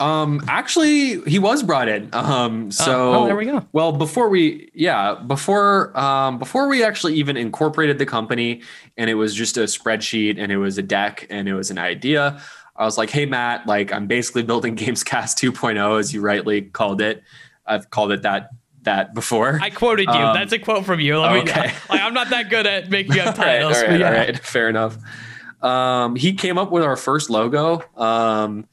[0.00, 2.08] Um, actually, he was brought in.
[2.14, 3.66] Um, oh, so oh, there we go.
[3.72, 8.62] Well, before we, yeah, before um, before we actually even incorporated the company,
[8.96, 11.78] and it was just a spreadsheet, and it was a deck, and it was an
[11.78, 12.40] idea.
[12.74, 17.02] I was like, hey Matt, like I'm basically building Gamescast 2.0, as you rightly called
[17.02, 17.22] it.
[17.66, 18.48] I've called it that
[18.82, 19.58] that before.
[19.62, 20.12] I quoted you.
[20.12, 21.18] Um, That's a quote from you.
[21.18, 21.68] Let okay.
[21.68, 23.76] Me, like, I'm not that good at making up titles.
[23.76, 24.06] all right, all right, yeah.
[24.06, 24.38] all right.
[24.38, 24.96] Fair enough.
[25.62, 27.82] Um, he came up with our first logo.
[27.96, 28.66] Um,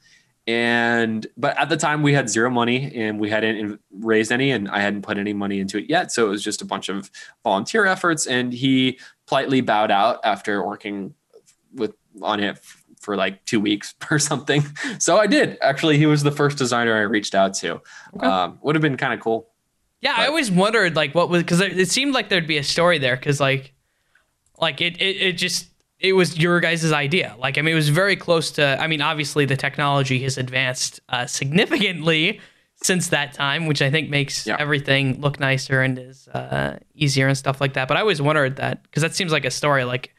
[0.46, 4.68] and but at the time we had zero money and we hadn't raised any and
[4.70, 7.10] i hadn't put any money into it yet so it was just a bunch of
[7.44, 11.14] volunteer efforts and he politely bowed out after working
[11.74, 12.58] with on it
[12.98, 14.64] for like two weeks or something
[14.98, 17.80] so i did actually he was the first designer i reached out to
[18.16, 18.26] okay.
[18.26, 19.49] um, would have been kind of cool
[20.00, 22.64] yeah but, i always wondered like what was because it seemed like there'd be a
[22.64, 23.72] story there because like
[24.60, 25.70] like it, it it just
[26.00, 27.36] it was your guys' idea.
[27.38, 28.80] Like, I mean, it was very close to.
[28.80, 32.40] I mean, obviously, the technology has advanced uh, significantly
[32.82, 34.56] since that time, which I think makes yeah.
[34.58, 37.86] everything look nicer and is uh, easier and stuff like that.
[37.86, 39.84] But I always wondered that because that seems like a story.
[39.84, 40.14] Like,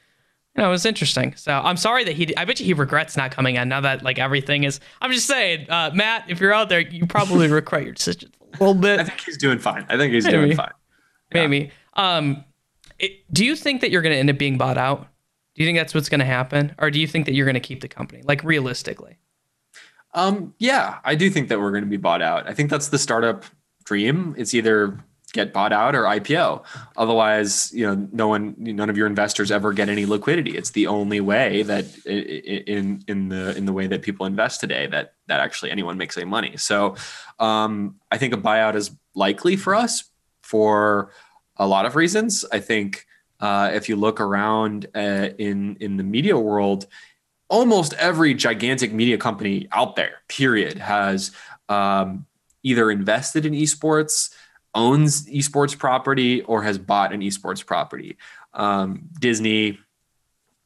[0.56, 1.36] you know, it was interesting.
[1.36, 2.36] So I'm sorry that he.
[2.38, 4.80] I bet you he regrets not coming on now that like everything is.
[5.02, 8.64] I'm just saying, uh, Matt, if you're out there, you probably regret your decision a
[8.64, 8.99] little bit.
[8.99, 9.86] I think he's doing fine.
[9.90, 10.38] I think he's Maybe.
[10.38, 10.72] doing fine.
[11.34, 11.48] Yeah.
[11.48, 11.72] Maybe.
[11.94, 12.44] Um,
[12.99, 15.07] it, do you think that you're going to end up being bought out?
[15.56, 17.56] Do you think that's what's going to happen, or do you think that you're going
[17.56, 19.18] to keep the company, like realistically?
[20.14, 22.48] Um, yeah, I do think that we're going to be bought out.
[22.49, 23.44] I think that's the startup
[23.84, 24.36] dream.
[24.38, 24.99] It's either
[25.34, 26.64] get bought out or IPO.
[26.98, 30.58] Otherwise, you know, no one, none of your investors ever get any liquidity.
[30.58, 34.88] It's the only way that in in the in the way that people invest today
[34.88, 36.58] that that actually anyone makes any money.
[36.58, 36.95] So,
[37.40, 40.03] um, I think a buyout is likely for us
[40.41, 41.12] for
[41.58, 42.45] a lot of reasons.
[42.52, 43.06] I think
[43.40, 46.88] uh, if you look around uh, in in the media world,
[47.49, 51.32] almost every gigantic media company out there, period, has
[51.70, 52.26] um,
[52.64, 54.34] either invested in esports,
[54.73, 58.18] owns esports property, or has bought an esports property.
[58.53, 59.80] Um, Disney,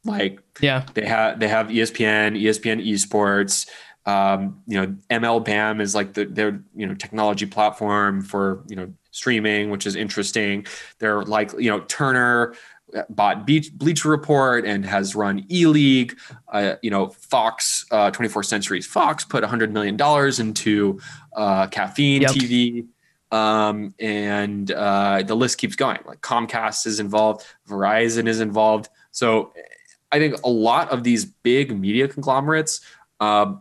[0.04, 3.68] like yeah, they have they have ESPN, ESPN esports.
[4.08, 8.94] Um, you know, MLBAM is like the, their you know technology platform for you know
[9.12, 10.66] streaming, which is interesting.
[11.00, 12.54] They're like, you know, Turner
[13.10, 16.18] bought Bleacher Report and has run E League.
[16.48, 19.96] Uh, you know, Fox, uh, 24th Century Fox put $100 million
[20.40, 21.00] into
[21.36, 22.32] uh, caffeine yep.
[22.32, 22.86] TV.
[23.32, 26.00] Um, and uh, the list keeps going.
[26.06, 28.90] Like Comcast is involved, Verizon is involved.
[29.12, 29.54] So
[30.12, 32.82] I think a lot of these big media conglomerates,
[33.20, 33.56] uh,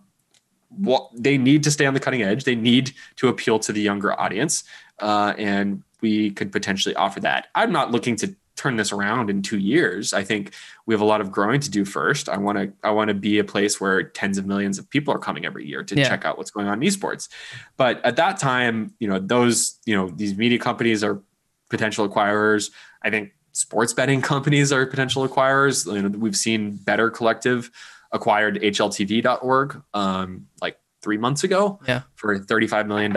[0.69, 2.45] what they need to stay on the cutting edge.
[2.45, 4.65] They need to appeal to the younger audience,
[4.99, 7.49] uh, and we could potentially offer that.
[7.55, 8.35] I'm not looking to
[8.65, 10.15] turn this around in two years.
[10.15, 10.55] I think
[10.87, 12.31] we have a lot of growing to do first.
[12.31, 15.13] I want to I want to be a place where tens of millions of people
[15.13, 16.09] are coming every year to yeah.
[16.09, 17.29] check out what's going on in esports.
[17.77, 21.21] But at that time, you know, those you know these media companies are
[21.69, 22.71] potential acquirers.
[23.03, 25.87] I think sports betting companies are potential acquirers.
[25.87, 27.71] You know, we've seen Better Collective
[28.13, 32.03] acquired HLTV.org um, like three months ago yeah.
[32.15, 33.15] for $35 million.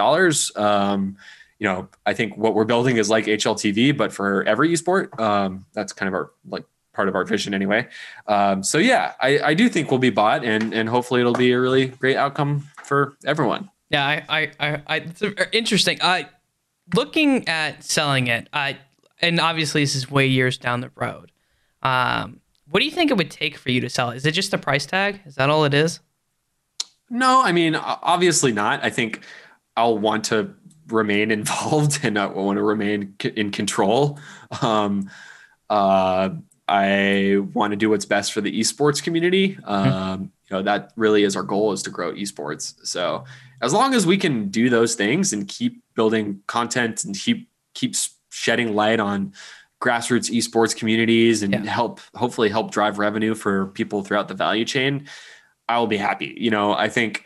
[0.58, 1.16] Um,
[1.60, 5.20] you know, I think what we're building is like HLTV, but for every esport.
[5.20, 7.88] Um, that's kind of our like part of our vision anyway.
[8.28, 11.52] Um, so yeah, I, I do think we'll be bought, and and hopefully it'll be
[11.52, 13.70] a really great outcome for everyone.
[13.90, 16.00] Yeah, I I I, I it's interesting.
[16.02, 16.28] I
[16.94, 18.50] looking at selling it.
[18.52, 18.78] I
[19.22, 21.32] and obviously this is way years down the road.
[21.82, 24.18] Um, what do you think it would take for you to sell it?
[24.18, 25.22] Is it just the price tag?
[25.26, 26.02] Is that all it is?
[27.10, 28.84] No, I mean obviously not.
[28.84, 29.22] I think
[29.78, 30.56] I'll want to
[30.90, 34.20] remain involved and I want to remain in control.
[34.62, 35.10] Um,
[35.70, 36.30] uh,
[36.68, 39.56] I want to do what's best for the esports community.
[39.56, 39.70] Mm-hmm.
[39.70, 42.76] Um, you know, that really is our goal is to grow esports.
[42.86, 43.26] So
[43.62, 47.96] as long as we can do those things and keep building content and keep keep
[48.32, 49.34] shedding light on
[49.82, 51.66] grassroots esports communities and yeah.
[51.66, 55.08] help hopefully help drive revenue for people throughout the value chain,
[55.70, 56.36] I will be happy.
[56.38, 57.26] You know, I think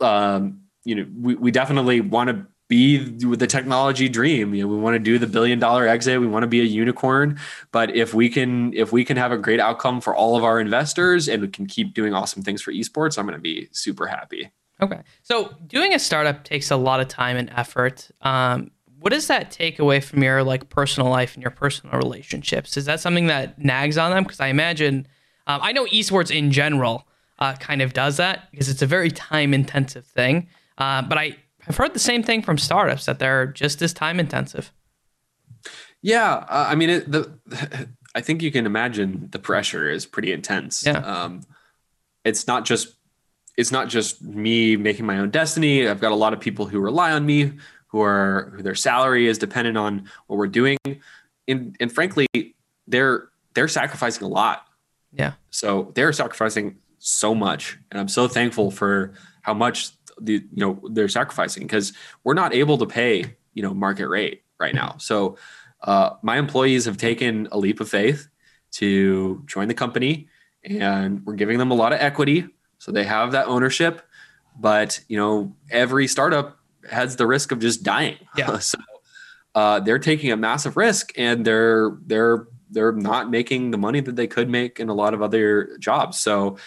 [0.00, 4.54] um, you know, we, we definitely want to be with the technology dream.
[4.54, 6.20] You know, we want to do the billion dollar exit.
[6.20, 7.38] We want to be a unicorn.
[7.72, 10.60] But if we can, if we can have a great outcome for all of our
[10.60, 14.06] investors and we can keep doing awesome things for esports, I'm going to be super
[14.06, 14.50] happy.
[14.80, 15.00] Okay.
[15.22, 18.10] So doing a startup takes a lot of time and effort.
[18.20, 18.70] Um,
[19.00, 22.76] what does that take away from your like personal life and your personal relationships?
[22.76, 24.24] Is that something that nags on them?
[24.24, 25.06] Because I imagine,
[25.46, 27.06] um, I know esports in general
[27.38, 30.48] uh, kind of does that because it's a very time intensive thing.
[30.76, 31.36] Uh, but I
[31.68, 34.72] I've heard the same thing from startups that they're just as time intensive.
[36.00, 37.30] Yeah, uh, I mean, it, the
[38.14, 40.84] I think you can imagine the pressure is pretty intense.
[40.86, 40.98] Yeah.
[40.98, 41.42] Um,
[42.24, 42.94] it's not just
[43.56, 45.88] it's not just me making my own destiny.
[45.88, 47.52] I've got a lot of people who rely on me,
[47.88, 50.78] who are who their salary is dependent on what we're doing,
[51.46, 52.26] and and frankly,
[52.86, 54.64] they're they're sacrificing a lot.
[55.12, 55.32] Yeah.
[55.50, 59.90] So they're sacrificing so much, and I'm so thankful for how much
[60.20, 61.92] the you know they're sacrificing because
[62.24, 64.96] we're not able to pay you know market rate right now.
[64.98, 65.36] So
[65.82, 68.28] uh, my employees have taken a leap of faith
[68.72, 70.28] to join the company,
[70.64, 72.46] and we're giving them a lot of equity,
[72.78, 74.02] so they have that ownership.
[74.58, 76.58] But you know, every startup
[76.90, 78.16] has the risk of just dying.
[78.36, 78.58] Yeah.
[78.58, 78.78] so
[79.54, 84.16] uh, they're taking a massive risk, and they're they're they're not making the money that
[84.16, 86.20] they could make in a lot of other jobs.
[86.20, 86.58] So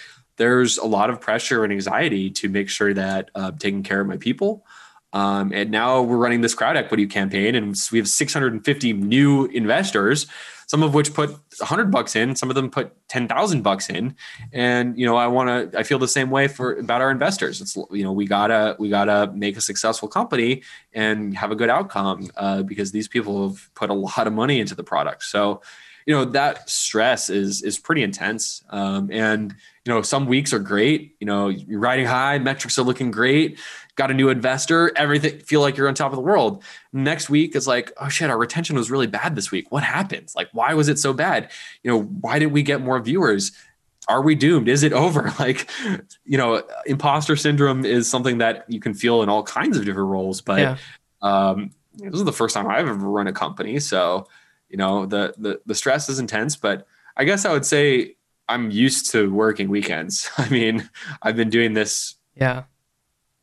[0.42, 4.08] there's a lot of pressure and anxiety to make sure that uh, taking care of
[4.08, 4.66] my people.
[5.14, 10.26] Um, and now we're running this crowd equity campaign, and we have 650 new investors,
[10.66, 14.16] some of which put 100 bucks in, some of them put 10,000 bucks in.
[14.52, 17.62] And you know, I want to, I feel the same way for about our investors.
[17.62, 21.70] It's you know, we gotta, we gotta make a successful company and have a good
[21.70, 25.22] outcome uh, because these people have put a lot of money into the product.
[25.22, 25.62] So,
[26.08, 29.54] you know, that stress is is pretty intense, um, and
[29.86, 31.16] you know, some weeks are great.
[31.20, 33.60] You know, you're riding high, metrics are looking great,
[33.96, 36.64] got a new investor, everything feel like you're on top of the world.
[36.94, 39.72] Next week it's like, oh shit, our retention was really bad this week.
[39.72, 40.30] What happened?
[40.36, 41.50] Like, why was it so bad?
[41.84, 43.52] You know, why didn't we get more viewers?
[44.08, 44.68] Are we doomed?
[44.68, 45.34] Is it over?
[45.40, 45.70] Like,
[46.26, 50.10] you know, imposter syndrome is something that you can feel in all kinds of different
[50.10, 50.42] roles.
[50.42, 50.78] But yeah.
[51.24, 53.80] um, this is the first time I've ever run a company.
[53.80, 54.28] So,
[54.70, 56.88] you know, the the the stress is intense, but
[57.18, 58.16] I guess I would say
[58.52, 60.30] I'm used to working weekends.
[60.38, 60.90] I mean,
[61.22, 62.64] I've been doing this yeah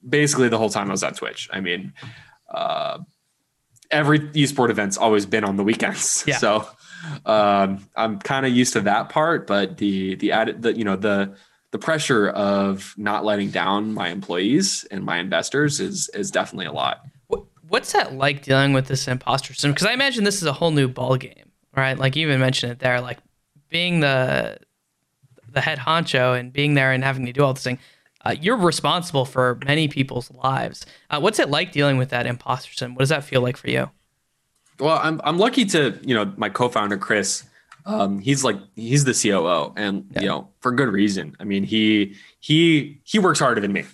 [0.06, 1.48] basically the whole time I was on Twitch.
[1.52, 1.92] I mean,
[2.48, 2.98] uh,
[3.90, 6.24] every esport event's always been on the weekends.
[6.26, 6.36] Yeah.
[6.36, 6.68] So
[7.24, 10.96] um, I'm kind of used to that part, but the the added the you know
[10.96, 11.36] the
[11.70, 16.72] the pressure of not letting down my employees and my investors is is definitely a
[16.72, 17.02] lot.
[17.68, 19.74] What's that like dealing with this imposter syndrome?
[19.74, 21.98] Because I imagine this is a whole new ball game, right?
[21.98, 23.18] Like you even mentioned it there, like
[23.68, 24.58] being the
[25.58, 27.80] the head honcho and being there and having to do all this thing,
[28.24, 30.86] uh, you're responsible for many people's lives.
[31.10, 32.94] Uh, what's it like dealing with that imposter syndrome?
[32.94, 33.90] What does that feel like for you?
[34.78, 37.44] Well, I'm I'm lucky to you know my co-founder Chris.
[37.86, 40.20] Um, he's like he's the COO, and yeah.
[40.20, 41.36] you know for good reason.
[41.40, 43.84] I mean he he he works harder than me.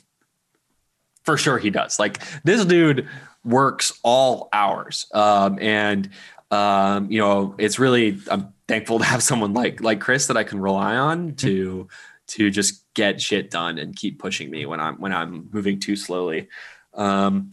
[1.23, 1.99] For sure, he does.
[1.99, 3.09] Like this dude
[3.45, 5.07] works all hours.
[5.15, 6.11] Um, and
[6.51, 10.45] um, you know, it's really I'm thankful to have someone like like Chris that I
[10.45, 11.89] can rely on to
[12.27, 15.97] to just get shit done and keep pushing me when I'm when I'm moving too
[15.97, 16.49] slowly.
[16.95, 17.51] Um,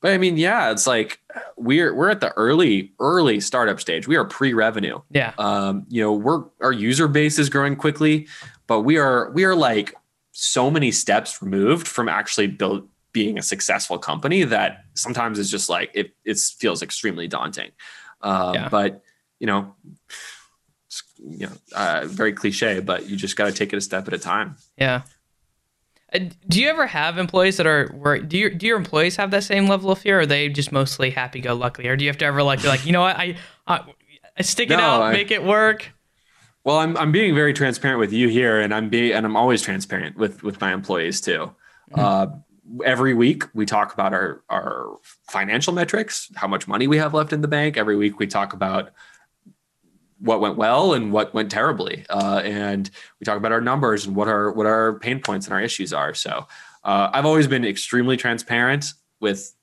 [0.00, 1.20] but I mean, yeah, it's like
[1.56, 4.08] we're we're at the early early startup stage.
[4.08, 5.00] We are pre-revenue.
[5.10, 5.32] Yeah.
[5.38, 8.26] Um, you know, we're our user base is growing quickly,
[8.66, 9.94] but we are we are like
[10.32, 15.68] so many steps removed from actually build being a successful company that sometimes it's just
[15.68, 17.70] like it it feels extremely daunting.
[18.22, 18.68] Uh, yeah.
[18.70, 19.02] But
[19.38, 19.74] you know,
[21.22, 24.14] you know, uh, very cliche, but you just got to take it a step at
[24.14, 24.56] a time.
[24.76, 25.02] Yeah.
[26.12, 29.30] Uh, do you ever have employees that are where do your do your employees have
[29.30, 32.04] that same level of fear or are they just mostly happy go lucky or do
[32.04, 33.36] you have to ever like be like you know what I
[33.68, 33.80] I,
[34.36, 35.92] I stick it no, out I, make it work
[36.64, 39.62] well I'm I'm being very transparent with you here and I'm being and I'm always
[39.62, 41.54] transparent with with my employees too
[41.92, 42.00] mm-hmm.
[42.00, 42.26] uh,
[42.84, 44.96] every week we talk about our our
[45.28, 48.52] financial metrics how much money we have left in the bank every week we talk
[48.52, 48.90] about
[50.20, 52.04] what went well and what went terribly.
[52.10, 55.54] Uh, and we talk about our numbers and what our what our pain points and
[55.54, 56.14] our issues are.
[56.14, 56.46] So
[56.84, 59.54] uh, I've always been extremely transparent with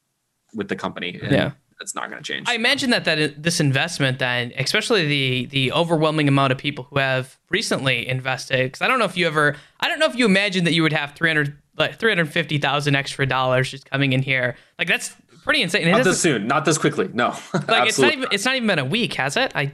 [0.54, 1.20] with the company.
[1.22, 1.52] yeah.
[1.80, 2.50] That's not going to change.
[2.50, 6.98] I imagine that that this investment, then, especially the the overwhelming amount of people who
[6.98, 10.26] have recently invested, because I don't know if you ever, I don't know if you
[10.26, 13.88] imagine that you would have three hundred like three hundred fifty thousand extra dollars just
[13.88, 14.56] coming in here.
[14.80, 15.92] Like that's pretty insane.
[15.92, 17.12] not this soon, not this quickly.
[17.14, 17.28] No,
[17.68, 19.52] like it's not even it's not even been a week, has it?
[19.54, 19.74] I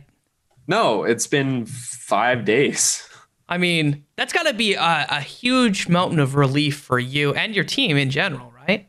[0.67, 3.07] no, it's been five days.
[3.49, 7.53] I mean, that's got to be a, a, huge mountain of relief for you and
[7.53, 8.87] your team in general, right?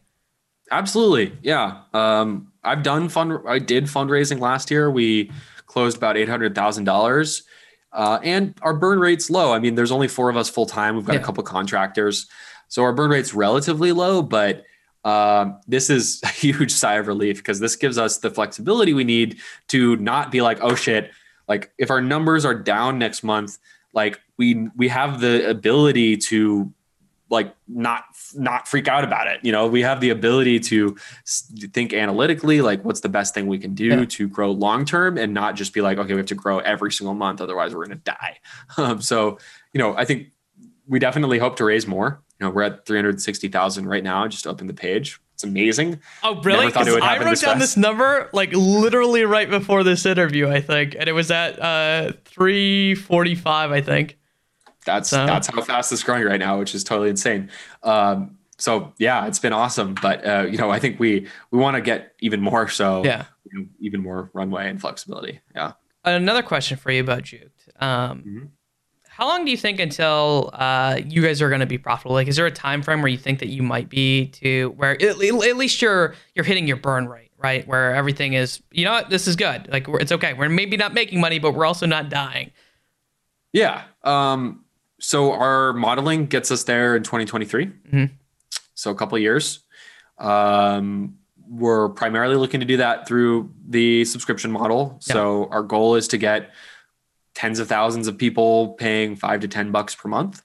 [0.70, 1.82] Absolutely, yeah.
[1.92, 3.40] Um, I've done fund.
[3.46, 4.90] I did fundraising last year.
[4.90, 5.30] We
[5.66, 7.42] closed about eight hundred thousand uh, dollars,
[7.92, 9.52] and our burn rate's low.
[9.52, 10.96] I mean, there's only four of us full time.
[10.96, 11.20] We've got yeah.
[11.20, 12.28] a couple contractors,
[12.68, 14.22] so our burn rate's relatively low.
[14.22, 14.62] But
[15.04, 19.04] um, this is a huge sigh of relief because this gives us the flexibility we
[19.04, 21.10] need to not be like, oh shit
[21.48, 23.58] like if our numbers are down next month
[23.92, 26.72] like we we have the ability to
[27.30, 28.04] like not
[28.34, 29.66] not freak out about it you know?
[29.66, 30.96] We have the ability to
[31.72, 34.04] think analytically like what's the best thing we can do yeah.
[34.04, 36.92] to grow long term and not just be like okay we have to grow every
[36.92, 38.38] single month otherwise we're going to die.
[38.76, 39.38] Um, so
[39.72, 40.32] you know i think
[40.86, 42.22] we definitely hope to raise more.
[42.40, 46.00] You know we're at 360000 right now just open the page it's amazing.
[46.22, 46.72] Oh, really?
[46.72, 47.58] I wrote down fast.
[47.58, 52.12] this number like literally right before this interview, I think, and it was at uh,
[52.24, 54.16] 345, I think.
[54.86, 55.26] That's so.
[55.26, 57.50] that's how fast it's growing right now, which is totally insane.
[57.82, 61.74] Um, so yeah, it's been awesome, but uh, you know, I think we we want
[61.74, 62.68] to get even more.
[62.68, 65.40] So yeah, you know, even more runway and flexibility.
[65.54, 65.72] Yeah.
[66.04, 67.50] Another question for you about Juked.
[67.80, 68.44] Um, mm-hmm
[69.16, 72.14] how long do you think until uh, you guys are going to be profitable?
[72.14, 75.00] Like, is there a time frame where you think that you might be to where
[75.00, 75.18] at, at
[75.56, 77.64] least you're you're hitting your burn rate, right?
[77.68, 79.68] Where everything is, you know, what, this is good.
[79.70, 80.32] Like, it's okay.
[80.32, 82.50] We're maybe not making money, but we're also not dying.
[83.52, 83.82] Yeah.
[84.02, 84.64] Um,
[84.98, 87.66] so our modeling gets us there in 2023.
[87.66, 88.04] Mm-hmm.
[88.74, 89.60] So a couple years.
[90.18, 91.18] Um,
[91.48, 94.98] we're primarily looking to do that through the subscription model.
[95.06, 95.12] Yeah.
[95.12, 96.50] So our goal is to get
[97.34, 100.42] tens of thousands of people paying five to 10 bucks per month.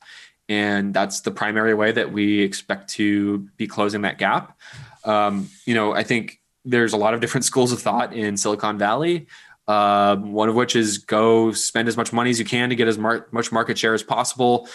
[0.47, 4.57] And that's the primary way that we expect to be closing that gap.
[5.03, 8.77] Um, you know, I think there's a lot of different schools of thought in Silicon
[8.77, 9.27] Valley.
[9.67, 12.87] Uh, one of which is go spend as much money as you can to get
[12.87, 14.67] as mar- much market share as possible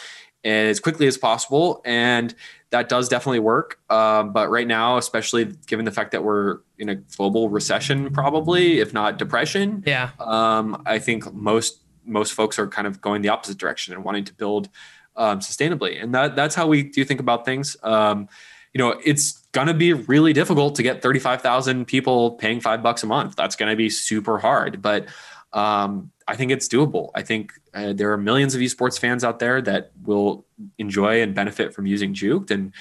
[0.45, 1.81] as quickly as possible.
[1.85, 2.35] And
[2.71, 3.79] that does definitely work.
[3.89, 8.81] Um, but right now, especially given the fact that we're in a global recession, probably,
[8.81, 13.29] if not depression, yeah, um, I think most most folks are kind of going the
[13.29, 14.69] opposite direction and wanting to build
[15.17, 16.03] um, sustainably.
[16.03, 17.77] And that that's how we do think about things.
[17.83, 18.29] Um,
[18.73, 23.05] you know, it's going to be really difficult to get 35,000 people paying five bucks
[23.05, 23.37] a month.
[23.37, 25.07] That's going to be super hard, but
[25.53, 27.11] um, I think it's doable.
[27.15, 30.45] I think uh, there are millions of esports fans out there that will
[30.79, 32.51] enjoy and benefit from using Juked.
[32.51, 32.73] And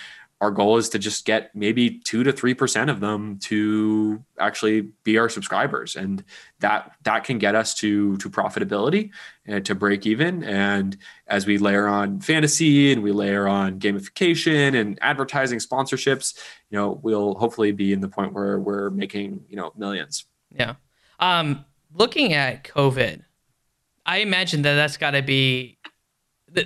[0.43, 4.81] our goal is to just get maybe two to three percent of them to actually
[5.05, 6.21] be our subscribers, and
[6.59, 9.11] that that can get us to to profitability
[9.45, 10.43] and to break even.
[10.43, 10.97] And
[11.27, 16.37] as we layer on fantasy and we layer on gamification and advertising sponsorships,
[16.69, 20.25] you know, we'll hopefully be in the point where we're making you know millions.
[20.51, 20.75] Yeah.
[21.19, 21.63] Um,
[21.93, 23.21] looking at COVID,
[24.05, 25.77] I imagine that that's got to be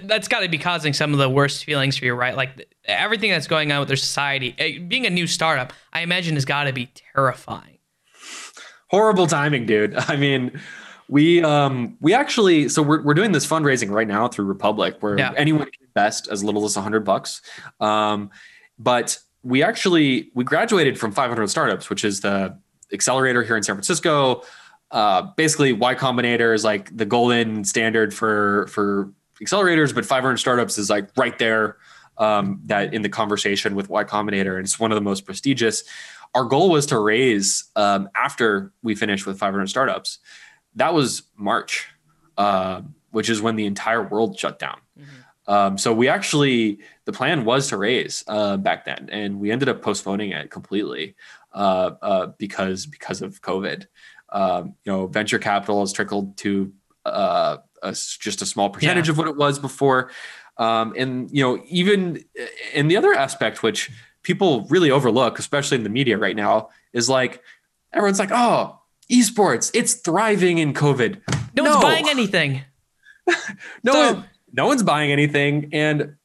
[0.04, 2.36] that's got to be causing some of the worst feelings for you, right?
[2.36, 6.36] Like everything that's going on with their society, eh, being a new startup, I imagine
[6.36, 7.78] has got to be terrifying.
[8.90, 9.96] Horrible timing, dude.
[9.98, 10.60] I mean,
[11.10, 15.18] we um we actually so we're we're doing this fundraising right now through Republic, where
[15.18, 15.34] yeah.
[15.38, 17.42] anyone can invest as little as a hundred bucks.
[17.80, 18.30] Um,
[18.78, 22.58] but we actually we graduated from 500 startups, which is the
[22.92, 24.44] accelerator here in San Francisco.
[24.92, 29.12] Uh, basically, Y Combinator is like the golden standard for for
[29.42, 31.78] accelerators, but 500 startups is like right there
[32.18, 35.84] um, that in the conversation with Y Combinator, and it's one of the most prestigious.
[36.34, 40.20] Our goal was to raise um, after we finished with 500 startups.
[40.76, 41.88] That was March,
[42.38, 42.82] uh,
[43.12, 44.80] which is when the entire world shut down.
[45.00, 45.52] Mm-hmm.
[45.52, 49.70] Um, so we actually the plan was to raise uh, back then, and we ended
[49.70, 51.16] up postponing it completely
[51.54, 53.88] uh, uh because because of COVID.
[54.30, 56.74] Um, you know, venture capital has trickled to
[57.06, 59.12] uh, a, just a small percentage yeah.
[59.12, 60.12] of what it was before.
[60.58, 62.24] Um, and you know, even
[62.74, 63.92] in the other aspect, which
[64.24, 67.44] people really overlook, especially in the media right now, is like
[67.94, 68.80] everyone's like, "Oh,
[69.12, 71.22] esports, it's thriving in COVID."
[71.56, 71.72] No, no.
[71.72, 72.62] one's buying anything.
[73.84, 76.16] no so, one, no one's buying anything, and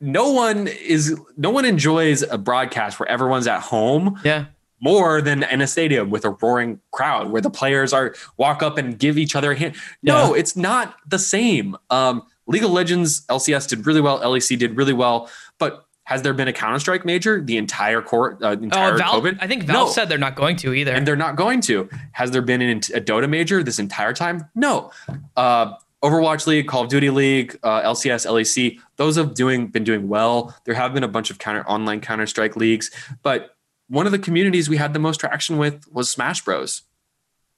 [0.00, 4.20] no one is no one enjoys a broadcast where everyone's at home.
[4.24, 4.46] Yeah.
[4.80, 8.78] More than in a stadium with a roaring crowd where the players are walk up
[8.78, 9.74] and give each other a hand.
[10.02, 10.40] No, yeah.
[10.40, 11.76] it's not the same.
[11.90, 14.20] Um, League of Legends, LCS did really well.
[14.20, 15.30] LEC did really well.
[15.58, 19.24] But has there been a Counter Strike major the entire court, uh, entire oh, Valve,
[19.24, 19.38] COVID?
[19.42, 19.92] I think Valve no.
[19.92, 21.86] said they're not going to either, and they're not going to.
[22.12, 24.48] Has there been an, a Dota major this entire time?
[24.54, 24.90] No.
[25.36, 30.08] Uh, Overwatch League, Call of Duty League, uh, LCS, LEC, those have doing been doing
[30.08, 30.54] well.
[30.64, 32.90] There have been a bunch of counter online Counter Strike leagues,
[33.22, 33.56] but
[33.88, 36.82] one of the communities we had the most traction with was Smash Bros.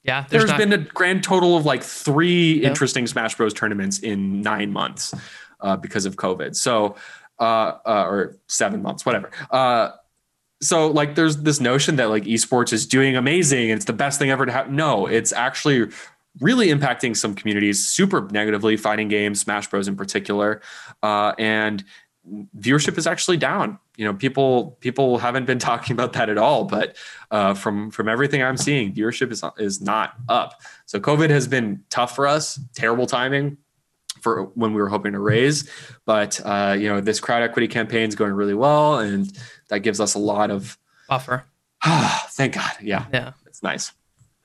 [0.02, 3.98] Yeah, there's, there's not- been a grand total of like three interesting Smash Bros tournaments
[3.98, 5.14] in nine months
[5.60, 6.56] uh, because of COVID.
[6.56, 6.96] So,
[7.38, 9.30] uh, uh, or seven months, whatever.
[9.50, 9.90] Uh,
[10.62, 14.18] so like there's this notion that like esports is doing amazing and it's the best
[14.18, 14.76] thing ever to happen.
[14.76, 15.90] No, it's actually
[16.40, 20.60] really impacting some communities super negatively, fighting games, Smash Bros in particular,
[21.02, 21.82] uh, and
[22.58, 23.78] viewership is actually down.
[24.00, 26.96] You know, people people haven't been talking about that at all, but
[27.30, 30.62] uh, from from everything I'm seeing, viewership is is not up.
[30.86, 32.58] So COVID has been tough for us.
[32.74, 33.58] Terrible timing
[34.22, 35.68] for when we were hoping to raise,
[36.06, 39.30] but uh, you know, this crowd equity campaign is going really well, and
[39.68, 41.44] that gives us a lot of buffer.
[41.84, 42.72] thank God.
[42.80, 43.92] Yeah, yeah, it's nice.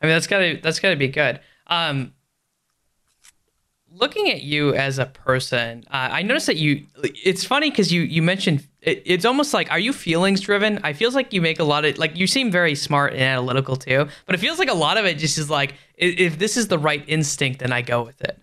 [0.01, 1.39] I mean, that's gotta that's gotta be good.
[1.67, 2.13] Um,
[3.89, 6.87] looking at you as a person, uh, I noticed that you.
[7.03, 10.79] It's funny because you you mentioned it, it's almost like are you feelings driven?
[10.83, 13.75] I feels like you make a lot of like you seem very smart and analytical
[13.75, 16.67] too, but it feels like a lot of it just is like if this is
[16.67, 18.37] the right instinct, then I go with it.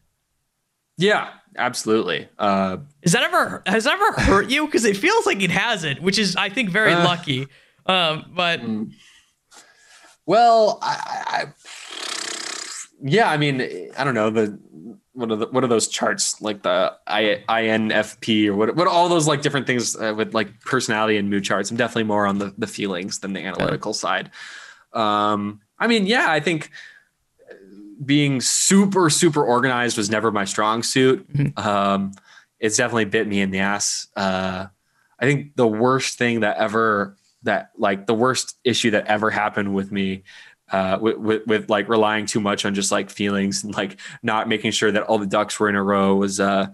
[0.98, 2.28] Yeah, absolutely.
[2.38, 4.66] Uh, Is that ever has that ever hurt you?
[4.66, 7.46] Because it feels like it hasn't, which is I think very uh, lucky.
[7.86, 8.92] Um, but mm.
[10.26, 11.44] well, I, I
[13.02, 14.58] yeah, I mean, I don't know the
[15.14, 19.08] what are the, what are those charts like the I, INFP or what what all
[19.08, 21.70] those like different things uh, with like personality and mood charts.
[21.70, 24.30] I'm definitely more on the the feelings than the analytical side.
[24.92, 26.70] Um, I mean, yeah, I think
[28.04, 31.30] being super super organized was never my strong suit.
[31.32, 31.58] Mm-hmm.
[31.58, 32.12] Um,
[32.58, 34.06] it's definitely bit me in the ass.
[34.16, 34.66] Uh,
[35.18, 39.74] I think the worst thing that ever that like the worst issue that ever happened
[39.74, 40.22] with me
[40.72, 44.48] uh, with, with, with, like relying too much on just like feelings and like not
[44.48, 46.66] making sure that all the ducks were in a row was uh,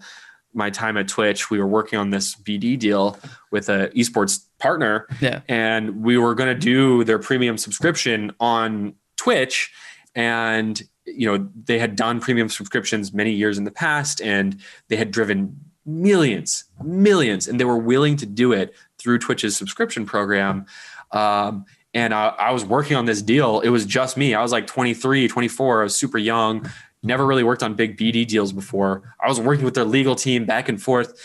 [0.55, 1.51] my time at Twitch.
[1.51, 3.19] We were working on this BD deal
[3.51, 5.41] with a esports partner, yeah.
[5.49, 9.73] and we were going to do their premium subscription on Twitch,
[10.15, 14.97] and you know they had done premium subscriptions many years in the past, and they
[14.97, 20.67] had driven millions, millions, and they were willing to do it through Twitch's subscription program.
[21.13, 21.65] Um,
[21.95, 23.61] and I, I, was working on this deal.
[23.61, 24.35] It was just me.
[24.35, 25.81] I was like 23, 24.
[25.81, 26.71] I was super young,
[27.03, 29.15] never really worked on big BD deals before.
[29.21, 31.19] I was working with their legal team back and forth.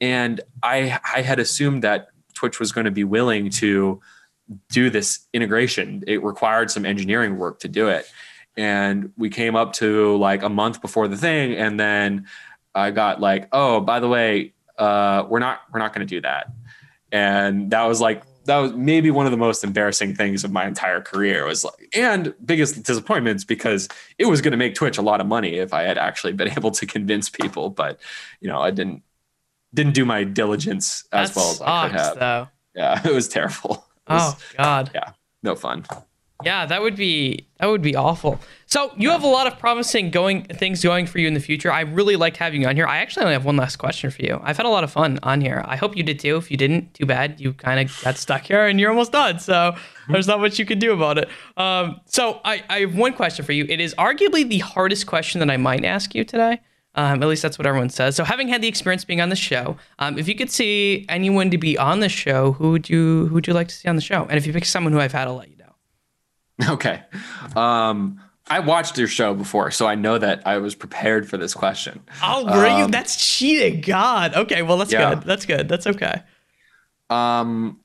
[0.00, 4.00] And I, I had assumed that Twitch was going to be willing to
[4.70, 6.04] do this integration.
[6.06, 8.06] It required some engineering work to do it.
[8.56, 11.54] And we came up to like a month before the thing.
[11.54, 12.26] And then
[12.74, 16.20] I got like, oh, by the way, uh, we're not, we're not going to do
[16.22, 16.50] that.
[17.12, 20.66] And that was like that was maybe one of the most embarrassing things of my
[20.66, 23.88] entire career was like and biggest disappointments because
[24.18, 26.48] it was going to make twitch a lot of money if i had actually been
[26.56, 27.98] able to convince people but
[28.40, 29.02] you know i didn't
[29.74, 32.18] didn't do my diligence as well as i could have.
[32.18, 32.48] though.
[32.74, 33.84] yeah it was terrible.
[34.08, 34.90] It oh, was, oh god.
[34.94, 35.12] Yeah
[35.42, 35.84] no fun
[36.44, 38.40] yeah, that would be that would be awful.
[38.66, 41.70] So you have a lot of promising going things going for you in the future.
[41.70, 42.86] I really liked having you on here.
[42.86, 44.40] I actually only have one last question for you.
[44.42, 45.62] I've had a lot of fun on here.
[45.66, 46.36] I hope you did too.
[46.36, 47.40] If you didn't, too bad.
[47.40, 49.38] You kind of got stuck here and you're almost done.
[49.38, 49.74] So
[50.08, 51.28] there's not much you can do about it.
[51.56, 53.66] Um, so I, I have one question for you.
[53.68, 56.60] It is arguably the hardest question that I might ask you today.
[56.96, 58.16] Um, at least that's what everyone says.
[58.16, 61.48] So, having had the experience being on the show, um, if you could see anyone
[61.52, 63.94] to be on the show, who would you who would you like to see on
[63.94, 64.26] the show?
[64.28, 65.59] And if you pick someone who I've had, I'll let you.
[66.70, 67.02] Okay.
[67.56, 71.54] Um, I watched your show before, so I know that I was prepared for this
[71.54, 72.02] question.
[72.22, 72.86] Oh, were um, you?
[72.88, 73.80] That's cheating.
[73.80, 74.34] God.
[74.34, 74.62] Okay.
[74.62, 75.14] Well, that's yeah.
[75.14, 75.24] good.
[75.24, 75.68] That's good.
[75.68, 76.22] That's okay.
[77.08, 77.80] Um,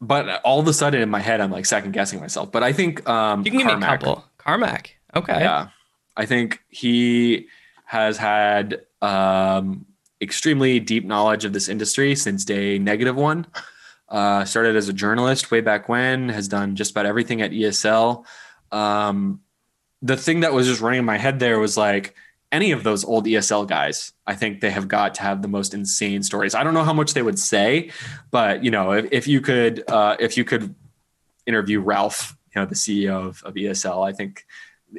[0.00, 2.50] but all of a sudden in my head, I'm like second guessing myself.
[2.50, 4.24] But I think um, you can give Carmac, me a couple.
[4.38, 4.96] Carmac.
[5.14, 5.40] Okay.
[5.40, 5.68] Yeah.
[6.16, 7.48] I think he
[7.84, 9.86] has had um,
[10.20, 13.46] extremely deep knowledge of this industry since day negative one.
[14.08, 18.24] Uh, started as a journalist way back when, has done just about everything at ESL.
[18.70, 19.40] Um,
[20.02, 22.14] the thing that was just running in my head there was like
[22.52, 25.74] any of those old ESL guys, I think they have got to have the most
[25.74, 26.54] insane stories.
[26.54, 27.90] I don't know how much they would say,
[28.30, 30.74] but you know, if, if you could, uh, if you could
[31.46, 34.46] interview Ralf, you know, the CEO of, of ESL, I think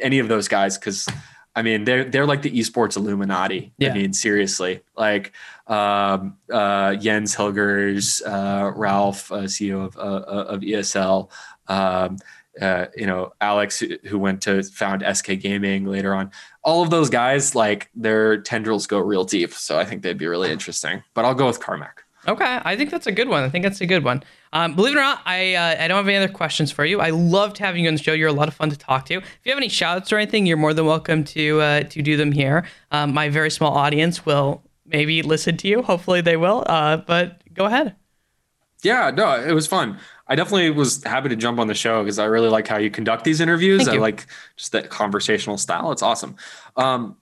[0.02, 1.07] any of those guys, because
[1.56, 3.73] I mean, they're they're like the esports Illuminati.
[3.77, 3.91] Yeah.
[3.91, 5.32] I mean, seriously, like
[5.68, 11.32] um, uh, Jens Hilgers, uh, Ralf, uh, CEO of, uh, uh, of ESL,
[11.68, 12.18] um,
[12.61, 16.32] uh, you know, Alex, who went to found SK Gaming later on.
[16.64, 19.53] All of those guys, like their tendrils go real deep.
[19.53, 21.03] So I think they'd be really interesting.
[21.14, 22.05] But I'll go with Carmac.
[22.27, 23.43] Okay, I think that's a good one.
[23.43, 24.23] I think that's a good one.
[24.52, 26.99] Um, believe it or not, I uh, I don't have any other questions for you.
[26.99, 28.14] I loved having you on the show.
[28.14, 29.15] You're a lot of fun to talk to.
[29.15, 32.18] If you have any shoutouts or anything, you're more than welcome to uh, to do
[32.18, 32.65] them here.
[32.91, 35.81] Um, my very small audience will maybe listen to you.
[35.84, 36.64] Hopefully, they will.
[36.68, 37.95] Uh, but go ahead.
[38.81, 39.99] Yeah, no, it was fun.
[40.27, 42.89] I definitely was happy to jump on the show because I really like how you
[42.89, 43.88] conduct these interviews.
[43.88, 44.26] I like
[44.56, 45.91] just that conversational style.
[45.91, 46.35] It's awesome.
[46.76, 47.18] Um,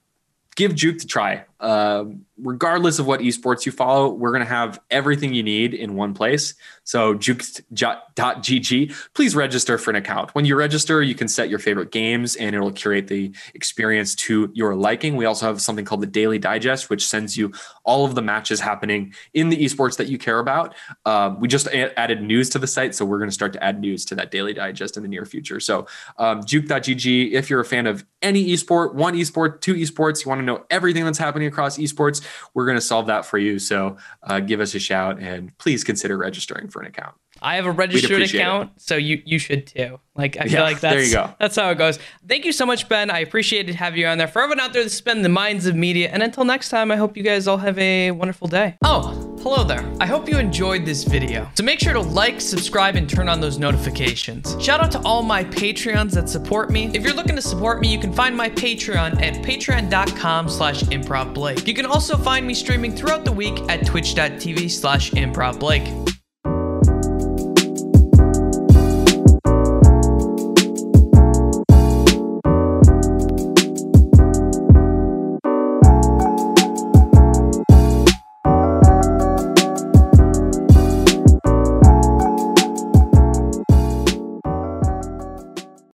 [0.56, 1.44] give Juke to try.
[1.64, 2.06] Uh,
[2.38, 6.14] regardless of what esports you follow, we're going to have everything you need in one
[6.14, 6.56] place.
[6.84, 10.35] So juked.gg, please register for an account.
[10.35, 14.52] When you register, you can set your favorite games and it'll curate the experience to
[14.53, 15.15] your liking.
[15.15, 17.53] We also have something called the Daily Digest, which sends you
[17.85, 20.76] all of the matches happening in the esports that you care about.
[21.06, 23.64] Um, we just a- added news to the site, so we're going to start to
[23.64, 25.61] add news to that Daily Digest in the near future.
[25.61, 25.88] So
[26.18, 30.40] um, juked.gg, if you're a fan of any esport, one esport, two esports, you want
[30.40, 33.60] to know everything that's happening across esports, we're going to solve that for you.
[33.60, 37.16] So uh, give us a shout and please consider registering for an account.
[37.44, 38.82] I have a registered account, it.
[38.82, 39.99] so you you should too.
[40.15, 41.34] Like I yeah, feel like that's there you go.
[41.40, 41.99] That's how it goes.
[42.28, 43.10] Thank you so much, Ben.
[43.10, 44.28] I appreciate it having you on there.
[44.28, 46.95] For everyone out there that's been the minds of media, and until next time, I
[46.95, 48.78] hope you guys all have a wonderful day.
[48.84, 49.84] Oh, hello there.
[49.99, 51.49] I hope you enjoyed this video.
[51.56, 54.56] So make sure to like, subscribe, and turn on those notifications.
[54.64, 56.91] Shout out to all my Patreons that support me.
[56.94, 61.68] If you're looking to support me, you can find my Patreon at patreon.com slash improvblake.
[61.68, 66.14] You can also find me streaming throughout the week at twitch.tv slash improvblake.